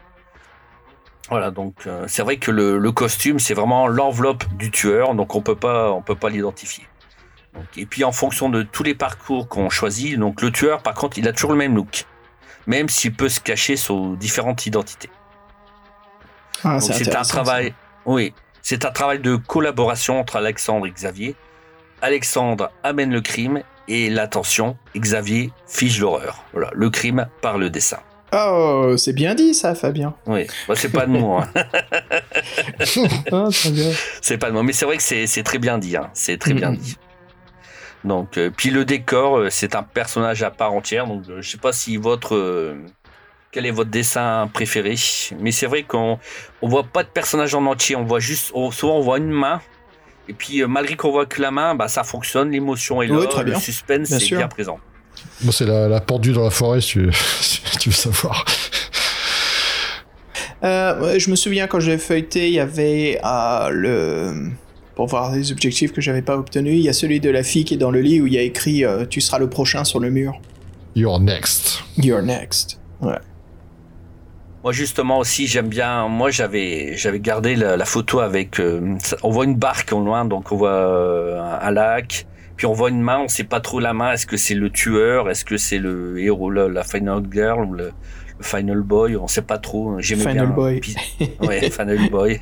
[1.30, 5.34] Voilà, donc euh, c'est vrai que le, le costume, c'est vraiment l'enveloppe du tueur, donc
[5.36, 6.86] on peut pas on peut pas l'identifier.
[7.78, 11.18] Et puis en fonction de tous les parcours qu'on choisit, donc le tueur, par contre,
[11.18, 12.06] il a toujours le même look,
[12.68, 15.10] même s'il peut se cacher sous différentes identités.
[16.64, 17.74] Ah, c'est un travail,
[18.06, 21.36] oui, c'est un travail de collaboration entre Alexandre et Xavier.
[22.02, 26.44] Alexandre amène le crime et l'attention, Xavier fige l'horreur.
[26.54, 28.00] Voilà, le crime par le dessin.
[28.34, 30.14] Oh, c'est bien dit ça, Fabien.
[30.26, 31.64] Oui, Bah, c'est pas de moi, hein.
[33.32, 33.46] Ah,
[34.22, 36.10] c'est pas de moi, mais c'est vrai que c'est très bien dit, hein.
[36.14, 36.78] c'est très bien Mhm.
[36.78, 36.98] dit.
[38.06, 41.08] Donc, euh, puis le décor, euh, c'est un personnage à part entière.
[41.08, 42.76] Donc, euh, je sais pas si votre euh,
[43.52, 44.96] quel est votre dessin préféré,
[45.40, 46.20] mais c'est vrai qu'on
[46.62, 49.32] on voit pas de personnage en entier, on voit juste, on- souvent on voit une
[49.32, 49.60] main.
[50.28, 53.26] Et puis euh, malgré qu'on voit que la main, bah ça fonctionne, l'émotion est là,
[53.28, 54.38] très le suspense Bien est sûr.
[54.38, 54.80] bien présent.
[55.42, 57.10] Moi, c'est la, la pendue dans la forêt, si tu,
[57.42, 58.44] si tu veux savoir.
[60.64, 64.52] Euh, je me souviens quand je l'ai feuilleté, il y avait euh, le.
[64.96, 67.66] Pour voir les objectifs que j'avais pas obtenus, il y a celui de la fille
[67.66, 69.84] qui est dans le lit où il y a écrit euh, Tu seras le prochain
[69.84, 70.40] sur le mur.
[70.96, 71.84] You're next.
[71.98, 72.80] You're next.
[73.02, 73.20] Ouais.
[74.64, 76.08] Moi justement aussi j'aime bien.
[76.08, 78.60] Moi j'avais j'avais gardé la, la photo avec.
[78.60, 82.26] euh, on voit une barque au loin, donc on voit euh, un, un lac.
[82.56, 84.14] Puis on voit une main, on sait pas trop la main.
[84.14, 85.30] Est-ce que c'est le tueur?
[85.30, 87.92] Est-ce que c'est le héros, la, la final girl ou le
[88.42, 89.96] final boy On sait pas trop.
[90.00, 90.56] J'aimais Final bien.
[90.56, 90.82] boy.
[91.42, 92.40] Ouais, final boy.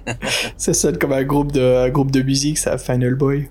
[0.58, 3.50] Ça sonne comme un groupe de, un groupe de musique, ça, Final Boy.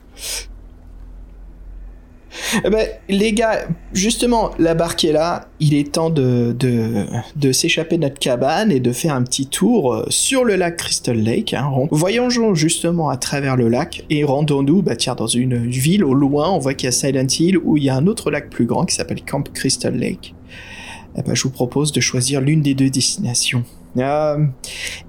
[2.64, 5.48] Eh ben, les gars, justement, la barque est là.
[5.60, 7.05] Il est temps de, de,
[7.36, 10.78] de s'échapper de notre cabane et de faire un petit tour euh, sur le lac
[10.78, 11.52] Crystal Lake.
[11.52, 11.70] Hein.
[11.90, 16.51] Voyageons justement à travers le lac et rendons-nous, bah tiens, dans une ville au loin,
[16.51, 18.64] on voit qu'il y a Silent Hill où il y a un autre lac plus
[18.64, 20.35] grand qui s'appelle Camp Crystal Lake.
[21.16, 23.64] Eh ben, je vous propose de choisir l'une des deux destinations.
[23.98, 24.47] Euh,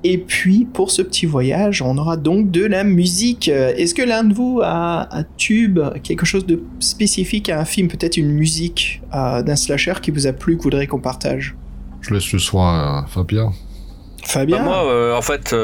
[0.04, 3.48] et puis, pour ce petit voyage, on aura donc de la musique.
[3.48, 7.88] Est-ce que l'un de vous a un tube, quelque chose de spécifique à un film,
[7.88, 11.56] peut-être une musique euh, d'un slasher qui vous a plu, que vous voudrez qu'on partage?
[12.02, 13.54] Je laisse le soin à Fabien.
[14.24, 14.58] Fabien?
[14.58, 15.56] Bah, moi euh, en fait.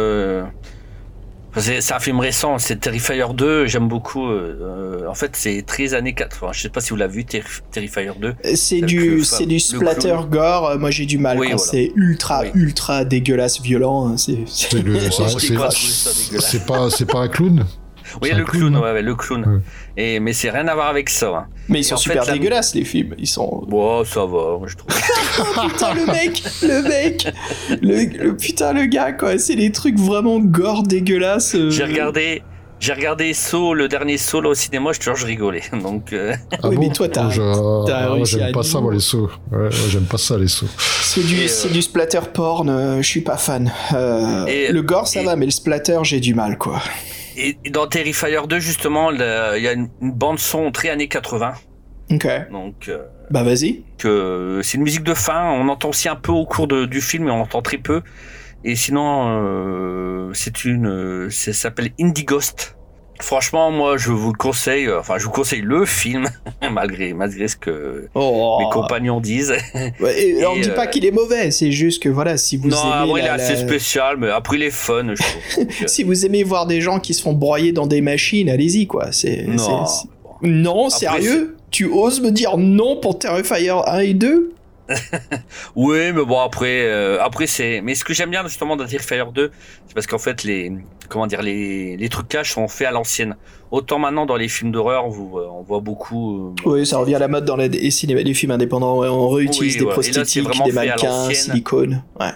[1.67, 4.27] Euh, c'est un film récent, c'est Terrifier 2, j'aime beaucoup.
[4.27, 6.51] euh, euh, en fait, c'est 13 années 80.
[6.53, 8.35] Je sais pas si vous l'avez vu, Terri- Terrifier 2.
[8.43, 10.69] C'est C'est du, c'est du splatter gore.
[10.69, 11.71] Euh, Moi, j'ai du mal Oui, quand voilà.
[11.71, 12.51] c'est ultra, Oui.
[12.55, 14.07] ultra dégueulasse, violent.
[14.09, 14.37] hein, c'est
[16.65, 17.65] pas, c'est pas un clown?
[18.21, 19.45] Oui, le clown, clown, hein ouais, ouais, le clown.
[19.45, 19.61] Ouais.
[19.97, 21.27] Et, mais c'est rien à voir avec ça.
[21.29, 21.45] hein.
[21.67, 23.15] Mais ils Et sont fait, super la- dégueulasses, les films.
[23.17, 23.63] Ils sont.
[23.67, 24.89] Bon, ça va, je trouve.
[25.69, 27.27] putain le mec, le mec,
[27.81, 31.55] le, le- putain le gars quoi, c'est des trucs vraiment gore dégueulasses.
[31.55, 31.69] euh.
[31.69, 32.41] J'ai regardé,
[32.79, 35.63] j'ai regardé Saw, le dernier Saw là, au cinéma, je te jure, je rigolais.
[35.83, 38.99] Donc, euh, Ah Oui, bon mais toi, t'as- t'as ah, j'aime pas ça, moi, les
[38.99, 39.29] sauts.
[39.51, 40.67] Ouais, ouais, j'aime pas ça, les sauts.
[41.01, 43.71] C'est du, euh, splatter porn, euh, je suis pas fan.
[43.93, 46.81] Euh, Et- le gore ça et- va, mais le splatter j'ai du mal quoi.
[47.37, 51.07] Et, et dans Terrifier 2, justement, il y a une, une bande son très années
[51.07, 51.53] 80.
[52.11, 53.83] Ok, Donc, euh, bah vas-y.
[53.99, 55.51] que c'est une musique de fin.
[55.51, 58.01] On entend aussi un peu au cours de- du film, mais on entend très peu.
[58.63, 62.75] Et sinon, euh, c'est une, euh, ça s'appelle Indie Ghost.
[63.21, 64.87] Franchement, moi, je vous le conseille.
[64.87, 66.27] euh, Enfin, je vous conseille le film,
[66.71, 68.57] malgré malgré ce que Oh.
[68.59, 69.53] mes compagnons disent.
[69.99, 72.55] Ouais, et on Et, dit euh, pas qu'il est mauvais, c'est juste que voilà, si
[72.57, 75.21] vous non, aimez moi, il est la- assez spécial, mais après, il est fun, je
[75.21, 75.57] trouve.
[75.65, 78.49] Donc, euh, si vous aimez voir des gens qui se font broyer dans des machines,
[78.49, 79.11] allez-y quoi.
[79.11, 79.85] C'est non.
[80.41, 81.55] non, Après, sérieux?
[81.71, 84.53] Tu oses me dire non pour Terrifier 1 et 2
[85.75, 87.81] Oui, mais bon après, euh, après c'est.
[87.81, 89.51] Mais ce que j'aime bien justement dans Terrifier 2,
[89.87, 90.71] c'est parce qu'en fait les,
[91.07, 93.35] comment dire, les, les trucages sont faits à l'ancienne.
[93.71, 96.53] Autant maintenant dans les films d'horreur, on, voit beaucoup.
[96.65, 98.99] euh, Oui, ça revient à la mode dans les, les cinémas, les films indépendants.
[98.99, 102.03] ouais, On réutilise Oui, des là, c'est prosthétiques, vraiment des mannequins, silicone.
[102.19, 102.31] Ouais.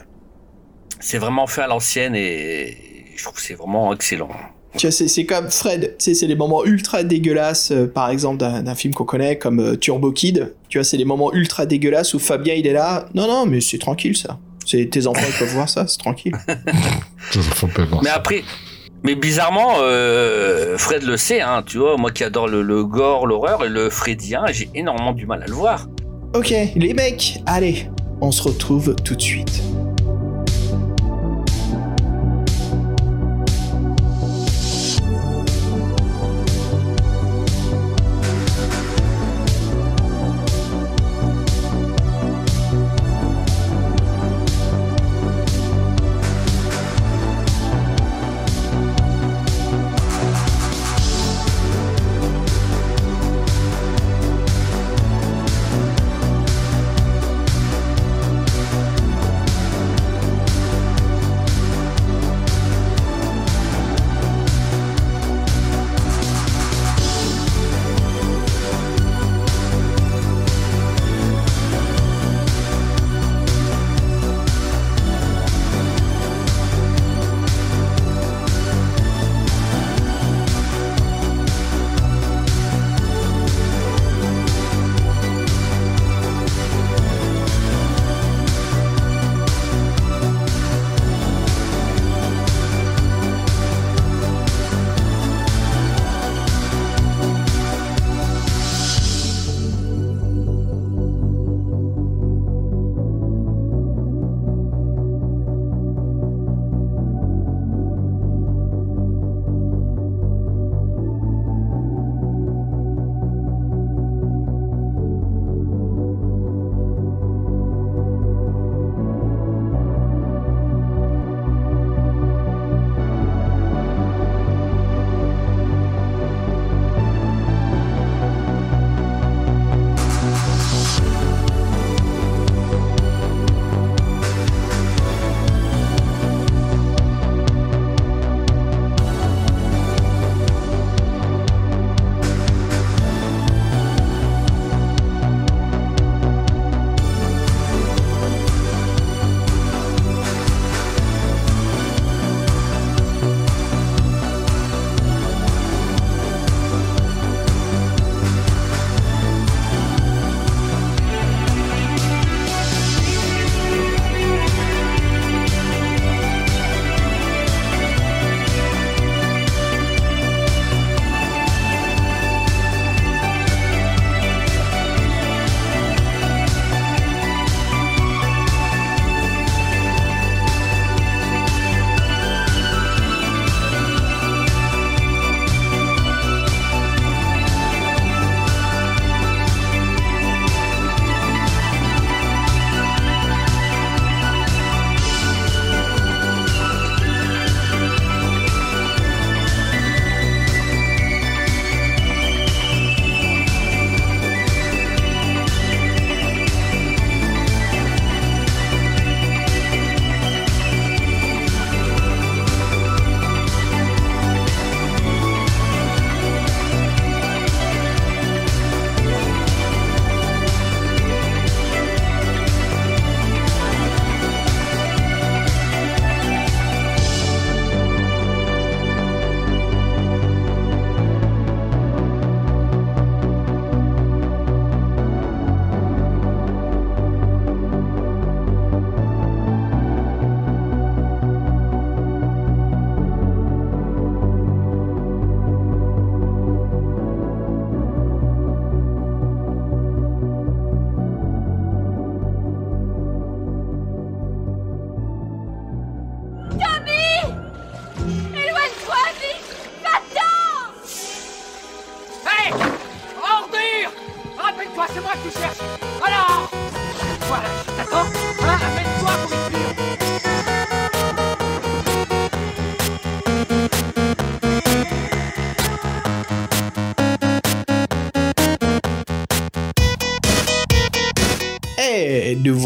[1.00, 2.78] C'est vraiment fait à l'ancienne et
[3.16, 4.30] je trouve que c'est vraiment excellent.
[4.78, 8.10] Tu vois, c'est, c'est comme Fred, tu sais, c'est les moments ultra dégueulasses, euh, par
[8.10, 10.54] exemple, d'un, film qu'on connaît, comme euh, Turbo Kid.
[10.70, 13.08] Tu vois, c'est les moments ultra dégueulasses où Fabien, il est là.
[13.14, 14.40] Non, non, mais c'est tranquille, ça.
[14.66, 16.34] C'est, tes enfants, ils peuvent voir ça, c'est tranquille.
[18.04, 18.44] Mais après,
[19.04, 23.28] mais bizarrement, euh, Fred le sait, hein, tu vois, moi qui adore le, le gore,
[23.28, 25.88] l'horreur et le Fredien, j'ai énormément du mal à le voir.
[26.34, 27.90] Ok, les mecs, allez,
[28.22, 29.62] on se retrouve tout de suite.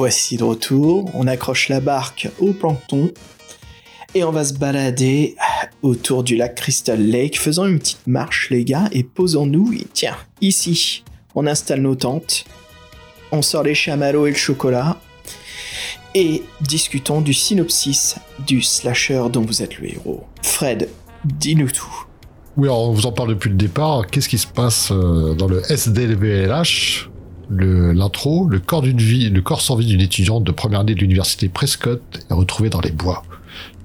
[0.08, 1.12] Voici de retour.
[1.16, 3.12] On accroche la barque au plancton.
[4.16, 5.36] Et on va se balader
[5.82, 9.74] autour du lac Crystal Lake, faisant une petite marche, les gars, et posons-nous.
[9.92, 11.04] Tiens, ici,
[11.36, 12.46] on installe nos tentes.
[13.34, 14.98] On sort les chamallows et le chocolat.
[16.16, 18.16] Et discutons du synopsis
[18.48, 20.24] du slasher dont vous êtes le héros.
[20.42, 20.88] Fred,
[21.26, 22.06] dis-nous tout.
[22.56, 24.08] Oui, alors on vous en parle depuis le départ.
[24.08, 27.10] Qu'est-ce qui se passe euh, dans le SDLVLH
[27.50, 31.00] L'intro, le corps d'une vie, le corps sans vie d'une étudiante de première année de
[31.00, 33.24] l'université Prescott est retrouvé dans les bois.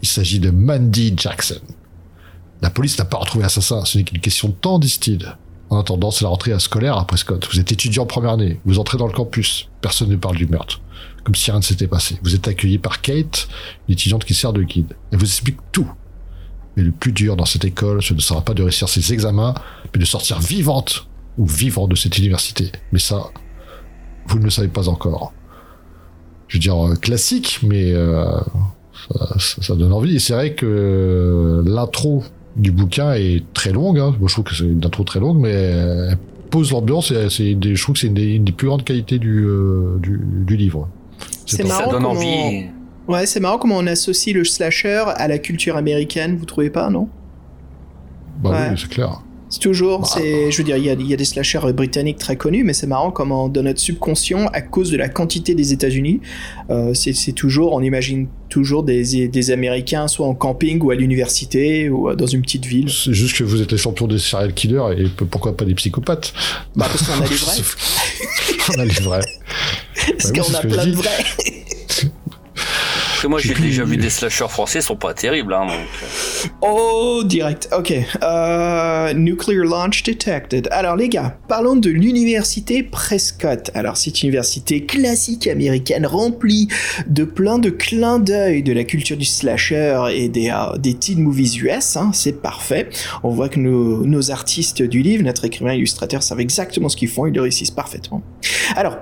[0.02, 1.60] Il s'agit de Mandy Jackson.
[2.60, 5.36] La police n'a pas retrouvé l'assassin, ce n'est qu'une question de temps, disent-ils.
[5.70, 7.48] En attendant, c'est la rentrée scolaire à Prescott.
[7.50, 10.46] Vous êtes étudiant en première année, vous entrez dans le campus, personne ne parle du
[10.46, 10.80] meurtre.
[11.24, 12.18] Comme si rien ne s'était passé.
[12.22, 13.48] Vous êtes accueilli par Kate,
[13.88, 14.96] une étudiante qui sert de guide.
[15.12, 15.90] Elle vous explique tout.
[16.76, 19.54] Mais le plus dur dans cette école, ce ne sera pas de réussir ses examens,
[19.94, 21.06] mais de sortir vivante
[21.38, 22.72] ou vivant de cette université.
[22.92, 23.30] Mais ça,
[24.32, 25.32] vous ne le savez pas encore.
[26.48, 28.24] Je veux dire, euh, classique, mais euh,
[29.14, 30.16] ça, ça- ça donne envie.
[30.16, 32.24] Et c'est vrai que l'intro
[32.56, 33.98] du bouquin est très longue.
[33.98, 34.14] hein.
[34.18, 36.18] Moi, je trouve que c'est une intro très longue, mais elle
[36.50, 38.66] pose l'ambiance et c'est une des- je trouve que c'est une des, une des plus
[38.68, 40.88] grandes qualités du, euh, du, du livre.
[41.46, 42.66] C'est marrant Ça donne comment- envie.
[43.08, 46.88] Ouais, c'est marrant comment on associe le slasher à la culture américaine, vous trouvez pas,
[46.90, 47.08] non?
[48.42, 48.68] Bah Ouais.
[48.70, 49.22] oui, c'est clair.
[49.52, 50.08] C'est toujours, Bah.
[50.14, 52.64] c'est, je veux dire, il y a, il y a des slashers britanniques très connus,
[52.64, 56.20] mais c'est marrant comment dans notre subconscient, à cause de la quantité des États-Unis,
[56.70, 61.90] euh, c'est, toujours, on imagine toujours des, des Américains soit en camping ou à l'université
[61.90, 62.90] ou euh, dans une petite ville.
[62.90, 66.32] C'est juste que vous êtes les champions des serial killers et pourquoi pas des psychopathes?
[66.74, 67.62] Bah parce qu'on a les vrais.
[68.74, 69.20] On a les vrais.
[70.18, 71.24] Parce Bah qu'on a plein de vrais.
[73.22, 75.54] Parce que moi, J'ai déjà vu des slashers français, ils sont pas terribles.
[75.54, 76.48] Hein, donc, euh.
[76.60, 77.68] Oh, direct.
[77.72, 77.94] Ok.
[78.20, 80.66] Euh, nuclear launch detected.
[80.72, 83.70] Alors les gars, parlons de l'université Prescott.
[83.74, 86.66] Alors c'est une université classique américaine remplie
[87.06, 91.22] de plein de clins d'œil de la culture du slasher et des, euh, des teen
[91.22, 91.96] movies US.
[91.96, 92.10] hein.
[92.12, 92.88] C'est parfait.
[93.22, 97.08] On voit que nos, nos artistes du livre, notre écrivain illustrateur, savent exactement ce qu'ils
[97.08, 97.26] font.
[97.26, 98.20] Ils le réussissent parfaitement.
[98.74, 98.96] Alors.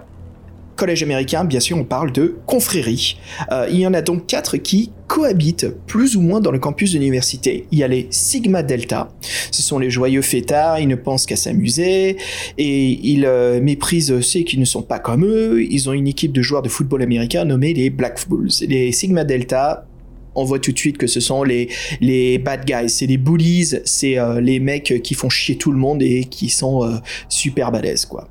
[0.80, 3.18] Collège américain, bien sûr, on parle de confrérie.
[3.52, 6.94] Euh, il y en a donc quatre qui cohabitent plus ou moins dans le campus
[6.94, 7.66] de l'université.
[7.70, 9.10] Il y a les Sigma Delta.
[9.50, 12.16] Ce sont les joyeux fêtards, ils ne pensent qu'à s'amuser
[12.56, 15.62] et ils euh, méprisent ceux qui ne sont pas comme eux.
[15.62, 18.48] Ils ont une équipe de joueurs de football américain nommée les Black Bulls.
[18.66, 19.86] Les Sigma Delta,
[20.34, 21.68] on voit tout de suite que ce sont les,
[22.00, 25.78] les bad guys, c'est les bullies, c'est euh, les mecs qui font chier tout le
[25.78, 26.96] monde et qui sont euh,
[27.28, 28.28] super balèzes, quoi.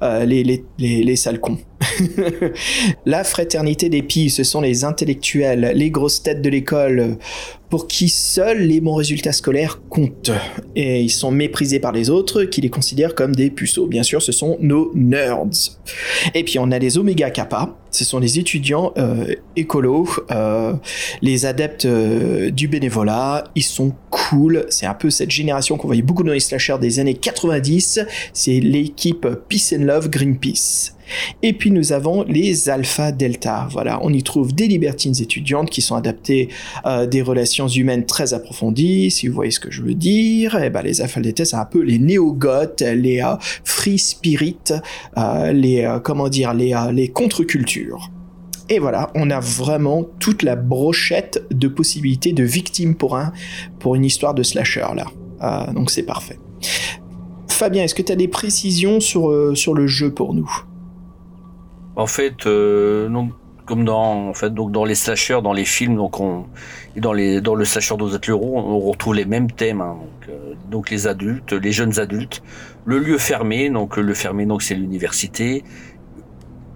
[0.00, 1.16] Les, les, les, les.
[3.06, 7.16] La fraternité des pilles, ce sont les intellectuels, les grosses têtes de l'école,
[7.72, 10.30] pour qui seuls les bons résultats scolaires comptent.
[10.76, 13.86] Et ils sont méprisés par les autres, qui les considèrent comme des puceaux.
[13.86, 15.46] Bien sûr, ce sont nos nerds.
[16.34, 20.74] Et puis on a les Omega Kappa, ce sont les étudiants euh, écolos, euh,
[21.22, 26.02] les adeptes euh, du bénévolat, ils sont cool, c'est un peu cette génération qu'on voyait
[26.02, 28.00] beaucoup dans les slashers des années 90,
[28.34, 30.92] c'est l'équipe Peace and Love Greenpeace.
[31.42, 33.68] Et puis nous avons les Alpha Delta.
[33.70, 36.48] Voilà, on y trouve des libertines étudiantes qui sont adaptées
[36.84, 40.54] à des relations humaines très approfondies, si vous voyez ce que je veux dire.
[40.62, 44.56] Et ben les Alpha Delta, c'est un peu les néo-goths, les euh, free spirit,
[45.18, 48.10] euh, les euh, comment dire, les euh, contre-cultures.
[48.68, 53.32] Et voilà, on a vraiment toute la brochette de possibilités de victimes pour un
[53.80, 55.06] pour une histoire de slasher là.
[55.42, 56.38] Euh, donc c'est parfait.
[57.48, 60.50] Fabien, est-ce que tu as des précisions sur, euh, sur le jeu pour nous?
[61.96, 63.08] En fait, euh,
[63.66, 66.46] comme dans, en fait, donc dans les slashers, dans les films, donc on,
[66.96, 67.96] et dans les, dans le slasher
[68.28, 69.80] Leroux, on retrouve les mêmes thèmes.
[69.80, 72.42] hein, donc, euh, donc les adultes, les jeunes adultes,
[72.86, 75.64] le lieu fermé, donc le fermé, donc c'est l'université.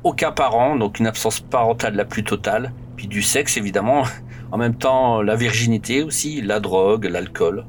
[0.05, 4.05] Aucun parent, donc une absence parentale la plus totale, puis du sexe évidemment.
[4.53, 7.67] En même temps, la virginité aussi, la drogue, l'alcool.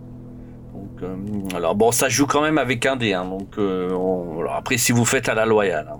[0.73, 1.15] Donc, euh,
[1.55, 3.13] alors bon, ça joue quand même avec un dé.
[3.13, 5.89] Hein, donc euh, on- alors après, si vous faites à la loyale.
[5.91, 5.99] hein,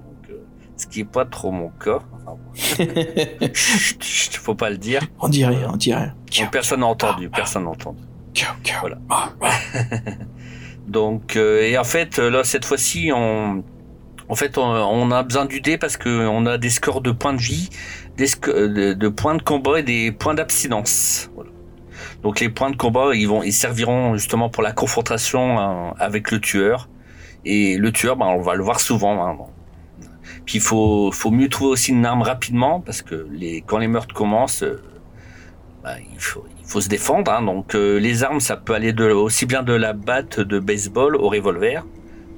[0.78, 2.00] ce qui est pas trop mon cas.
[3.54, 5.02] Chut, chut, faut pas le dire.
[5.20, 6.14] On dirait, on dirait.
[6.44, 8.02] Donc, personne n'a entendu, personne n'a entendu.
[8.82, 8.98] Voilà.
[9.10, 9.30] Ah,
[10.88, 13.64] Donc, euh, et en fait, euh, là, cette fois-ci, on,
[14.30, 17.12] en fait, on, on a besoin du dé parce que on a des scores de
[17.12, 17.70] points de vie,
[18.18, 21.30] des euh, de, de points de combat et des points d'abstinence.
[21.36, 21.52] Voilà.
[22.24, 26.32] Donc, les points de combat, ils vont, ils serviront justement pour la confrontation hein, avec
[26.32, 26.90] le tueur.
[27.46, 29.26] Et le tueur, ben, on va le voir souvent.
[29.26, 29.38] hein.
[30.48, 33.90] Puis il faut, faut mieux trouver aussi une arme rapidement parce que les, quand les
[33.90, 34.82] meurtres commencent, euh,
[35.84, 37.30] bah, il, faut, il faut se défendre.
[37.30, 37.42] Hein.
[37.42, 41.18] Donc euh, les armes, ça peut aller de, aussi bien de la batte de baseball
[41.18, 41.86] au revolver.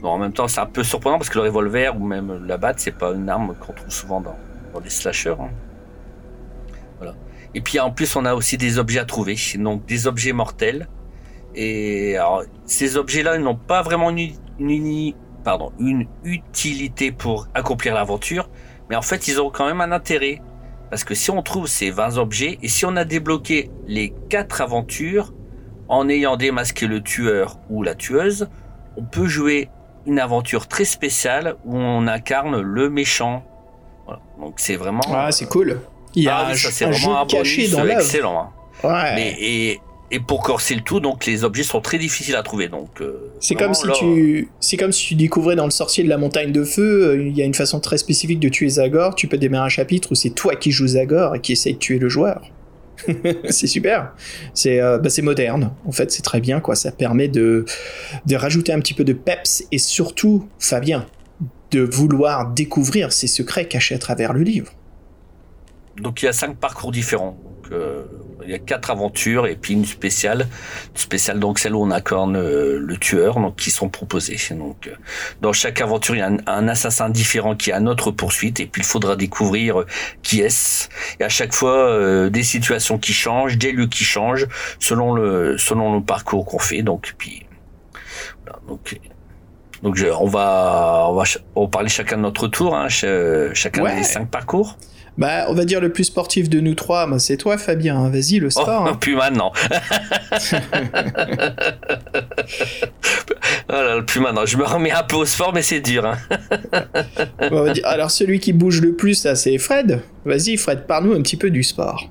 [0.01, 2.57] Bon, en même temps, c'est un peu surprenant parce que le revolver ou même la
[2.57, 4.35] batte, c'est pas une arme qu'on trouve souvent dans,
[4.73, 5.35] dans les slashers.
[5.39, 5.51] Hein.
[6.97, 7.13] Voilà.
[7.53, 10.87] Et puis en plus, on a aussi des objets à trouver, donc des objets mortels.
[11.53, 15.13] Et alors, ces objets-là, ils n'ont pas vraiment une, une,
[15.49, 18.51] pardon, une utilité pour accomplir l'aventure,
[18.87, 20.43] mais en fait, ils ont quand même un intérêt.
[20.91, 24.61] Parce que si on trouve ces 20 objets, et si on a débloqué les 4
[24.61, 25.33] aventures,
[25.87, 28.47] en ayant démasqué le tueur ou la tueuse,
[28.95, 29.69] on peut jouer
[30.05, 33.43] une aventure très spéciale où on incarne le méchant.
[34.05, 34.21] Voilà.
[34.39, 35.01] Donc c'est vraiment...
[35.11, 35.81] Ah, c'est cool.
[36.13, 38.39] Il y a Ah un, oui, ça, c'est vraiment jeu un caché bonus dans excellent.
[38.39, 38.87] hein.
[38.87, 39.15] Ouais.
[39.15, 39.81] Mais, et,
[40.11, 42.67] et pour corser le tout, donc les objets sont très difficiles à trouver.
[42.67, 46.09] Donc euh, C'est comme si tu, c'est comme si tu découvrais dans le sorcier de
[46.09, 49.15] la montagne de feu, euh, il y a une façon très spécifique de tuer Zagor.
[49.15, 51.79] Tu peux démarrer un chapitre où c'est toi qui joues Zagor et qui essaye de
[51.79, 52.41] tuer le joueur.
[53.49, 54.13] c'est super.
[54.53, 55.71] C'est, euh, bah, moderne.
[55.85, 56.75] En fait, c'est très bien quoi.
[56.75, 57.65] Ça permet de,
[58.25, 61.05] de rajouter un petit peu de peps et surtout, Fabien,
[61.71, 64.73] de vouloir découvrir ces secrets cachés à travers le livre.
[65.97, 67.37] Donc il y a cinq parcours différents.
[67.71, 68.03] Euh,
[68.45, 70.47] il y a quatre aventures et puis une spéciale,
[70.93, 74.37] une spéciale donc celle où on incarne euh, le tueur, donc qui sont proposées.
[74.51, 74.95] Donc euh,
[75.41, 78.59] dans chaque aventure il y a un, un assassin différent qui est à notre poursuite
[78.59, 79.85] et puis il faudra découvrir euh,
[80.23, 80.87] qui est-ce.
[81.19, 84.47] Et à chaque fois des situations qui changent, des lieux qui changent
[84.79, 86.81] selon le selon le parcours qu'on fait.
[86.81, 87.45] Donc puis
[88.45, 88.99] voilà, donc
[89.83, 91.23] donc je- on va on va
[91.55, 93.95] on va parler chacun de notre tour, hein, ch- chacun Ouais.
[93.97, 94.77] des cinq parcours.
[95.19, 97.97] Bah, on va dire le plus sportif de nous trois, bah, c'est toi, Fabien.
[97.97, 98.09] hein.
[98.09, 98.83] Vas-y, le sport.
[98.85, 98.93] Oh, hein.
[99.01, 99.51] plus maintenant.
[103.67, 104.45] voilà, le plus maintenant.
[104.45, 106.05] Je me remets un peu au sport, mais c'est dur.
[106.05, 106.17] Hein.
[107.51, 110.01] On va dire- Alors, celui qui bouge le plus, là, c'est Fred.
[110.25, 112.09] Vas-y, Fred, parle-nous un petit peu du sport.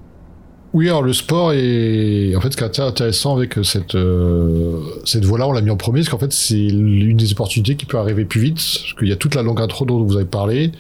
[0.75, 5.25] Oui, alors le sport est en fait ce qui est intéressant avec cette euh, cette
[5.25, 7.97] voie-là, on l'a mis en premier, parce qu'en fait c'est l'une des opportunités qui peut
[7.97, 10.73] arriver plus vite, parce qu'il y a toute la longue intro dont vous avez parlé,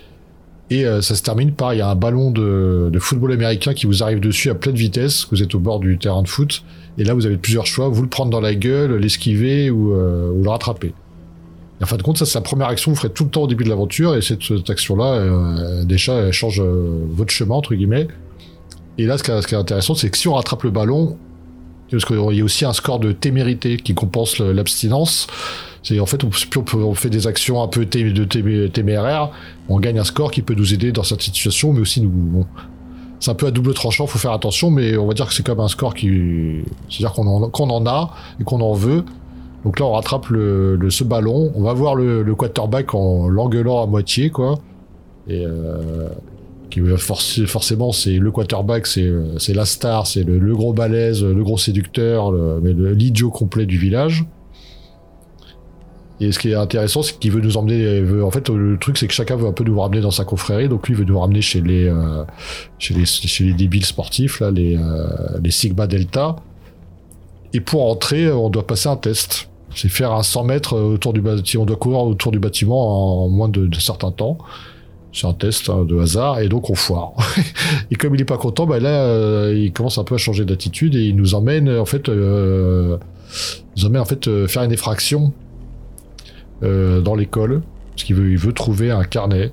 [0.70, 3.74] et euh, ça se termine par il y a un ballon de, de football américain
[3.74, 6.62] qui vous arrive dessus à pleine vitesse, vous êtes au bord du terrain de foot,
[6.99, 10.31] et là vous avez plusieurs choix, vous le prendre dans la gueule, l'esquiver ou, euh,
[10.31, 10.93] ou le rattraper.
[11.81, 13.31] Et en fin de compte, ça c'est la première action que vous ferez tout le
[13.31, 17.32] temps au début de l'aventure, et cette, cette action-là, euh, déjà, elle change euh, votre
[17.32, 18.09] chemin entre guillemets.
[18.99, 20.70] Et là, ce qui est, ce qui est intéressant, c'est que si on rattrape le
[20.70, 21.16] ballon,
[21.90, 25.27] parce qu'il y a aussi un score de témérité qui compense l'abstinence.
[25.83, 26.31] C'est en fait, on,
[26.77, 29.31] on, fait des actions un peu téméraires,
[29.69, 32.45] on gagne un score qui peut nous aider dans cette situation, mais aussi nous.
[33.21, 35.47] c'est un peu à double tranchant, faut faire attention, mais on va dire que c'est
[35.47, 39.05] comme un score qui, c'est-à-dire qu'on en, qu'on en a et qu'on en veut.
[39.65, 43.87] Donc là, on rattrape le, ce ballon, on va voir le, quarterback en l'engueulant à
[43.87, 44.59] moitié, quoi.
[45.29, 46.09] Et euh,
[46.71, 52.33] qui forcément c'est le quarterback, c'est la star, c'est le, gros balèze, le gros séducteur,
[52.63, 54.27] l'idiot complet du village.
[56.20, 58.01] Et ce qui est intéressant, c'est qu'il veut nous emmener.
[58.01, 60.24] veut- en fait, le truc, c'est que chacun veut un peu nous ramener dans sa
[60.24, 60.69] confrérie.
[60.69, 62.24] Donc lui veut nous ramener chez les euh,
[62.78, 65.07] chez les chez les débiles sportifs là, les euh,
[65.43, 66.36] les Sigma Delta.
[67.55, 69.49] Et pour entrer, on doit passer un test.
[69.74, 71.62] C'est faire un 100 mètres autour du bâtiment.
[71.62, 74.39] On doit courir autour du bâtiment en moins de, certains temps.
[75.12, 77.12] C'est un test hein, de hasard et donc on foire.
[77.90, 80.45] et comme il est pas content, bah là euh, il commence un peu à changer
[80.45, 82.99] d'attitude et il nous emmène en fait, euh,
[83.77, 85.32] nous emmène en fait euh, faire une effraction
[86.62, 87.62] euh, dans l'école
[87.98, 89.52] parce qu'il veut, il veut trouver un carnet.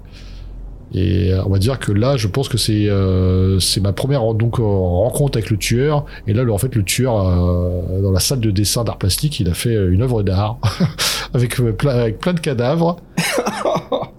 [0.93, 4.35] Et euh, on va dire que là, je pense que c'est euh, c'est ma première
[4.35, 6.05] donc euh, rencontre avec le tueur.
[6.27, 9.49] Et là, en fait, le tueur euh, dans la salle de dessin d'art plastique, il
[9.49, 10.59] a fait une œuvre d'art
[11.33, 12.97] avec plein avec plein de cadavres.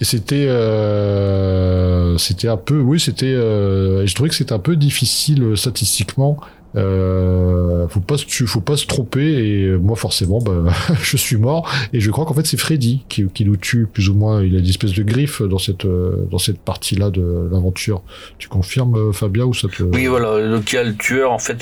[0.00, 4.76] Et c'était, euh, c'était un peu, oui, c'était, euh, je trouvais que c'était un peu
[4.76, 6.36] difficile statistiquement.
[6.76, 10.64] Euh, faut pas se, faut pas se tromper et moi forcément, bah,
[11.02, 14.08] je suis mort et je crois qu'en fait c'est Freddy qui, qui nous tue plus
[14.10, 14.42] ou moins.
[14.42, 18.02] Il a une espèce de griffe dans cette, euh, dans cette partie-là de l'aventure.
[18.38, 19.82] Tu confirmes, euh, Fabien, ou ça te...
[19.82, 20.46] Oui, voilà.
[20.48, 21.58] Donc il y a le tueur, en fait,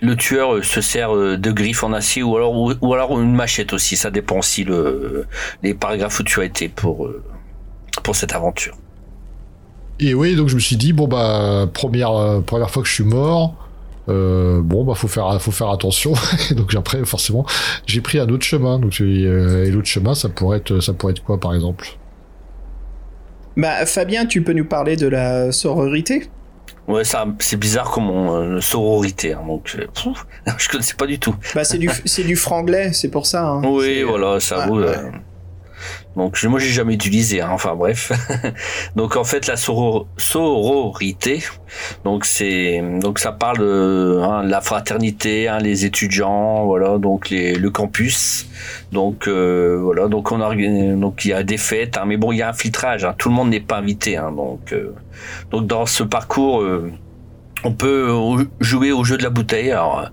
[0.00, 3.34] le tueur euh, se sert de griffes en acier ou alors ou, ou alors une
[3.34, 3.96] machette aussi.
[3.96, 5.26] Ça dépend aussi le
[5.62, 7.10] les paragraphes où tu as été pour
[8.04, 8.76] pour cette aventure.
[9.98, 13.04] Et oui, donc je me suis dit bon bah première première fois que je suis
[13.04, 13.54] mort,
[14.10, 16.12] euh, bon bah faut faire faut faire attention.
[16.56, 17.46] donc après forcément
[17.86, 18.78] j'ai pris un autre chemin.
[18.78, 21.86] Donc euh, et l'autre chemin ça pourrait être ça pourrait être quoi par exemple?
[23.56, 26.28] Bah, Fabien, tu peux nous parler de la sororité?
[26.88, 29.32] Ouais, ça c'est bizarre comme on, euh, sororité.
[29.34, 30.26] hein, donc pff,
[30.58, 31.34] je connaissais pas du tout.
[31.54, 33.46] Bah, c'est du, c'est du franglais, c'est pour ça.
[33.46, 33.62] hein.
[33.64, 34.80] Oui, voilà, ça ouais, vaut.
[34.80, 34.96] ouais.
[36.16, 38.12] Donc moi j'ai jamais utilisé, hein, enfin bref.
[38.96, 41.42] donc en fait la soror- sororité,
[42.04, 47.68] donc c'est donc ça parle de hein, la fraternité, hein, les étudiants, voilà, donc le
[47.68, 48.46] campus.
[48.92, 52.38] Donc euh, voilà, donc on organise, donc il y a des fêtes, mais bon il
[52.38, 54.94] y a un filtrage, tout le monde n'est pas invité, donc euh,
[55.50, 56.92] donc dans ce parcours euh,
[57.62, 58.08] on peut
[58.60, 59.70] jouer au jeu de la bouteille.
[59.70, 60.10] Alors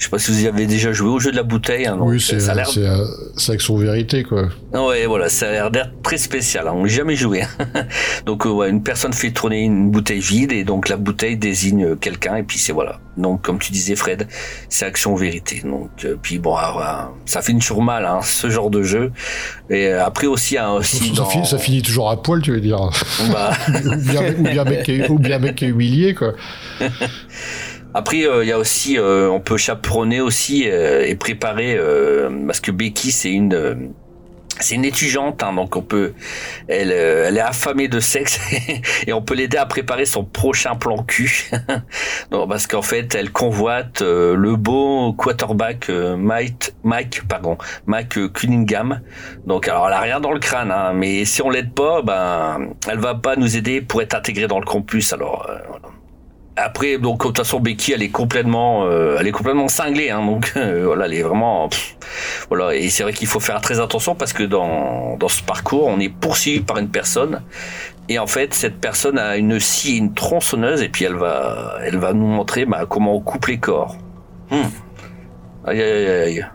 [0.00, 1.86] je sais pas si vous y avez déjà joué au jeu de la bouteille.
[1.86, 3.04] Hein, oui, c'est ça euh,
[3.36, 4.48] c'est avec son vérité, quoi.
[4.72, 6.66] Ouais, voilà, ça a l'air d'être très spécial.
[6.66, 6.72] Hein.
[6.74, 7.42] On n'a jamais joué.
[8.26, 11.96] donc, euh, ouais, une personne fait tourner une bouteille vide et donc la bouteille désigne
[11.96, 12.98] quelqu'un et puis c'est voilà.
[13.20, 14.26] Donc, comme tu disais, Fred,
[14.68, 15.62] c'est action vérité.
[15.64, 19.12] Donc, euh, puis bon, alors, euh, ça finit toujours mal, hein, ce genre de jeu.
[19.68, 21.26] Et euh, après aussi, hein, aussi ça, dans...
[21.26, 22.78] finit, ça finit toujours à poil, tu veux dire.
[23.32, 26.32] Bah, ou, bien, ou, bien mec ou bien mec est humilié, quoi.
[27.94, 32.30] Après, euh, il y a aussi, euh, on peut chaperonner aussi euh, et préparer, euh,
[32.46, 33.74] parce que Becky, c'est une, euh,
[34.60, 36.12] c'est une étudiante, hein, donc on peut,
[36.68, 38.38] elle, euh, elle est affamée de sexe
[39.06, 41.50] et on peut l'aider à préparer son prochain plan cul,
[42.30, 47.56] non, parce qu'en fait, elle convoite euh, le beau quarterback euh, Mike, Mike, pardon,
[47.86, 49.00] Mike euh, Cunningham.
[49.46, 52.74] Donc, alors, elle a rien dans le crâne, hein, mais si on l'aide pas, ben,
[52.88, 55.12] elle va pas nous aider pour être intégrée dans le campus.
[55.12, 55.58] Alors, euh.
[56.62, 60.24] Après, donc de toute façon, Becky, elle est complètement, euh, elle est complètement cinglée, hein,
[60.24, 61.96] donc euh, voilà, elle est vraiment, pff,
[62.48, 62.74] voilà.
[62.74, 65.98] Et c'est vrai qu'il faut faire très attention parce que dans dans ce parcours, on
[65.98, 67.42] est poursuivi par une personne
[68.10, 71.96] et en fait, cette personne a une scie, une tronçonneuse et puis elle va, elle
[71.96, 73.96] va nous montrer bah, comment on coupe les corps.
[74.50, 74.66] Hmm.
[75.64, 76.46] Aïe aïe aïe aïe.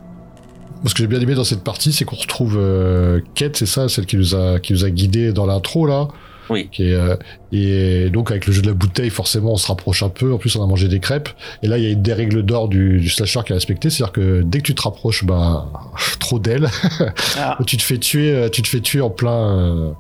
[0.86, 3.88] Ce que j'ai bien aimé dans cette partie, c'est qu'on retrouve euh, Kate, c'est ça,
[3.88, 6.10] celle qui nous a, qui nous a guidés dans l'intro, là.
[6.50, 6.70] Oui.
[6.72, 7.16] Qui est, euh,
[7.52, 10.34] et donc, avec le jeu de la bouteille, forcément, on se rapproche un peu.
[10.34, 11.30] En plus, on a mangé des crêpes.
[11.64, 13.90] Et là, il y a une des règles d'or du, du slasher qui est respectée.
[13.90, 15.68] C'est-à-dire que dès que tu te rapproches, bah,
[16.20, 16.68] trop d'elle,
[17.38, 17.58] Ah.
[17.66, 19.92] tu te fais tuer, euh, tu te fais tuer en plein, euh,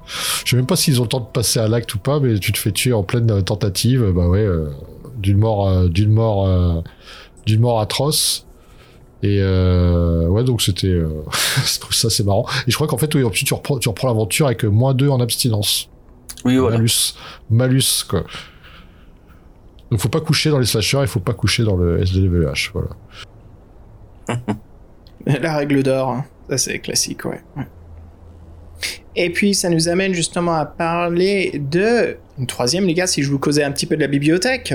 [0.44, 2.38] je sais même pas s'ils ont le temps de passer à l'acte ou pas, mais
[2.40, 4.70] tu te fais tuer en pleine euh, tentative, bah ouais, euh,
[5.18, 6.82] d'une mort, euh, d'une mort, euh,
[7.46, 8.46] d'une mort atroce.
[9.24, 11.08] Et euh, ouais, donc c'était euh,
[11.66, 12.46] je trouve ça c'est marrant.
[12.68, 15.10] Et je crois qu'en fait, oui, ensuite tu reprends, tu reprends l'aventure avec moins 2
[15.10, 15.90] en abstinence.
[16.46, 16.78] Oui voilà.
[16.78, 17.16] Malus.
[17.50, 18.24] Malus, quoi.
[19.92, 22.90] Donc faut pas coucher dans les slashers, il faut pas coucher dans le SDVH, voilà.
[25.26, 26.26] La règle d'or, hein.
[26.50, 27.42] ça c'est classique, ouais.
[27.58, 27.68] ouais.
[29.16, 33.30] Et puis ça nous amène justement à parler de une troisième, les gars, si je
[33.30, 34.74] vous causais un petit peu de la bibliothèque.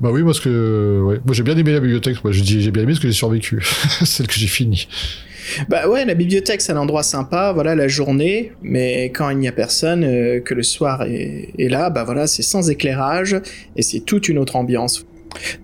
[0.00, 1.20] Bah oui, parce que ouais.
[1.24, 2.22] moi j'ai bien aimé la bibliothèque.
[2.22, 3.64] Moi je dis j'ai bien aimé parce que j'ai survécu,
[4.04, 4.86] celle que j'ai fini.
[5.68, 9.48] Bah ouais, la bibliothèque c'est un endroit sympa, voilà, la journée, mais quand il n'y
[9.48, 13.36] a personne, euh, que le soir est, là, bah voilà, c'est sans éclairage
[13.76, 15.04] et c'est toute une autre ambiance.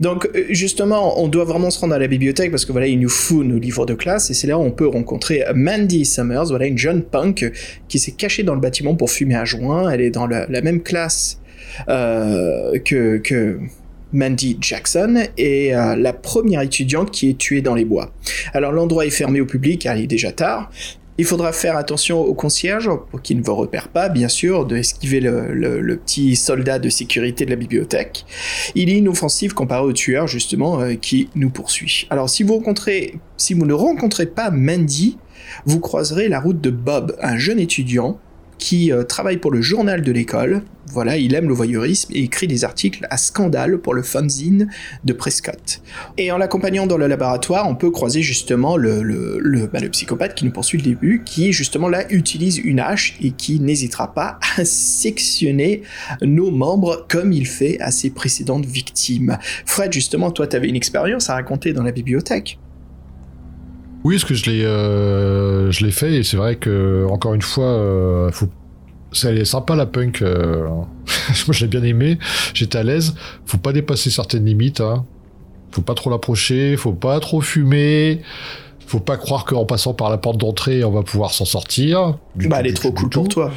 [0.01, 3.01] Donc euh, justement, on doit vraiment se rendre à la bibliothèque parce que voilà, il
[3.01, 6.47] nous faut nos livres de classe et c'est là où on peut rencontrer Mandy Summers,
[6.47, 7.51] voilà une jeune punk
[7.89, 9.91] qui s'est cachée dans le bâtiment pour fumer un joint.
[9.91, 11.41] Elle est dans la, la même classe
[11.89, 13.59] euh, que, que
[14.15, 18.13] Mandy Jackson et euh, la première étudiante qui est tuée dans les bois.
[18.55, 20.71] Alors l'endroit est fermé au public car il est déjà tard.
[21.17, 24.77] Il faudra faire attention au concierge pour qu'il ne vous repère pas, bien sûr, de
[24.77, 28.27] esquiver le petit soldat de sécurité de la bibliothèque.
[28.75, 32.09] Il est inoffensif comparé au tueur, justement, euh, qui nous poursuit.
[32.11, 35.17] Alors si vous rencontrez, si vous ne rencontrez pas Mandy,
[35.67, 38.19] vous croiserez la route de Bob, un jeune étudiant
[38.59, 40.63] qui euh, travaille pour le journal de l'école.
[40.87, 44.69] Voilà, il aime le voyeurisme et écrit des articles à scandale pour le fanzine
[45.05, 45.81] de Prescott.
[46.19, 49.89] Et en l'accompagnant dans le laboratoire, on peut croiser justement le, le, le, bah, le
[49.89, 54.13] psychopathe qui nous poursuit le début, qui justement là utilise une hache et qui n'hésitera
[54.13, 55.83] pas à sectionner
[56.23, 59.39] nos membres comme il fait à ses précédentes victimes.
[59.67, 62.59] Fred, justement, toi, tu avais une expérience à raconter dans la bibliothèque.
[64.05, 67.43] Oui, parce que je l'ai, euh, je l'ai fait et c'est vrai que encore une
[67.43, 68.49] fois, euh, faut,
[69.13, 70.21] c'est sympa la punk.
[70.23, 70.85] euh, Moi,
[71.53, 72.19] je l'ai bien aimé.
[72.53, 73.15] J'étais à l'aise.
[73.47, 74.81] Faut pas dépasser certaines limites.
[74.81, 75.07] Hein.
[75.71, 76.77] Faut pas trop l'approcher.
[76.77, 78.21] Faut pas trop fumer.
[78.87, 82.19] Faut pas croire qu'en passant par la porte d'entrée, on va pouvoir s'en sortir.
[82.37, 83.51] Bah, elle est trop cool pour toi.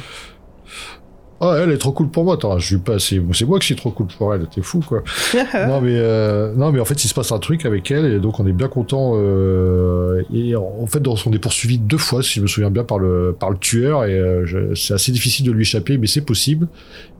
[1.40, 2.34] Ah, elle est trop cool pour moi.
[2.34, 2.98] Attends, je suis pas.
[2.98, 4.46] C'est, c'est moi qui suis trop cool pour elle.
[4.48, 5.02] T'es fou, quoi.
[5.34, 8.18] non mais euh, non mais en fait il se passe un truc avec elle et
[8.18, 12.34] donc on est bien content euh, et en fait on est poursuivi deux fois si
[12.34, 15.46] je me souviens bien par le par le tueur et euh, je- c'est assez difficile
[15.46, 16.66] de lui échapper mais c'est possible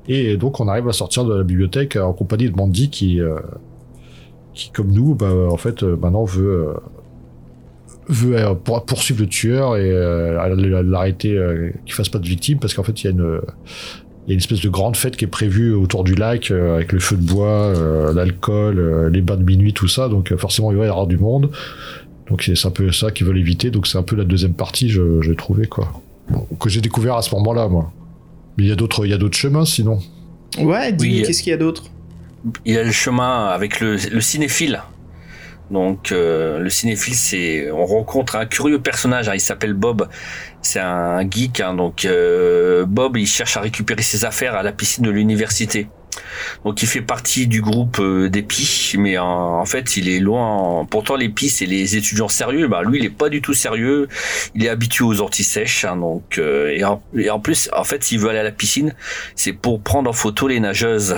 [0.09, 3.37] et donc on arrive à sortir de la bibliothèque en compagnie de Mandy qui euh,
[4.55, 6.75] qui comme nous bah, en fait euh, maintenant veut euh,
[8.09, 12.75] veut pour- poursuivre le tueur et euh, l'arrêter euh, qu'il fasse pas de victime parce
[12.75, 13.41] qu'en fait il y a une
[14.29, 16.77] il y a une espèce de grande fête qui est prévue autour du lac euh,
[16.77, 20.09] avec le feu de bois, euh, l'alcool, euh, les bains de minuit, tout ça.
[20.09, 21.51] Donc euh, forcément il va y avoir du monde.
[22.29, 23.71] Donc c'est un peu ça qu'ils veulent éviter.
[23.71, 25.91] Donc c'est un peu la deuxième partie, je- j'ai trouvé quoi.
[26.29, 27.91] Bon, que j'ai découvert à ce moment-là, moi.
[28.59, 29.99] Mais il y a d'autres, il y a d'autres chemins sinon.
[30.61, 31.23] Ouais, dis-nous, Oui.
[31.23, 31.85] qu'est-ce qu'il y a d'autre?
[32.67, 34.83] Il y a le chemin avec le, le cinéphile.
[35.71, 39.29] Donc euh, le cinéphile, c'est on rencontre un curieux personnage.
[39.29, 40.09] hein, il s'appelle Bob.
[40.63, 41.61] C'est un geek.
[41.61, 45.89] hein, donc euh, Bob, il cherche à récupérer ses affaires à la piscine de l'université.
[46.65, 50.19] Donc il fait partie du groupe euh, des PI, mais en, en fait il est
[50.19, 50.87] loin.
[50.91, 52.67] Pourtant les PI c'est les étudiants sérieux.
[52.67, 54.09] Bah lui il est pas du tout sérieux.
[54.55, 55.85] Il est habitué aux antisèches.
[55.85, 58.53] Hein, donc euh, et, en, et en plus en fait s'il veut aller à la
[58.53, 58.95] piscine,
[59.37, 61.17] c'est pour prendre en photo les nageuses.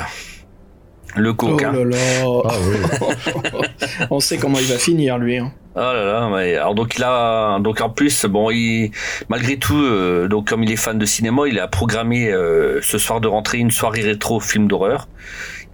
[1.16, 1.72] Le Oh coquin.
[1.72, 1.96] là là.
[2.44, 3.60] Ah oui.
[4.10, 5.38] On sait comment il va finir, lui.
[5.38, 5.52] hein.
[5.76, 8.90] Oh là là, mais alors donc là, donc en plus, bon, il,
[9.28, 12.98] malgré tout, euh, donc comme il est fan de cinéma, il a programmé euh, ce
[12.98, 15.08] soir de rentrée une soirée rétro film d'horreur.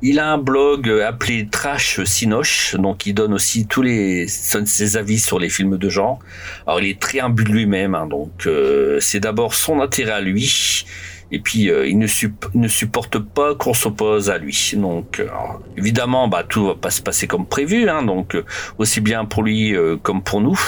[0.03, 4.67] Il a un blog euh, appelé Trash Sinoche, donc il donne aussi tous les son-
[4.67, 6.19] ses avis sur les films de genre.
[6.67, 10.21] Alors il est très imbu de lui-même, hein, donc euh, c'est d'abord son intérêt à
[10.21, 10.85] lui.
[11.33, 12.07] Et puis euh, il, ne
[12.55, 14.73] il ne supporte pas qu'on s'oppose à lui.
[14.77, 17.89] Donc euh, alors, évidemment, bah tout va pas se passer comme prévu.
[17.89, 18.45] Hein, donc euh,
[18.79, 20.59] aussi bien pour lui euh, comme pour nous.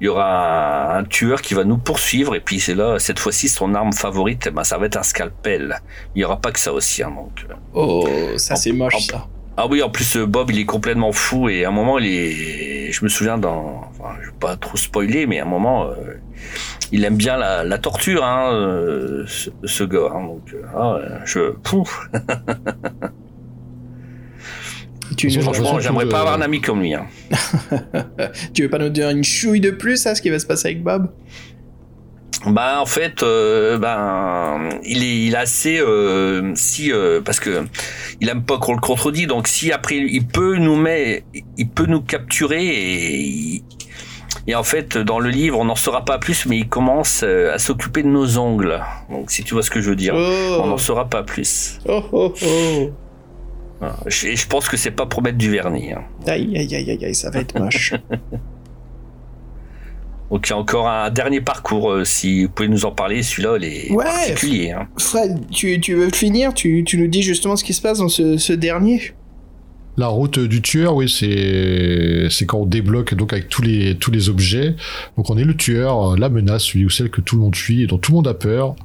[0.00, 3.18] Il y aura un, un tueur qui va nous poursuivre et puis c'est là cette
[3.18, 5.78] fois-ci son arme favorite, ben, ça va être un scalpel.
[6.14, 7.02] Il y aura pas que ça aussi.
[7.02, 7.44] Hein, donc.
[7.50, 7.54] euh.
[7.74, 8.08] Oh,
[8.38, 9.26] ça c'est moche, en- ça.
[9.62, 12.06] Ah oui, en plus euh, Bob il est complètement fou et à un moment il
[12.06, 15.84] est, je me souviens dans, enfin, je vais pas trop spoiler, mais à un moment
[15.84, 16.14] euh,
[16.92, 20.12] il aime bien la, la torture, hein, euh, ce, ce gars.
[20.14, 22.08] Hein, donc ah, je, pouf,
[25.16, 26.94] Tu, franchement, j'aimerais pas avoir un ami comme lui.
[26.94, 27.06] Hein.
[28.54, 30.68] tu veux pas nous dire une chouille de plus à ce qui va se passer
[30.68, 31.10] avec Bob?
[32.46, 37.64] Bah en fait, euh, ben il est, il est assez euh, si euh, parce que
[38.22, 39.26] il aime pas qu'on le contredit.
[39.26, 41.24] Donc si après il peut nous met,
[41.58, 43.62] il peut nous capturer et
[44.46, 47.52] et en fait dans le livre on n'en saura pas plus, mais il commence euh,
[47.52, 48.80] à s'occuper de nos ongles.
[49.10, 51.78] Donc si tu vois ce que je veux dire, on Oh, n'en saura pas plus.
[51.86, 52.90] oh, oh, oh.
[54.06, 55.92] Je- pense que c'est pas pour mettre du vernis.
[55.92, 56.02] hein.
[56.26, 57.92] Aïe, aïe, aïe, aïe, ça va être moche.
[60.30, 61.90] Donc il y a encore un dernier parcours.
[61.90, 64.04] euh, si vous pouvez nous en parler, celui-là il est Ouais.
[64.04, 64.70] particulier.
[64.70, 64.86] hein.
[64.98, 66.54] Fred, tu, tu veux finir?
[66.54, 69.12] Tu, tu nous dis justement ce qui se passe dans ce, ce dernier
[69.96, 74.10] La route du tueur, oui, c'est c'est quand on débloque donc avec tous les tous
[74.12, 74.76] les objets.
[75.16, 77.56] Donc on est le tueur, euh, la menace, celui ou celle que tout le monde
[77.56, 78.76] fuit et dont tout le monde a peur.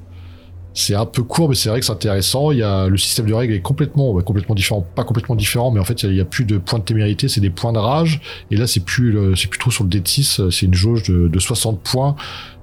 [0.78, 2.52] C'est un peu court, mais c'est vrai que c'est intéressant.
[2.52, 5.80] Il y a le système de règles est complètement complètement différent, pas complètement différent, mais
[5.80, 8.20] en fait il y a plus de points de témérité, c'est des points de rage.
[8.52, 11.40] Et là c'est plus c'est plus trop sur le D6, c'est une jauge de, de
[11.40, 12.16] 60 points.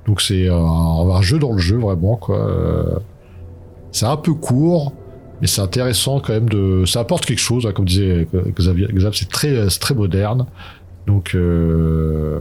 [0.06, 2.36] Donc c'est un, un jeu dans le jeu vraiment quoi.
[2.38, 2.98] Euh,
[3.92, 4.92] C'est un peu court,
[5.40, 8.28] mais c'est intéressant quand même de ça apporte quelque chose hein, comme disait
[8.58, 10.46] Xavier Xav, c'est très c'est très moderne
[11.06, 12.38] donc euh,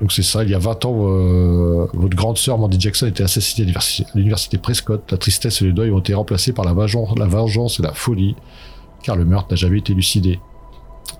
[0.00, 3.22] donc c'est ça il y a 20 ans euh, votre grande sœur Mandy Jackson était
[3.22, 5.10] assassinée à l'université- Prescott.
[5.12, 7.92] La tristesse et le deuil ont été remplacés par la vengeance la vengeance et la
[7.92, 8.34] folie
[9.04, 10.38] car le meurtre n'a jamais été élucidé.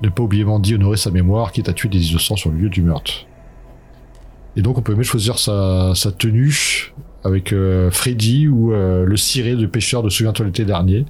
[0.02, 2.68] Ne pas oublier Mandy honorer sa mémoire quitte à tuer des innocents sur le lieu
[2.68, 3.26] du meurtre.
[4.56, 6.92] Et donc on peut même choisir sa, sa tenue
[7.24, 11.06] avec euh, Freddy ou euh, le ciré de pêcheur de Souviens-toi l'été dernier.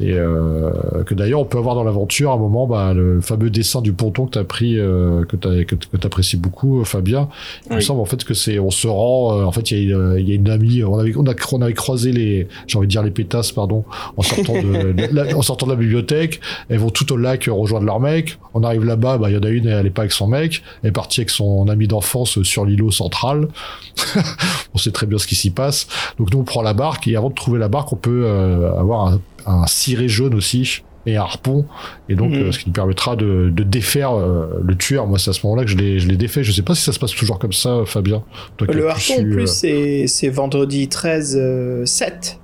[0.00, 0.72] Et euh,
[1.04, 3.92] que d'ailleurs on peut avoir dans l'aventure à un moment bah, le fameux dessin du
[3.92, 7.28] ponton que t'as pris, euh, que t'as que, que t'apprécies beaucoup, euh, Fabien.
[7.70, 9.94] Il me semble en fait que c'est, on se rend, euh, en fait il y,
[9.94, 12.86] a y a une amie, on avait, on, a, on avait croisé les, j'ai envie
[12.86, 13.84] de dire les pétasses, pardon,
[14.16, 16.40] en sortant de, de la, en sortant de la bibliothèque.
[16.68, 18.38] Elles vont tout au lac rejoindre leur mec.
[18.54, 20.62] On arrive là-bas, bah il y en a une, elle est pas avec son mec,
[20.82, 23.48] elle est partie avec son ami d'enfance sur l'îlot central.
[24.74, 25.86] on sait très bien ce qui s'y passe.
[26.18, 28.72] Donc nous on prend la barque et avant de trouver la barque, on peut euh,
[28.78, 31.66] avoir un, un ciré jaune aussi et un harpon
[32.08, 32.42] et donc Mhm.
[32.42, 35.06] euh, ce qui nous permettra de, de défaire euh, le tueur.
[35.08, 36.44] Moi c'est à ce moment-là que je l'ai je l'ai défait.
[36.44, 38.22] Je sais pas si ça se passe toujours comme ça, Fabien.
[38.56, 42.38] Toi Le harpon, en plus, euh, c'est c'est vendredi 13 euh, 7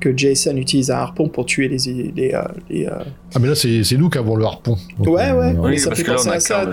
[0.00, 1.78] que Jason utilise un harpon pour tuer les.
[2.14, 2.34] les,
[2.70, 4.76] les, Ah mais là c'est c'est nous qui avons le harpon.
[4.98, 5.54] Donc, Ouais, ouais.
[5.56, 6.70] euh, Oui, ça fait là penser on à ça,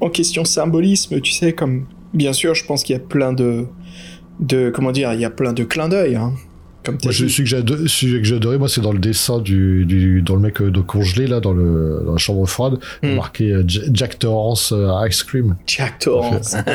[0.00, 1.86] en question symbolisme, tu sais, comme.
[2.14, 3.66] Bien sûr, je pense qu'il y a plein de.
[4.40, 6.32] de comment dire Il y a plein de clins d'œil, hein.
[6.84, 10.40] Comme Moi, je, celui que j'adorais, moi, c'est dans le dessin du, du dans le
[10.42, 13.14] mec euh, de congelé là, dans le dans la chambre froide, Hmm.
[13.16, 15.56] marqué euh, Jack Torrance euh, Ice Cream.
[15.66, 16.52] Jack Torrance.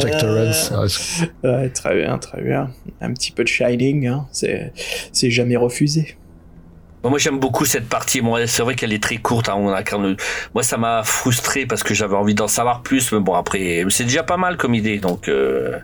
[0.00, 0.72] Jack Torrance.
[0.84, 2.70] Ice- Ouais, très bien, très bien.
[3.00, 4.26] Un petit peu de Shining, hein.
[4.32, 4.72] C'est
[5.12, 6.16] c'est jamais refusé.
[7.08, 8.20] Moi, j'aime beaucoup cette partie.
[8.20, 9.48] Bon, c'est vrai qu'elle est très courte.
[9.48, 10.16] Hein, on incarne le-
[10.54, 13.12] Moi, ça m'a frustré parce que j'avais envie d'en savoir plus.
[13.12, 14.98] Mais bon, après, c'est déjà pas mal comme idée.
[14.98, 15.78] Donc, euh,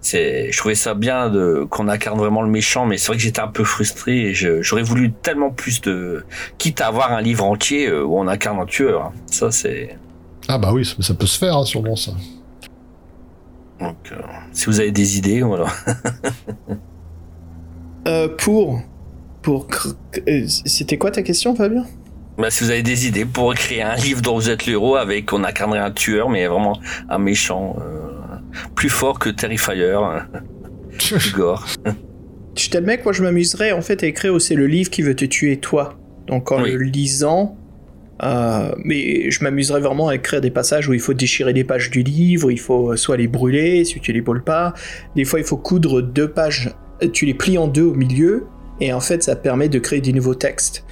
[0.00, 2.86] c'est, je trouvais ça bien de qu'on incarne vraiment le méchant.
[2.86, 4.16] Mais c'est vrai que j'étais un peu frustré.
[4.28, 6.24] Et je- j'aurais voulu tellement plus de,
[6.58, 9.02] quitte à avoir un livre entier euh, où on incarne un tueur.
[9.06, 9.12] hein.
[9.30, 9.96] Ça, c'est.
[10.48, 12.12] Ah bah oui, ça, ça peut se faire, hein, sûrement ça.
[13.80, 14.16] Donc, euh,
[14.52, 15.66] si vous avez des idées, voilà.
[18.06, 18.80] Euh, pour.
[19.44, 19.68] Pour.
[20.28, 21.84] euh, C'était quoi ta question, Fabien?
[22.36, 24.96] Bah, si vous avez des idées pour créer un livre dont vous êtes le héros
[24.96, 26.76] avec on incarnerait un tueur, mais vraiment
[27.08, 28.36] un méchant euh,
[28.74, 30.18] plus fort que Terrifier, euh,
[30.98, 31.64] plus gore.
[32.56, 35.14] Je tel mec, moi je m'amuserais en fait à écrire c'est le livre qui veut
[35.14, 35.94] te tuer toi.
[36.26, 36.72] Donc en Oui.
[36.72, 37.56] le lisant,
[38.24, 41.90] euh, mais je m'amuserais vraiment à écrire des passages où il faut déchirer des pages
[41.90, 44.72] du livre, il faut soit les brûler si tu les brûles pas.
[45.14, 46.72] Des fois il faut coudre deux pages,
[47.12, 48.46] tu les plies en deux au milieu,
[48.80, 50.84] et en fait ça permet de créer des nouveaux textes.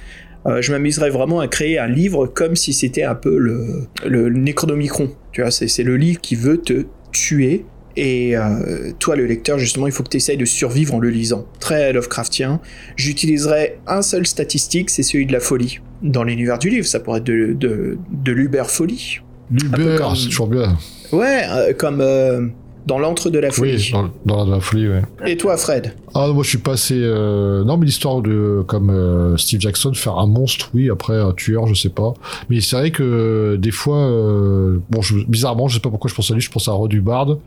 [0.45, 4.29] Euh, je m'amuserais vraiment à créer un livre comme si c'était un peu le, le
[4.29, 5.09] Necronomicon.
[5.31, 7.65] Tu vois, c'est c'est le livre qui veut te tuer.
[7.95, 11.09] Et euh, toi, le lecteur, justement, il faut que tu essayes de survivre en le
[11.11, 11.45] lisant.
[11.59, 12.59] Très Lovecraftien.
[12.95, 15.79] J'utiliserai un seul statistique, c'est celui de la folie.
[16.01, 19.19] Dans l'univers du livre, ça pourrait être de, de, de l'uber-folie.
[19.51, 20.77] L'Uber, comme- c'est toujours bien.
[21.11, 22.47] Ouais, euh, comme euh,
[22.85, 23.91] dans l'antre de la folie.
[23.93, 25.01] Oui, dans, dans la folie, ouais.
[25.25, 25.93] Et toi, Fred?
[26.13, 26.95] Ah, moi je suis passé.
[26.97, 27.63] Euh...
[27.63, 30.89] Non, mais l'histoire de comme euh, Steve Jackson faire un monstre, oui.
[30.89, 32.13] Après un tueur, je sais pas.
[32.49, 36.15] Mais c'est vrai que des fois, euh, bon, je- bizarrement, je sais pas pourquoi je
[36.15, 36.41] pense à lui.
[36.41, 37.37] Je pense à Rod Hubbard.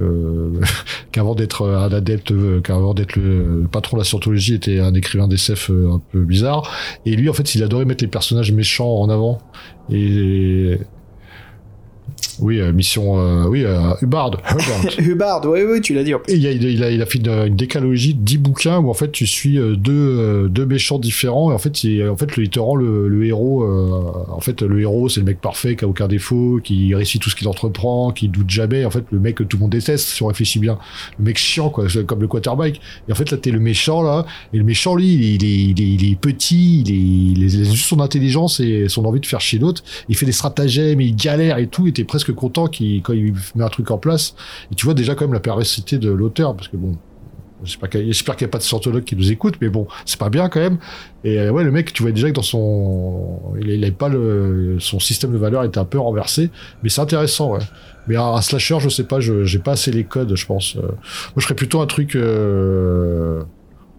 [0.00, 0.50] Euh,
[1.12, 4.92] qu'avant d'être un adepte, euh, qu'avant d'être le, le patron de la scientologie, était un
[4.94, 6.70] écrivain d'SF un peu bizarre.
[7.06, 9.38] Et lui, en fait, il adorait mettre les personnages méchants en avant.
[9.90, 10.78] Et
[12.40, 14.30] oui, euh, mission, euh, oui, euh, Hubbard.
[14.50, 14.98] Hubbard.
[14.98, 16.12] Hubbard, oui, oui, tu l'as dit.
[16.28, 18.90] Et il, a, il, a, il a fait une, une décalogie de 10 bouquins où
[18.90, 22.44] en fait tu suis deux, deux méchants différents et en fait, il, en fait le,
[22.44, 23.62] il te rend le, le héros.
[23.64, 27.20] euh, en fait, le héros c'est le mec parfait qui a aucun défaut, qui réussit
[27.22, 28.84] tout ce qu'il entreprend, qui doute jamais.
[28.84, 30.78] En fait, le mec que tout le monde déteste si on réfléchit bien.
[31.18, 32.80] Le mec chiant quoi, comme le quarterback.
[33.08, 35.80] Et en fait là t'es le méchant là et le méchant lui il est, il
[35.80, 36.94] est, il est, petit, il, est,
[37.40, 39.82] il, est- juste son intelligence et son envie de faire chier l'autre.
[40.08, 41.86] Il fait des stratagèmes, il galère et tout.
[41.86, 43.02] Et t'es presque content qu'il
[43.54, 44.34] met un truc en place.
[44.72, 46.96] Et tu vois déjà quand même la péricité de l'auteur, parce que bon,
[47.64, 50.48] j'espère qu'il n'y a pas de scientologue qui nous écoute, mais bon, c'est pas bien
[50.48, 50.78] quand même.
[51.24, 54.08] Et euh, ouais, le mec, tu vois déjà que dans son, il il avait pas
[54.08, 56.50] le, son système de valeur était un peu renversé,
[56.82, 57.64] mais c'est intéressant, ouais.
[58.08, 60.76] Mais un, slasher, je sais pas, j'ai pas assez les codes, je pense.
[60.76, 62.14] Euh, moi, je ferais plutôt un truc.
[62.14, 63.42] Euh,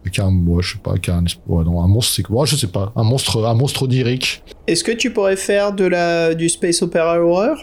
[0.04, 2.94] avec un, ouais, je sais pas, un, non, un monstre, c'est quoi Je sais pas,
[2.95, 4.44] un monstre, un monstre onirique.
[4.68, 7.58] Est-ce que tu pourrais faire de la, du space opera horror?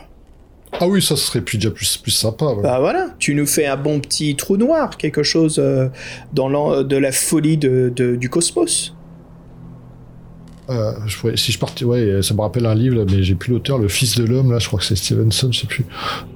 [0.80, 2.46] Ah oui, ça serait plus, déjà plus, plus sympa.
[2.46, 2.62] ouais.
[2.62, 5.88] Bah voilà, tu nous fais un bon petit trou noir, quelque chose euh,
[6.32, 8.94] dans l'an- de la folie de, de- du cosmos.
[10.70, 13.34] Euh, je pourrais- si je partais, ouais, ça me rappelle un livre, là, mais j'ai
[13.34, 15.84] plus l'auteur, Le Fils de l'homme, là, je crois que c'est Stevenson, je sais plus.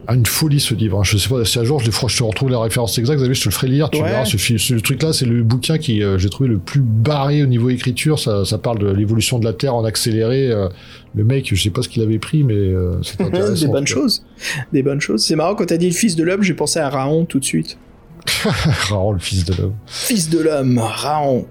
[0.06, 0.98] Ah, une folie ce livre.
[1.01, 1.02] hein.
[1.02, 3.35] Je sais pas si un jour je, les je te retrouve la référence exacte, Xavier,
[3.35, 4.09] je te le ferai lire, tu Ouais.
[4.10, 4.27] verras.
[4.27, 8.19] Ce, truc-là, c'est le bouquin qui, euh, j'ai trouvé le plus barré au niveau écriture.
[8.19, 10.48] Ça, ça parle de l'évolution de la Terre en accéléré.
[10.51, 10.69] euh,
[11.14, 13.66] le mec, je sais pas ce qu'il avait pris, mais euh, c'était intéressant.
[13.66, 14.24] Des bonnes choses.
[14.72, 15.24] Des bonnes choses.
[15.24, 17.44] C'est marrant quand t'as dit le fils de l'homme, j'ai pensé à Raon tout de
[17.44, 17.78] suite.
[18.44, 19.74] Raron, le Fils de l'homme.
[19.86, 21.47] Fils de l'homme, Raon.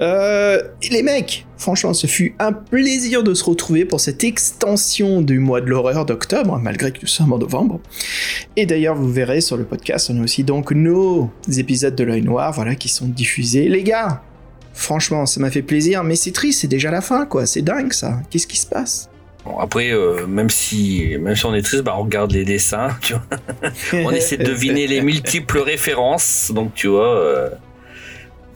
[0.00, 5.22] Euh, et les mecs, franchement, ce fut un plaisir de se retrouver pour cette extension
[5.22, 7.80] du mois de l'horreur d'octobre, malgré que nous sommes en novembre.
[8.56, 12.22] Et d'ailleurs, vous verrez sur le podcast, on a aussi donc nos épisodes de l'œil
[12.22, 13.68] noir, voilà, qui sont diffusés.
[13.68, 14.22] Les gars,
[14.78, 17.44] franchement, ça m'a fait plaisir, mais c'est triste, c'est déjà la fin, quoi.
[17.46, 18.20] C'est dingue, ça.
[18.30, 19.10] Qu'est-ce qui se passe?
[19.44, 22.90] Bon, après, euh, même si même si on est triste, bah, on regarde les dessins,
[23.00, 23.22] tu vois.
[24.04, 27.14] On essaie de deviner les multiples références, donc tu vois.
[27.16, 27.48] euh,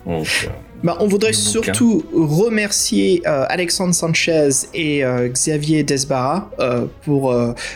[0.05, 0.49] donc, euh,
[0.83, 7.33] Bah, on voudrait surtout remercier euh, Alexandre Sanchez et euh, Xavier Desbarra euh, pour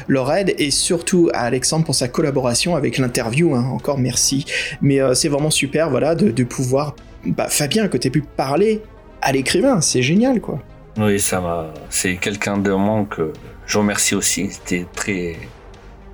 [0.09, 3.55] leur aide et surtout à Alexandre pour sa collaboration avec l'interview.
[3.55, 3.65] hein.
[3.71, 4.45] Encore merci.
[4.81, 6.95] Mais c'est vraiment super, voilà, de, de pouvoir.
[7.25, 8.81] Bah, Fabien, que tu pu parler
[9.21, 10.59] à l'écrivain, c'est génial, quoi.
[10.97, 11.73] oui, ça va.
[11.89, 13.33] C'est quelqu'un de vraiment que
[13.65, 14.49] je remercie aussi.
[14.51, 15.35] C'était très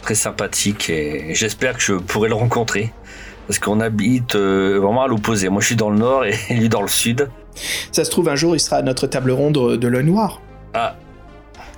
[0.02, 2.92] très sympathique et j'espère que je pourrai le rencontrer
[3.48, 5.48] parce qu'on habite euh, vraiment à l'opposé.
[5.50, 7.30] Moi, je suis dans le nord et lui dans le sud.
[7.92, 10.42] Ça se trouve, un jour, il sera à notre table ronde de l'œil noir.
[10.74, 10.96] Ah.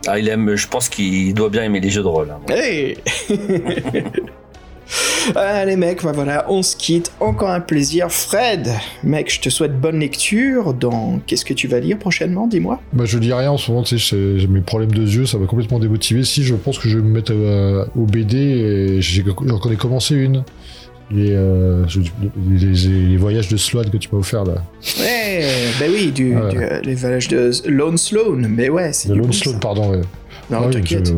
[0.07, 2.29] Ah, il aime, je pense qu'il doit bien aimer les jeux de rôle.
[2.29, 2.39] hein.
[2.53, 2.97] Hey
[5.35, 7.11] Allez mec, bah voilà, on se quitte.
[7.19, 8.11] Encore un plaisir.
[8.11, 8.69] Fred,
[9.03, 11.19] mec, je te souhaite bonne lecture dans...
[11.25, 12.79] Qu'est-ce que tu vas lire prochainement, dis-moi?
[12.93, 15.37] Bah, je dis rien en ce moment, tu sais, j'ai- mes problèmes de yeux, ça
[15.39, 16.23] m'a complètement démotivé.
[16.23, 20.15] Si, je pense que je vais me mettre euh, au BD et j'en connais commencé
[20.15, 20.43] une.
[21.11, 21.85] Les, euh,
[22.49, 24.55] les, les- voyages de Sloan que tu m'as offert là.
[24.99, 25.43] Ouais,
[25.79, 26.49] bah oui, du, Ouais.
[26.49, 29.59] du- euh, les voyages de Lone Sloan, mais ouais, c'est De Lone bon, Sloan, ça.
[29.59, 29.91] pardon.
[29.91, 30.01] Ouais.
[30.49, 31.07] Non, Ah t'inquiète.
[31.07, 31.13] je-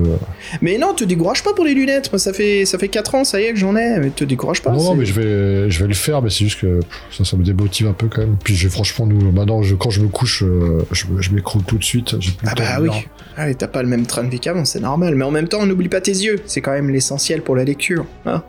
[0.61, 2.11] Mais non, te décourage pas pour les lunettes.
[2.11, 3.99] Moi, ça fait, ça fait 4 ans, ça y est, que j'en ai.
[3.99, 4.71] Mais te décourage pas.
[4.71, 7.35] Non, mais je vais, je vais le faire, mais c'est juste que pff, ça, ça
[7.35, 8.37] me démotive un peu quand même.
[8.43, 11.83] Puis j'ai franchement, nous, maintenant, je, quand je me couche, euh, je, m'écroule tout de
[11.83, 12.17] suite.
[12.17, 12.89] plus Ah bah oui.
[13.35, 15.15] Ah, t'as pas le même train de vie qu'avant, c'est normal.
[15.15, 16.37] Mais en même temps, n'oublie pas tes yeux.
[16.45, 18.05] C'est quand même l'essentiel pour la lecture.
[18.25, 18.41] hein.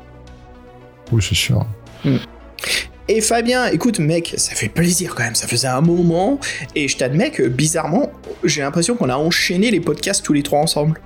[1.12, 1.66] Oui, c'est sûr.
[3.10, 6.38] Et Fabien, écoute mec, ça fait plaisir quand même, ça faisait un moment,
[6.74, 8.12] et je t'admets que bizarrement,
[8.44, 11.00] j'ai l'impression qu'on a enchaîné les podcasts tous les trois ensemble.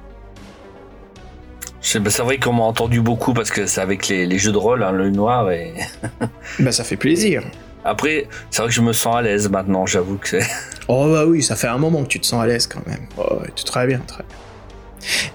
[1.80, 4.56] C'est bah, vrai qu'on m'a entendu beaucoup parce que c'est avec les, les jeux de
[4.56, 5.50] rôle, hein, le noir.
[5.50, 5.74] Et
[6.58, 7.42] Bah ça fait plaisir.
[7.84, 9.86] après, c'est vrai que je me sens à l'aise maintenant.
[9.86, 10.46] J'avoue que c'est.
[10.88, 13.06] Oh bah oui, ça fait un moment que tu te sens à l'aise quand même.
[13.16, 14.36] Oh, très bien, très bien.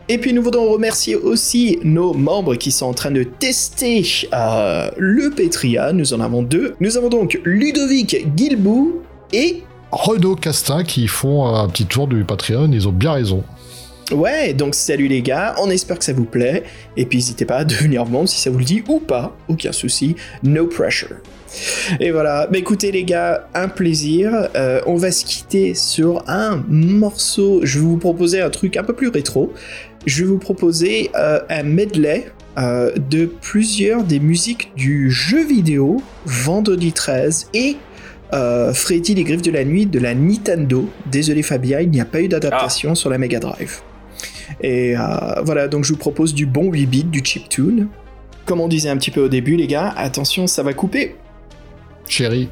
[0.08, 4.88] Et puis nous voudrons remercier aussi nos membres qui sont en train de tester euh,
[4.96, 5.92] le Patreon.
[5.92, 6.74] Nous en avons deux.
[6.80, 9.02] Nous avons donc Ludovic Guilbou
[9.32, 13.42] et Renaud Castin qui font un petit tour du Patreon, ils ont bien raison.
[14.10, 16.64] Ouais, donc salut les gars, on espère que ça vous plaît,
[16.96, 19.70] et puis n'hésitez pas à devenir membre si ça vous le dit ou pas, aucun
[19.70, 21.16] souci, no pressure.
[22.00, 26.64] Et voilà, bah écoutez les gars, un plaisir, Euh, on va se quitter sur un
[26.68, 29.52] morceau, je vais vous proposer un truc un peu plus rétro,
[30.06, 36.02] je vais vous proposer euh, un medley euh, de plusieurs des musiques du jeu vidéo
[36.26, 37.76] Vendredi 13 et
[38.32, 40.88] euh, Freddy les griffes de la nuit de la Nintendo.
[41.06, 43.82] Désolé Fabien, il n'y a pas eu d'adaptation sur la Mega Drive.
[44.62, 45.00] Et euh,
[45.42, 47.88] voilà, donc je vous propose du bon 8 bits, du chiptune.
[48.44, 51.16] Comme on disait un petit peu au début, les gars, attention, ça va couper.
[52.08, 52.48] Chérie.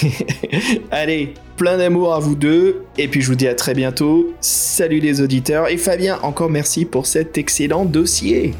[0.90, 4.32] Allez, plein d'amour à vous deux, et puis je vous dis à très bientôt.
[4.40, 8.54] Salut les auditeurs, et Fabien, encore merci pour cet excellent dossier.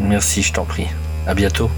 [0.00, 0.86] Merci, je t'en prie.
[1.26, 1.68] À bientôt.